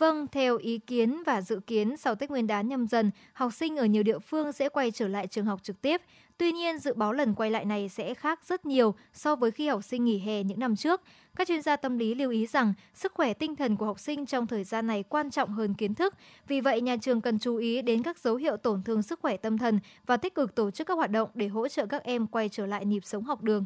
Vâng, 0.00 0.26
theo 0.32 0.56
ý 0.56 0.78
kiến 0.78 1.22
và 1.26 1.40
dự 1.40 1.60
kiến 1.66 1.96
sau 1.96 2.14
Tết 2.14 2.30
Nguyên 2.30 2.46
đán 2.46 2.68
nhâm 2.68 2.86
dần, 2.86 3.10
học 3.32 3.52
sinh 3.52 3.76
ở 3.76 3.84
nhiều 3.84 4.02
địa 4.02 4.18
phương 4.18 4.52
sẽ 4.52 4.68
quay 4.68 4.90
trở 4.90 5.08
lại 5.08 5.26
trường 5.26 5.44
học 5.44 5.62
trực 5.62 5.82
tiếp. 5.82 6.00
Tuy 6.38 6.52
nhiên, 6.52 6.78
dự 6.78 6.94
báo 6.94 7.12
lần 7.12 7.34
quay 7.34 7.50
lại 7.50 7.64
này 7.64 7.88
sẽ 7.88 8.14
khác 8.14 8.40
rất 8.44 8.66
nhiều 8.66 8.94
so 9.12 9.36
với 9.36 9.50
khi 9.50 9.68
học 9.68 9.84
sinh 9.84 10.04
nghỉ 10.04 10.18
hè 10.18 10.42
những 10.42 10.58
năm 10.58 10.76
trước. 10.76 11.00
Các 11.36 11.48
chuyên 11.48 11.62
gia 11.62 11.76
tâm 11.76 11.98
lý 11.98 12.14
lưu 12.14 12.30
ý 12.30 12.46
rằng 12.46 12.74
sức 12.94 13.12
khỏe 13.14 13.32
tinh 13.34 13.56
thần 13.56 13.76
của 13.76 13.86
học 13.86 14.00
sinh 14.00 14.26
trong 14.26 14.46
thời 14.46 14.64
gian 14.64 14.86
này 14.86 15.02
quan 15.02 15.30
trọng 15.30 15.52
hơn 15.52 15.74
kiến 15.74 15.94
thức. 15.94 16.14
Vì 16.48 16.60
vậy, 16.60 16.80
nhà 16.80 16.96
trường 16.96 17.20
cần 17.20 17.38
chú 17.38 17.56
ý 17.56 17.82
đến 17.82 18.02
các 18.02 18.18
dấu 18.18 18.36
hiệu 18.36 18.56
tổn 18.56 18.82
thương 18.82 19.02
sức 19.02 19.20
khỏe 19.20 19.36
tâm 19.36 19.58
thần 19.58 19.80
và 20.06 20.16
tích 20.16 20.34
cực 20.34 20.54
tổ 20.54 20.70
chức 20.70 20.86
các 20.86 20.94
hoạt 20.94 21.10
động 21.10 21.30
để 21.34 21.48
hỗ 21.48 21.68
trợ 21.68 21.86
các 21.86 22.02
em 22.02 22.26
quay 22.26 22.48
trở 22.48 22.66
lại 22.66 22.86
nhịp 22.86 23.04
sống 23.04 23.24
học 23.24 23.42
đường. 23.42 23.64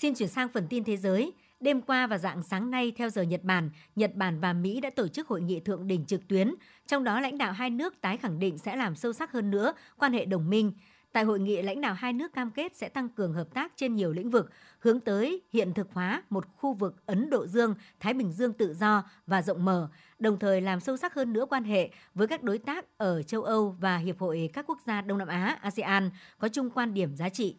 Xin 0.00 0.14
chuyển 0.14 0.28
sang 0.28 0.48
phần 0.48 0.66
tin 0.68 0.84
thế 0.84 0.96
giới. 0.96 1.32
Đêm 1.60 1.82
qua 1.82 2.06
và 2.06 2.18
dạng 2.18 2.42
sáng 2.42 2.70
nay 2.70 2.92
theo 2.96 3.10
giờ 3.10 3.22
Nhật 3.22 3.44
Bản, 3.44 3.70
Nhật 3.96 4.14
Bản 4.14 4.40
và 4.40 4.52
Mỹ 4.52 4.80
đã 4.80 4.90
tổ 4.90 5.08
chức 5.08 5.28
hội 5.28 5.40
nghị 5.40 5.60
thượng 5.60 5.86
đỉnh 5.86 6.04
trực 6.04 6.28
tuyến, 6.28 6.54
trong 6.86 7.04
đó 7.04 7.20
lãnh 7.20 7.38
đạo 7.38 7.52
hai 7.52 7.70
nước 7.70 8.00
tái 8.00 8.16
khẳng 8.16 8.38
định 8.38 8.58
sẽ 8.58 8.76
làm 8.76 8.96
sâu 8.96 9.12
sắc 9.12 9.32
hơn 9.32 9.50
nữa 9.50 9.72
quan 9.98 10.12
hệ 10.12 10.24
đồng 10.24 10.50
minh. 10.50 10.72
Tại 11.12 11.24
hội 11.24 11.40
nghị, 11.40 11.62
lãnh 11.62 11.80
đạo 11.80 11.94
hai 11.94 12.12
nước 12.12 12.32
cam 12.32 12.50
kết 12.50 12.76
sẽ 12.76 12.88
tăng 12.88 13.08
cường 13.08 13.32
hợp 13.32 13.54
tác 13.54 13.72
trên 13.76 13.94
nhiều 13.94 14.12
lĩnh 14.12 14.30
vực, 14.30 14.50
hướng 14.78 15.00
tới 15.00 15.42
hiện 15.52 15.74
thực 15.74 15.92
hóa 15.92 16.22
một 16.30 16.44
khu 16.56 16.72
vực 16.72 17.06
Ấn 17.06 17.30
Độ 17.30 17.46
Dương, 17.46 17.74
Thái 18.00 18.14
Bình 18.14 18.32
Dương 18.32 18.52
tự 18.52 18.74
do 18.74 19.02
và 19.26 19.42
rộng 19.42 19.64
mở, 19.64 19.88
đồng 20.18 20.38
thời 20.38 20.60
làm 20.60 20.80
sâu 20.80 20.96
sắc 20.96 21.14
hơn 21.14 21.32
nữa 21.32 21.46
quan 21.50 21.64
hệ 21.64 21.90
với 22.14 22.26
các 22.26 22.42
đối 22.42 22.58
tác 22.58 22.98
ở 22.98 23.22
châu 23.22 23.42
Âu 23.42 23.76
và 23.80 23.98
Hiệp 23.98 24.18
hội 24.18 24.50
các 24.52 24.66
quốc 24.68 24.78
gia 24.86 25.00
Đông 25.00 25.18
Nam 25.18 25.28
Á 25.28 25.58
ASEAN 25.62 26.10
có 26.38 26.48
chung 26.48 26.70
quan 26.70 26.94
điểm 26.94 27.16
giá 27.16 27.28
trị. 27.28 27.56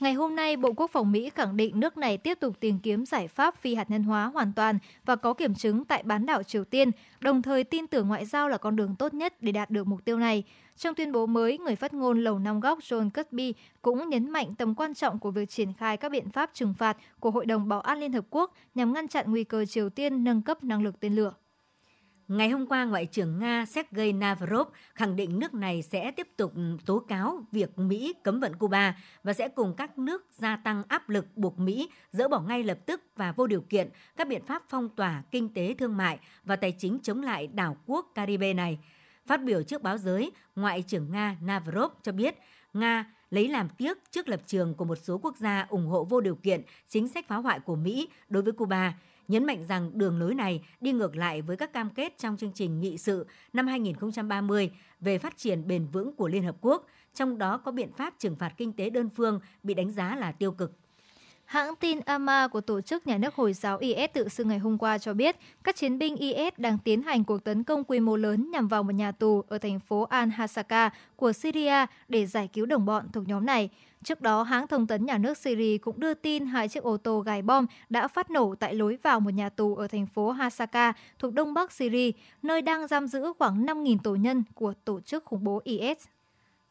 Ngày 0.00 0.12
hôm 0.12 0.36
nay, 0.36 0.56
Bộ 0.56 0.72
Quốc 0.72 0.90
phòng 0.90 1.12
Mỹ 1.12 1.30
khẳng 1.30 1.56
định 1.56 1.80
nước 1.80 1.96
này 1.96 2.18
tiếp 2.18 2.38
tục 2.40 2.60
tìm 2.60 2.78
kiếm 2.78 3.06
giải 3.06 3.28
pháp 3.28 3.56
phi 3.60 3.74
hạt 3.74 3.90
nhân 3.90 4.02
hóa 4.02 4.26
hoàn 4.26 4.52
toàn 4.52 4.78
và 5.04 5.16
có 5.16 5.34
kiểm 5.34 5.54
chứng 5.54 5.84
tại 5.84 6.02
bán 6.02 6.26
đảo 6.26 6.42
Triều 6.42 6.64
Tiên, 6.64 6.90
đồng 7.20 7.42
thời 7.42 7.64
tin 7.64 7.86
tưởng 7.86 8.08
ngoại 8.08 8.26
giao 8.26 8.48
là 8.48 8.58
con 8.58 8.76
đường 8.76 8.94
tốt 8.98 9.14
nhất 9.14 9.34
để 9.40 9.52
đạt 9.52 9.70
được 9.70 9.86
mục 9.86 10.04
tiêu 10.04 10.18
này. 10.18 10.44
Trong 10.76 10.94
tuyên 10.94 11.12
bố 11.12 11.26
mới, 11.26 11.58
người 11.58 11.76
phát 11.76 11.94
ngôn 11.94 12.24
Lầu 12.24 12.38
Năm 12.38 12.60
Góc 12.60 12.78
John 12.78 13.10
Kirby 13.10 13.54
cũng 13.82 14.08
nhấn 14.08 14.30
mạnh 14.30 14.54
tầm 14.54 14.74
quan 14.74 14.94
trọng 14.94 15.18
của 15.18 15.30
việc 15.30 15.50
triển 15.50 15.72
khai 15.72 15.96
các 15.96 16.12
biện 16.12 16.30
pháp 16.30 16.50
trừng 16.54 16.74
phạt 16.78 16.96
của 17.20 17.30
Hội 17.30 17.46
đồng 17.46 17.68
Bảo 17.68 17.80
an 17.80 17.98
Liên 17.98 18.12
Hợp 18.12 18.24
Quốc 18.30 18.54
nhằm 18.74 18.92
ngăn 18.92 19.08
chặn 19.08 19.24
nguy 19.28 19.44
cơ 19.44 19.64
Triều 19.64 19.90
Tiên 19.90 20.24
nâng 20.24 20.42
cấp 20.42 20.64
năng 20.64 20.82
lực 20.82 21.00
tên 21.00 21.14
lửa. 21.14 21.32
Ngày 22.28 22.48
hôm 22.48 22.66
qua, 22.66 22.84
Ngoại 22.84 23.06
trưởng 23.06 23.38
Nga 23.38 23.66
Sergei 23.66 24.12
Lavrov 24.12 24.68
khẳng 24.94 25.16
định 25.16 25.38
nước 25.38 25.54
này 25.54 25.82
sẽ 25.82 26.10
tiếp 26.10 26.28
tục 26.36 26.52
tố 26.86 26.98
cáo 26.98 27.44
việc 27.52 27.78
Mỹ 27.78 28.14
cấm 28.22 28.40
vận 28.40 28.56
Cuba 28.56 28.96
và 29.22 29.32
sẽ 29.32 29.48
cùng 29.48 29.74
các 29.76 29.98
nước 29.98 30.26
gia 30.38 30.56
tăng 30.56 30.82
áp 30.88 31.08
lực 31.08 31.36
buộc 31.36 31.58
Mỹ 31.58 31.88
dỡ 32.12 32.28
bỏ 32.28 32.40
ngay 32.40 32.62
lập 32.62 32.78
tức 32.86 33.02
và 33.16 33.32
vô 33.32 33.46
điều 33.46 33.60
kiện 33.60 33.88
các 34.16 34.28
biện 34.28 34.42
pháp 34.46 34.62
phong 34.68 34.88
tỏa 34.88 35.22
kinh 35.30 35.54
tế 35.54 35.74
thương 35.78 35.96
mại 35.96 36.18
và 36.44 36.56
tài 36.56 36.72
chính 36.72 36.98
chống 37.02 37.22
lại 37.22 37.46
đảo 37.46 37.76
quốc 37.86 38.12
Caribe 38.14 38.54
này. 38.54 38.78
Phát 39.26 39.44
biểu 39.44 39.62
trước 39.62 39.82
báo 39.82 39.98
giới, 39.98 40.30
Ngoại 40.56 40.82
trưởng 40.82 41.12
Nga 41.12 41.36
Lavrov 41.46 41.92
cho 42.02 42.12
biết 42.12 42.34
Nga 42.72 43.04
lấy 43.30 43.48
làm 43.48 43.68
tiếc 43.68 43.98
trước 44.10 44.28
lập 44.28 44.40
trường 44.46 44.74
của 44.74 44.84
một 44.84 44.98
số 45.02 45.18
quốc 45.18 45.36
gia 45.36 45.66
ủng 45.68 45.86
hộ 45.86 46.04
vô 46.04 46.20
điều 46.20 46.34
kiện 46.34 46.62
chính 46.88 47.08
sách 47.08 47.28
phá 47.28 47.36
hoại 47.36 47.60
của 47.60 47.76
Mỹ 47.76 48.08
đối 48.28 48.42
với 48.42 48.52
Cuba– 48.52 48.94
nhấn 49.28 49.44
mạnh 49.44 49.64
rằng 49.68 49.90
đường 49.94 50.18
lối 50.18 50.34
này 50.34 50.62
đi 50.80 50.92
ngược 50.92 51.16
lại 51.16 51.42
với 51.42 51.56
các 51.56 51.72
cam 51.72 51.90
kết 51.90 52.18
trong 52.18 52.36
chương 52.36 52.52
trình 52.52 52.80
nghị 52.80 52.98
sự 52.98 53.26
năm 53.52 53.66
2030 53.66 54.70
về 55.00 55.18
phát 55.18 55.36
triển 55.36 55.68
bền 55.68 55.86
vững 55.86 56.16
của 56.16 56.28
Liên 56.28 56.42
Hợp 56.42 56.56
Quốc, 56.60 56.86
trong 57.14 57.38
đó 57.38 57.58
có 57.58 57.72
biện 57.72 57.92
pháp 57.92 58.14
trừng 58.18 58.36
phạt 58.36 58.52
kinh 58.56 58.72
tế 58.72 58.90
đơn 58.90 59.08
phương 59.16 59.40
bị 59.62 59.74
đánh 59.74 59.90
giá 59.90 60.16
là 60.16 60.32
tiêu 60.32 60.52
cực. 60.52 60.72
Hãng 61.44 61.76
tin 61.76 62.00
AMA 62.00 62.48
của 62.48 62.60
Tổ 62.60 62.80
chức 62.80 63.06
Nhà 63.06 63.18
nước 63.18 63.34
Hồi 63.34 63.52
giáo 63.52 63.78
IS 63.78 64.10
tự 64.12 64.28
xưng 64.28 64.48
ngày 64.48 64.58
hôm 64.58 64.78
qua 64.78 64.98
cho 64.98 65.14
biết 65.14 65.36
các 65.64 65.76
chiến 65.76 65.98
binh 65.98 66.16
IS 66.16 66.54
đang 66.56 66.78
tiến 66.78 67.02
hành 67.02 67.24
cuộc 67.24 67.44
tấn 67.44 67.64
công 67.64 67.84
quy 67.84 68.00
mô 68.00 68.16
lớn 68.16 68.50
nhằm 68.50 68.68
vào 68.68 68.82
một 68.82 68.94
nhà 68.94 69.12
tù 69.12 69.44
ở 69.48 69.58
thành 69.58 69.80
phố 69.80 70.06
Al-Hasaka 70.10 70.90
của 71.16 71.32
Syria 71.32 71.86
để 72.08 72.26
giải 72.26 72.48
cứu 72.52 72.66
đồng 72.66 72.84
bọn 72.84 73.08
thuộc 73.12 73.28
nhóm 73.28 73.46
này. 73.46 73.70
Trước 74.04 74.20
đó, 74.20 74.42
hãng 74.42 74.66
thông 74.66 74.86
tấn 74.86 75.06
nhà 75.06 75.18
nước 75.18 75.38
Syria 75.38 75.78
cũng 75.78 76.00
đưa 76.00 76.14
tin 76.14 76.46
hai 76.46 76.68
chiếc 76.68 76.82
ô 76.82 76.96
tô 76.96 77.20
gài 77.20 77.42
bom 77.42 77.66
đã 77.88 78.08
phát 78.08 78.30
nổ 78.30 78.54
tại 78.54 78.74
lối 78.74 78.98
vào 79.02 79.20
một 79.20 79.30
nhà 79.30 79.48
tù 79.48 79.76
ở 79.76 79.86
thành 79.86 80.06
phố 80.06 80.30
Hasaka 80.30 80.92
thuộc 81.18 81.34
đông 81.34 81.54
bắc 81.54 81.72
Syria, 81.72 82.10
nơi 82.42 82.62
đang 82.62 82.86
giam 82.86 83.06
giữ 83.06 83.32
khoảng 83.38 83.66
5.000 83.66 83.98
tù 83.98 84.14
nhân 84.14 84.42
của 84.54 84.74
tổ 84.84 85.00
chức 85.00 85.24
khủng 85.24 85.44
bố 85.44 85.60
IS. 85.64 86.06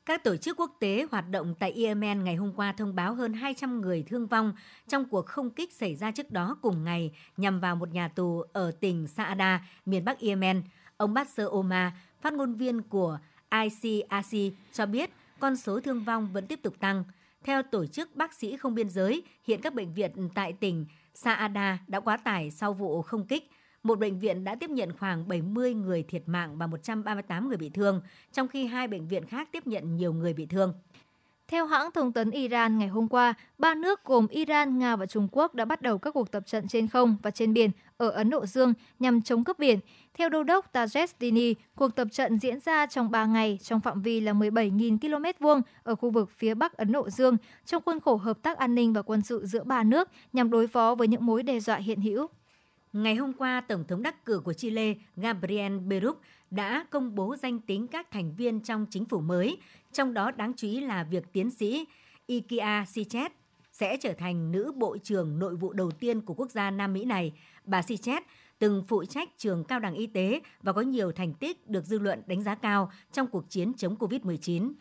Các 0.06 0.24
tổ 0.24 0.38
chức 0.38 0.60
quốc 0.60 0.72
tế 0.80 1.06
hoạt 1.12 1.30
động 1.30 1.56
tại 1.60 1.72
Yemen 1.72 2.24
ngày 2.24 2.36
hôm 2.36 2.54
qua 2.56 2.72
thông 2.72 2.96
báo 2.96 3.14
hơn 3.14 3.34
200 3.34 3.82
người 3.82 4.04
thương 4.08 4.28
vong 4.28 4.54
trong 4.88 5.06
cuộc 5.06 5.26
không 5.26 5.50
kích 5.50 5.74
xảy 5.74 5.96
ra 5.96 6.12
trước 6.12 6.32
đó 6.32 6.58
cùng 6.62 6.84
ngày 6.84 7.12
nhằm 7.38 7.60
vào 7.60 7.76
một 7.76 7.94
nhà 7.94 8.08
tù 8.08 8.44
ở 8.54 8.72
tỉnh 8.80 9.08
Saada, 9.08 9.66
miền 9.86 10.06
Bắc 10.06 10.20
Yemen. 10.20 10.64
Ông 10.98 11.14
Basser 11.14 11.48
Omar, 11.48 11.94
phát 12.22 12.34
ngôn 12.34 12.54
viên 12.54 12.82
của 12.82 13.20
ICRC, 13.52 14.38
cho 14.74 14.86
biết 14.86 15.10
con 15.40 15.56
số 15.56 15.80
thương 15.80 16.04
vong 16.04 16.30
vẫn 16.34 16.48
tiếp 16.48 16.60
tục 16.64 16.80
tăng. 16.80 17.04
Theo 17.44 17.64
Tổ 17.64 17.86
chức 17.86 18.16
Bác 18.16 18.34
sĩ 18.34 18.58
Không 18.58 18.76
Biên 18.76 18.90
Giới, 18.90 19.24
hiện 19.44 19.62
các 19.62 19.74
bệnh 19.74 19.94
viện 19.94 20.30
tại 20.36 20.54
tỉnh 20.54 20.86
Saada 21.14 21.80
đã 21.88 22.00
quá 22.00 22.18
tải 22.18 22.52
sau 22.52 22.74
vụ 22.74 23.02
không 23.02 23.28
kích. 23.28 23.52
Một 23.84 24.00
bệnh 24.00 24.20
viện 24.20 24.44
đã 24.44 24.56
tiếp 24.56 24.70
nhận 24.70 24.98
khoảng 24.98 25.28
70 25.28 25.74
người 25.74 26.04
thiệt 26.04 26.24
mạng 26.26 26.58
và 26.58 26.68
138 26.68 27.48
người 27.48 27.58
bị 27.58 27.70
thương, 27.70 28.02
trong 28.32 28.48
khi 28.48 28.66
hai 28.66 28.88
bệnh 28.88 29.08
viện 29.08 29.26
khác 29.26 29.50
tiếp 29.52 29.68
nhận 29.68 29.96
nhiều 29.96 30.14
người 30.14 30.34
bị 30.34 30.46
thương. 30.46 30.74
Theo 31.52 31.66
hãng 31.66 31.92
thông 31.92 32.12
tấn 32.12 32.32
Iran 32.32 32.80
ngày 32.80 32.88
hôm 32.88 33.08
qua, 33.08 33.34
ba 33.58 33.76
nước 33.76 34.04
gồm 34.06 34.28
Iran, 34.28 34.80
Nga 34.80 34.96
và 34.96 35.06
Trung 35.06 35.28
Quốc 35.32 35.56
đã 35.56 35.66
bắt 35.66 35.82
đầu 35.82 35.98
các 35.98 36.12
cuộc 36.12 36.32
tập 36.32 36.44
trận 36.46 36.68
trên 36.68 36.88
không 36.88 37.18
và 37.24 37.32
trên 37.32 37.54
biển 37.54 37.72
ở 37.98 38.10
Ấn 38.10 38.30
Độ 38.30 38.46
Dương 38.46 38.74
nhằm 39.00 39.22
chống 39.22 39.44
cướp 39.44 39.60
biển. 39.60 39.80
Theo 40.14 40.30
đô 40.30 40.44
đốc 40.44 40.74
Tajes 40.74 41.08
Dini, 41.20 41.54
cuộc 41.76 41.96
tập 41.96 42.08
trận 42.12 42.40
diễn 42.40 42.60
ra 42.60 42.86
trong 42.86 43.12
3 43.12 43.26
ngày 43.26 43.60
trong 43.62 43.80
phạm 43.80 44.02
vi 44.02 44.22
là 44.22 44.34
17.000 44.34 44.98
km 45.00 45.44
vuông 45.44 45.62
ở 45.84 45.96
khu 45.96 46.10
vực 46.10 46.30
phía 46.38 46.54
Bắc 46.54 46.78
Ấn 46.78 46.92
Độ 46.92 47.10
Dương 47.10 47.38
trong 47.66 47.84
khuôn 47.86 48.00
khổ 48.00 48.16
hợp 48.16 48.42
tác 48.42 48.58
an 48.58 48.76
ninh 48.76 48.94
và 48.94 49.02
quân 49.02 49.22
sự 49.22 49.46
giữa 49.46 49.64
ba 49.64 49.84
nước 49.84 50.10
nhằm 50.34 50.50
đối 50.50 50.68
phó 50.68 50.96
với 50.96 51.08
những 51.08 51.26
mối 51.26 51.44
đe 51.44 51.60
dọa 51.60 51.78
hiện 51.78 52.02
hữu. 52.02 52.28
Ngày 52.94 53.16
hôm 53.16 53.34
qua, 53.34 53.62
Tổng 53.62 53.84
thống 53.88 54.04
đắc 54.04 54.26
cử 54.26 54.42
của 54.44 54.54
Chile 54.54 54.94
Gabriel 55.16 55.78
Boric 55.78 56.16
đã 56.52 56.86
công 56.90 57.16
bố 57.16 57.36
danh 57.36 57.60
tính 57.60 57.88
các 57.88 58.12
thành 58.12 58.34
viên 58.38 58.60
trong 58.60 58.86
chính 58.90 59.06
phủ 59.06 59.20
mới, 59.20 59.58
trong 59.94 60.14
đó 60.14 60.32
đáng 60.32 60.54
chú 60.58 60.68
ý 60.68 60.80
là 60.80 61.04
việc 61.04 61.34
tiến 61.34 61.52
sĩ 61.52 61.86
Ikia 62.28 62.86
Sichet 62.88 63.32
sẽ 63.72 63.98
trở 63.98 64.14
thành 64.14 64.52
nữ 64.52 64.72
bộ 64.76 64.98
trưởng 64.98 65.40
nội 65.40 65.56
vụ 65.56 65.74
đầu 65.74 65.92
tiên 65.92 66.22
của 66.22 66.34
quốc 66.34 66.52
gia 66.52 66.72
Nam 66.72 66.94
Mỹ 66.94 67.06
này. 67.06 67.34
Bà 67.64 67.82
Sichet 67.82 68.24
từng 68.60 68.84
phụ 68.88 69.06
trách 69.06 69.30
trường 69.38 69.64
cao 69.64 69.80
đẳng 69.80 69.96
y 69.96 70.08
tế 70.08 70.42
và 70.62 70.74
có 70.74 70.82
nhiều 70.82 71.12
thành 71.12 71.34
tích 71.34 71.68
được 71.70 71.86
dư 71.86 72.00
luận 72.00 72.22
đánh 72.28 72.44
giá 72.44 72.56
cao 72.56 72.92
trong 73.12 73.28
cuộc 73.28 73.50
chiến 73.50 73.74
chống 73.74 73.96
COVID-19. 73.96 74.74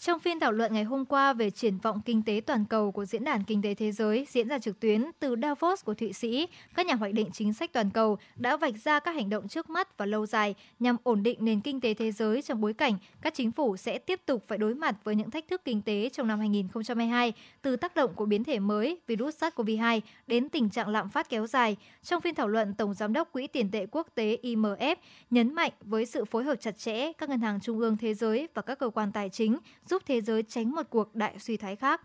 Trong 0.00 0.20
phiên 0.20 0.40
thảo 0.40 0.52
luận 0.52 0.74
ngày 0.74 0.84
hôm 0.84 1.04
qua 1.04 1.32
về 1.32 1.50
triển 1.50 1.78
vọng 1.78 2.00
kinh 2.04 2.22
tế 2.22 2.40
toàn 2.46 2.64
cầu 2.64 2.92
của 2.92 3.04
Diễn 3.04 3.24
đàn 3.24 3.44
Kinh 3.44 3.62
tế 3.62 3.74
Thế 3.74 3.92
giới 3.92 4.26
diễn 4.30 4.48
ra 4.48 4.58
trực 4.58 4.80
tuyến 4.80 5.04
từ 5.18 5.36
Davos 5.42 5.84
của 5.84 5.94
Thụy 5.94 6.12
Sĩ, 6.12 6.48
các 6.74 6.86
nhà 6.86 6.94
hoạch 6.94 7.12
định 7.12 7.30
chính 7.32 7.52
sách 7.52 7.72
toàn 7.72 7.90
cầu 7.90 8.18
đã 8.36 8.56
vạch 8.56 8.74
ra 8.84 9.00
các 9.00 9.14
hành 9.14 9.30
động 9.30 9.48
trước 9.48 9.70
mắt 9.70 9.98
và 9.98 10.06
lâu 10.06 10.26
dài 10.26 10.54
nhằm 10.78 10.96
ổn 11.02 11.22
định 11.22 11.38
nền 11.40 11.60
kinh 11.60 11.80
tế 11.80 11.94
thế 11.94 12.12
giới 12.12 12.42
trong 12.42 12.60
bối 12.60 12.72
cảnh 12.72 12.94
các 13.22 13.34
chính 13.34 13.52
phủ 13.52 13.76
sẽ 13.76 13.98
tiếp 13.98 14.20
tục 14.26 14.44
phải 14.48 14.58
đối 14.58 14.74
mặt 14.74 14.96
với 15.04 15.14
những 15.14 15.30
thách 15.30 15.48
thức 15.48 15.62
kinh 15.64 15.82
tế 15.82 16.08
trong 16.12 16.28
năm 16.28 16.38
2022 16.38 17.32
từ 17.62 17.76
tác 17.76 17.94
động 17.94 18.14
của 18.14 18.26
biến 18.26 18.44
thể 18.44 18.58
mới 18.58 19.00
virus 19.06 19.44
SARS-CoV-2 19.44 20.00
đến 20.26 20.48
tình 20.48 20.70
trạng 20.70 20.88
lạm 20.88 21.08
phát 21.08 21.28
kéo 21.28 21.46
dài. 21.46 21.76
Trong 22.02 22.20
phiên 22.20 22.34
thảo 22.34 22.48
luận, 22.48 22.74
Tổng 22.74 22.94
Giám 22.94 23.12
đốc 23.12 23.32
Quỹ 23.32 23.46
tiền 23.46 23.70
tệ 23.70 23.86
quốc 23.90 24.08
tế 24.14 24.38
IMF 24.42 24.96
nhấn 25.30 25.54
mạnh 25.54 25.72
với 25.80 26.06
sự 26.06 26.24
phối 26.24 26.44
hợp 26.44 26.56
chặt 26.60 26.78
chẽ, 26.78 27.12
các 27.12 27.28
ngân 27.28 27.40
hàng 27.40 27.60
trung 27.60 27.78
ương 27.78 27.96
thế 27.96 28.14
giới 28.14 28.48
và 28.54 28.62
các 28.62 28.78
cơ 28.78 28.90
quan 28.90 29.12
tài 29.12 29.28
chính 29.28 29.58
giúp 29.90 30.02
thế 30.06 30.20
giới 30.20 30.42
tránh 30.42 30.70
một 30.70 30.82
cuộc 30.90 31.14
đại 31.14 31.38
suy 31.38 31.56
thoái 31.56 31.76
khác. 31.76 32.00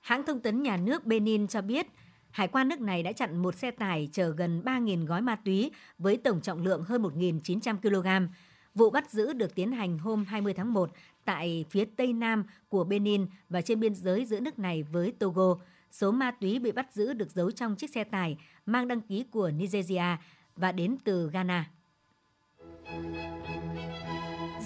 Hãng 0.00 0.22
thông 0.22 0.40
tấn 0.40 0.62
nhà 0.62 0.76
nước 0.76 1.04
Benin 1.04 1.46
cho 1.46 1.62
biết, 1.62 1.86
Hải 2.30 2.48
quan 2.48 2.68
nước 2.68 2.80
này 2.80 3.02
đã 3.02 3.12
chặn 3.12 3.36
một 3.36 3.54
xe 3.54 3.70
tải 3.70 4.08
chở 4.12 4.30
gần 4.30 4.62
3.000 4.64 5.06
gói 5.06 5.22
ma 5.22 5.36
túy 5.36 5.70
với 5.98 6.16
tổng 6.16 6.40
trọng 6.40 6.62
lượng 6.62 6.82
hơn 6.82 7.02
1.900 7.02 7.76
kg. 7.76 8.32
Vụ 8.74 8.90
bắt 8.90 9.10
giữ 9.10 9.32
được 9.32 9.54
tiến 9.54 9.72
hành 9.72 9.98
hôm 9.98 10.24
20 10.24 10.54
tháng 10.54 10.72
1 10.72 10.90
tại 11.24 11.64
phía 11.70 11.84
tây 11.96 12.12
nam 12.12 12.44
của 12.68 12.84
Benin 12.84 13.26
và 13.48 13.60
trên 13.60 13.80
biên 13.80 13.94
giới 13.94 14.24
giữa 14.24 14.40
nước 14.40 14.58
này 14.58 14.82
với 14.82 15.12
Togo. 15.12 15.56
Số 15.90 16.10
ma 16.10 16.30
túy 16.30 16.58
bị 16.58 16.72
bắt 16.72 16.92
giữ 16.92 17.12
được 17.12 17.30
giấu 17.30 17.50
trong 17.50 17.76
chiếc 17.76 17.90
xe 17.90 18.04
tải 18.04 18.36
mang 18.66 18.88
đăng 18.88 19.00
ký 19.00 19.24
của 19.30 19.50
Nigeria 19.50 20.16
và 20.56 20.72
đến 20.72 20.96
từ 21.04 21.30
Ghana. 21.30 21.70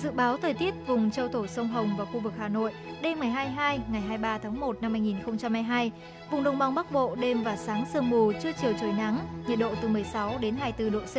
Dự 0.02 0.10
báo 0.10 0.36
thời 0.36 0.54
tiết 0.54 0.74
vùng 0.86 1.10
châu 1.10 1.28
thổ 1.28 1.46
sông 1.46 1.68
Hồng 1.68 1.90
và 1.98 2.04
khu 2.04 2.20
vực 2.20 2.32
Hà 2.38 2.48
Nội 2.48 2.72
đêm 3.02 3.20
ngày 3.20 3.30
22, 3.30 3.80
ngày 3.92 4.00
23 4.00 4.38
tháng 4.38 4.60
1 4.60 4.82
năm 4.82 4.92
2022. 4.92 5.92
Vùng 6.30 6.44
đồng 6.44 6.58
bằng 6.58 6.74
Bắc 6.74 6.92
Bộ 6.92 7.14
đêm 7.14 7.42
và 7.42 7.56
sáng 7.56 7.84
sương 7.92 8.10
mù, 8.10 8.32
trưa 8.42 8.52
chiều 8.60 8.72
trời 8.80 8.92
nắng, 8.92 9.18
nhiệt 9.46 9.58
độ 9.58 9.74
từ 9.82 9.88
16 9.88 10.38
đến 10.40 10.56
24 10.56 10.92
độ 10.92 11.00
C. 11.00 11.16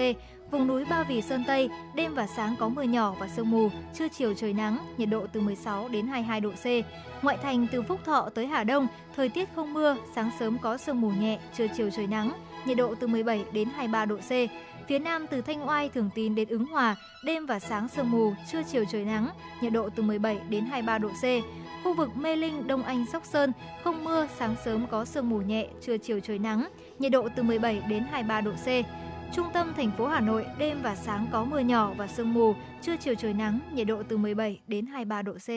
Vùng 0.51 0.67
núi 0.67 0.85
Ba 0.85 1.03
Vì 1.03 1.21
Sơn 1.21 1.43
Tây, 1.47 1.69
đêm 1.95 2.13
và 2.13 2.27
sáng 2.27 2.55
có 2.59 2.69
mưa 2.69 2.81
nhỏ 2.81 3.15
và 3.19 3.27
sương 3.27 3.51
mù, 3.51 3.69
trưa 3.93 4.07
chiều 4.07 4.33
trời 4.33 4.53
nắng, 4.53 4.77
nhiệt 4.97 5.09
độ 5.09 5.27
từ 5.33 5.39
16 5.41 5.89
đến 5.89 6.07
22 6.07 6.41
độ 6.41 6.49
C. 6.49 6.65
Ngoại 7.23 7.37
thành 7.37 7.67
từ 7.71 7.81
Phúc 7.81 7.99
Thọ 8.05 8.29
tới 8.35 8.47
Hà 8.47 8.63
Đông, 8.63 8.87
thời 9.15 9.29
tiết 9.29 9.49
không 9.55 9.73
mưa, 9.73 9.97
sáng 10.15 10.31
sớm 10.39 10.57
có 10.57 10.77
sương 10.77 11.01
mù 11.01 11.09
nhẹ, 11.09 11.39
trưa 11.57 11.67
chiều 11.77 11.89
trời 11.89 12.07
nắng, 12.07 12.31
nhiệt 12.65 12.77
độ 12.77 12.95
từ 12.95 13.07
17 13.07 13.45
đến 13.51 13.67
23 13.75 14.05
độ 14.05 14.17
C. 14.17 14.31
Phía 14.87 14.99
Nam 14.99 15.25
từ 15.27 15.41
Thanh 15.41 15.67
Oai, 15.67 15.89
Thường 15.89 16.09
Tín 16.15 16.35
đến 16.35 16.49
Ứng 16.49 16.65
Hòa, 16.65 16.95
đêm 17.23 17.45
và 17.45 17.59
sáng 17.59 17.87
sương 17.87 18.11
mù, 18.11 18.33
trưa 18.51 18.63
chiều 18.71 18.83
trời 18.91 19.05
nắng, 19.05 19.29
nhiệt 19.61 19.73
độ 19.73 19.89
từ 19.95 20.03
17 20.03 20.39
đến 20.49 20.65
23 20.65 20.97
độ 20.97 21.09
C. 21.09 21.23
Khu 21.83 21.93
vực 21.93 22.09
Mê 22.15 22.35
Linh, 22.35 22.67
Đông 22.67 22.83
Anh, 22.83 23.05
Sóc 23.11 23.25
Sơn, 23.25 23.51
không 23.83 24.03
mưa, 24.03 24.27
sáng 24.37 24.55
sớm 24.65 24.87
có 24.91 25.05
sương 25.05 25.29
mù 25.29 25.37
nhẹ, 25.37 25.67
trưa 25.81 25.97
chiều 25.97 26.19
trời 26.19 26.39
nắng, 26.39 26.69
nhiệt 26.99 27.11
độ 27.11 27.29
từ 27.35 27.43
17 27.43 27.81
đến 27.89 28.03
23 28.03 28.41
độ 28.41 28.51
C. 28.51 28.67
Trung 29.35 29.47
tâm 29.53 29.73
thành 29.77 29.91
phố 29.97 30.07
Hà 30.07 30.19
Nội, 30.19 30.45
đêm 30.57 30.81
và 30.83 30.95
sáng 30.95 31.27
có 31.31 31.43
mưa 31.43 31.59
nhỏ 31.59 31.93
và 31.97 32.07
sương 32.07 32.33
mù, 32.33 32.53
trưa 32.81 32.95
chiều 32.97 33.15
trời 33.15 33.33
nắng, 33.33 33.59
nhiệt 33.73 33.87
độ 33.87 34.03
từ 34.03 34.17
17 34.17 34.59
đến 34.67 34.85
23 34.85 35.21
độ 35.21 35.33
C. 35.33 35.49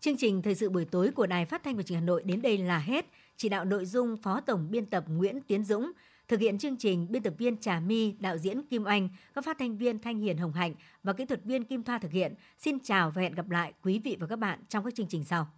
Chương 0.00 0.16
trình 0.16 0.42
Thời 0.42 0.54
sự 0.54 0.70
buổi 0.70 0.84
tối 0.84 1.10
của 1.10 1.26
Đài 1.26 1.44
Phát 1.44 1.62
thanh 1.64 1.76
và 1.76 1.82
Truyền 1.82 1.98
hình 1.98 2.02
Hà 2.02 2.06
Nội 2.06 2.22
đến 2.24 2.42
đây 2.42 2.58
là 2.58 2.78
hết. 2.78 3.06
Chỉ 3.36 3.48
đạo 3.48 3.64
nội 3.64 3.86
dung 3.86 4.16
Phó 4.16 4.40
Tổng 4.40 4.70
biên 4.70 4.86
tập 4.86 5.04
Nguyễn 5.08 5.40
Tiến 5.40 5.64
Dũng, 5.64 5.92
thực 6.28 6.40
hiện 6.40 6.58
chương 6.58 6.76
trình 6.76 7.06
biên 7.10 7.22
tập 7.22 7.34
viên 7.38 7.56
Trà 7.56 7.80
My, 7.80 8.14
đạo 8.20 8.38
diễn 8.38 8.62
Kim 8.62 8.84
Anh, 8.84 9.08
các 9.34 9.44
phát 9.44 9.58
thanh 9.58 9.76
viên 9.76 9.98
Thanh 9.98 10.20
Hiền 10.20 10.38
Hồng 10.38 10.52
Hạnh 10.52 10.74
và 11.02 11.12
kỹ 11.12 11.24
thuật 11.24 11.44
viên 11.44 11.64
Kim 11.64 11.82
Thoa 11.82 11.98
thực 11.98 12.12
hiện. 12.12 12.34
Xin 12.58 12.78
chào 12.80 13.10
và 13.10 13.22
hẹn 13.22 13.34
gặp 13.34 13.50
lại 13.50 13.72
quý 13.82 14.00
vị 14.04 14.16
và 14.20 14.26
các 14.26 14.38
bạn 14.38 14.58
trong 14.68 14.84
các 14.84 14.94
chương 14.94 15.08
trình 15.08 15.24
sau. 15.24 15.48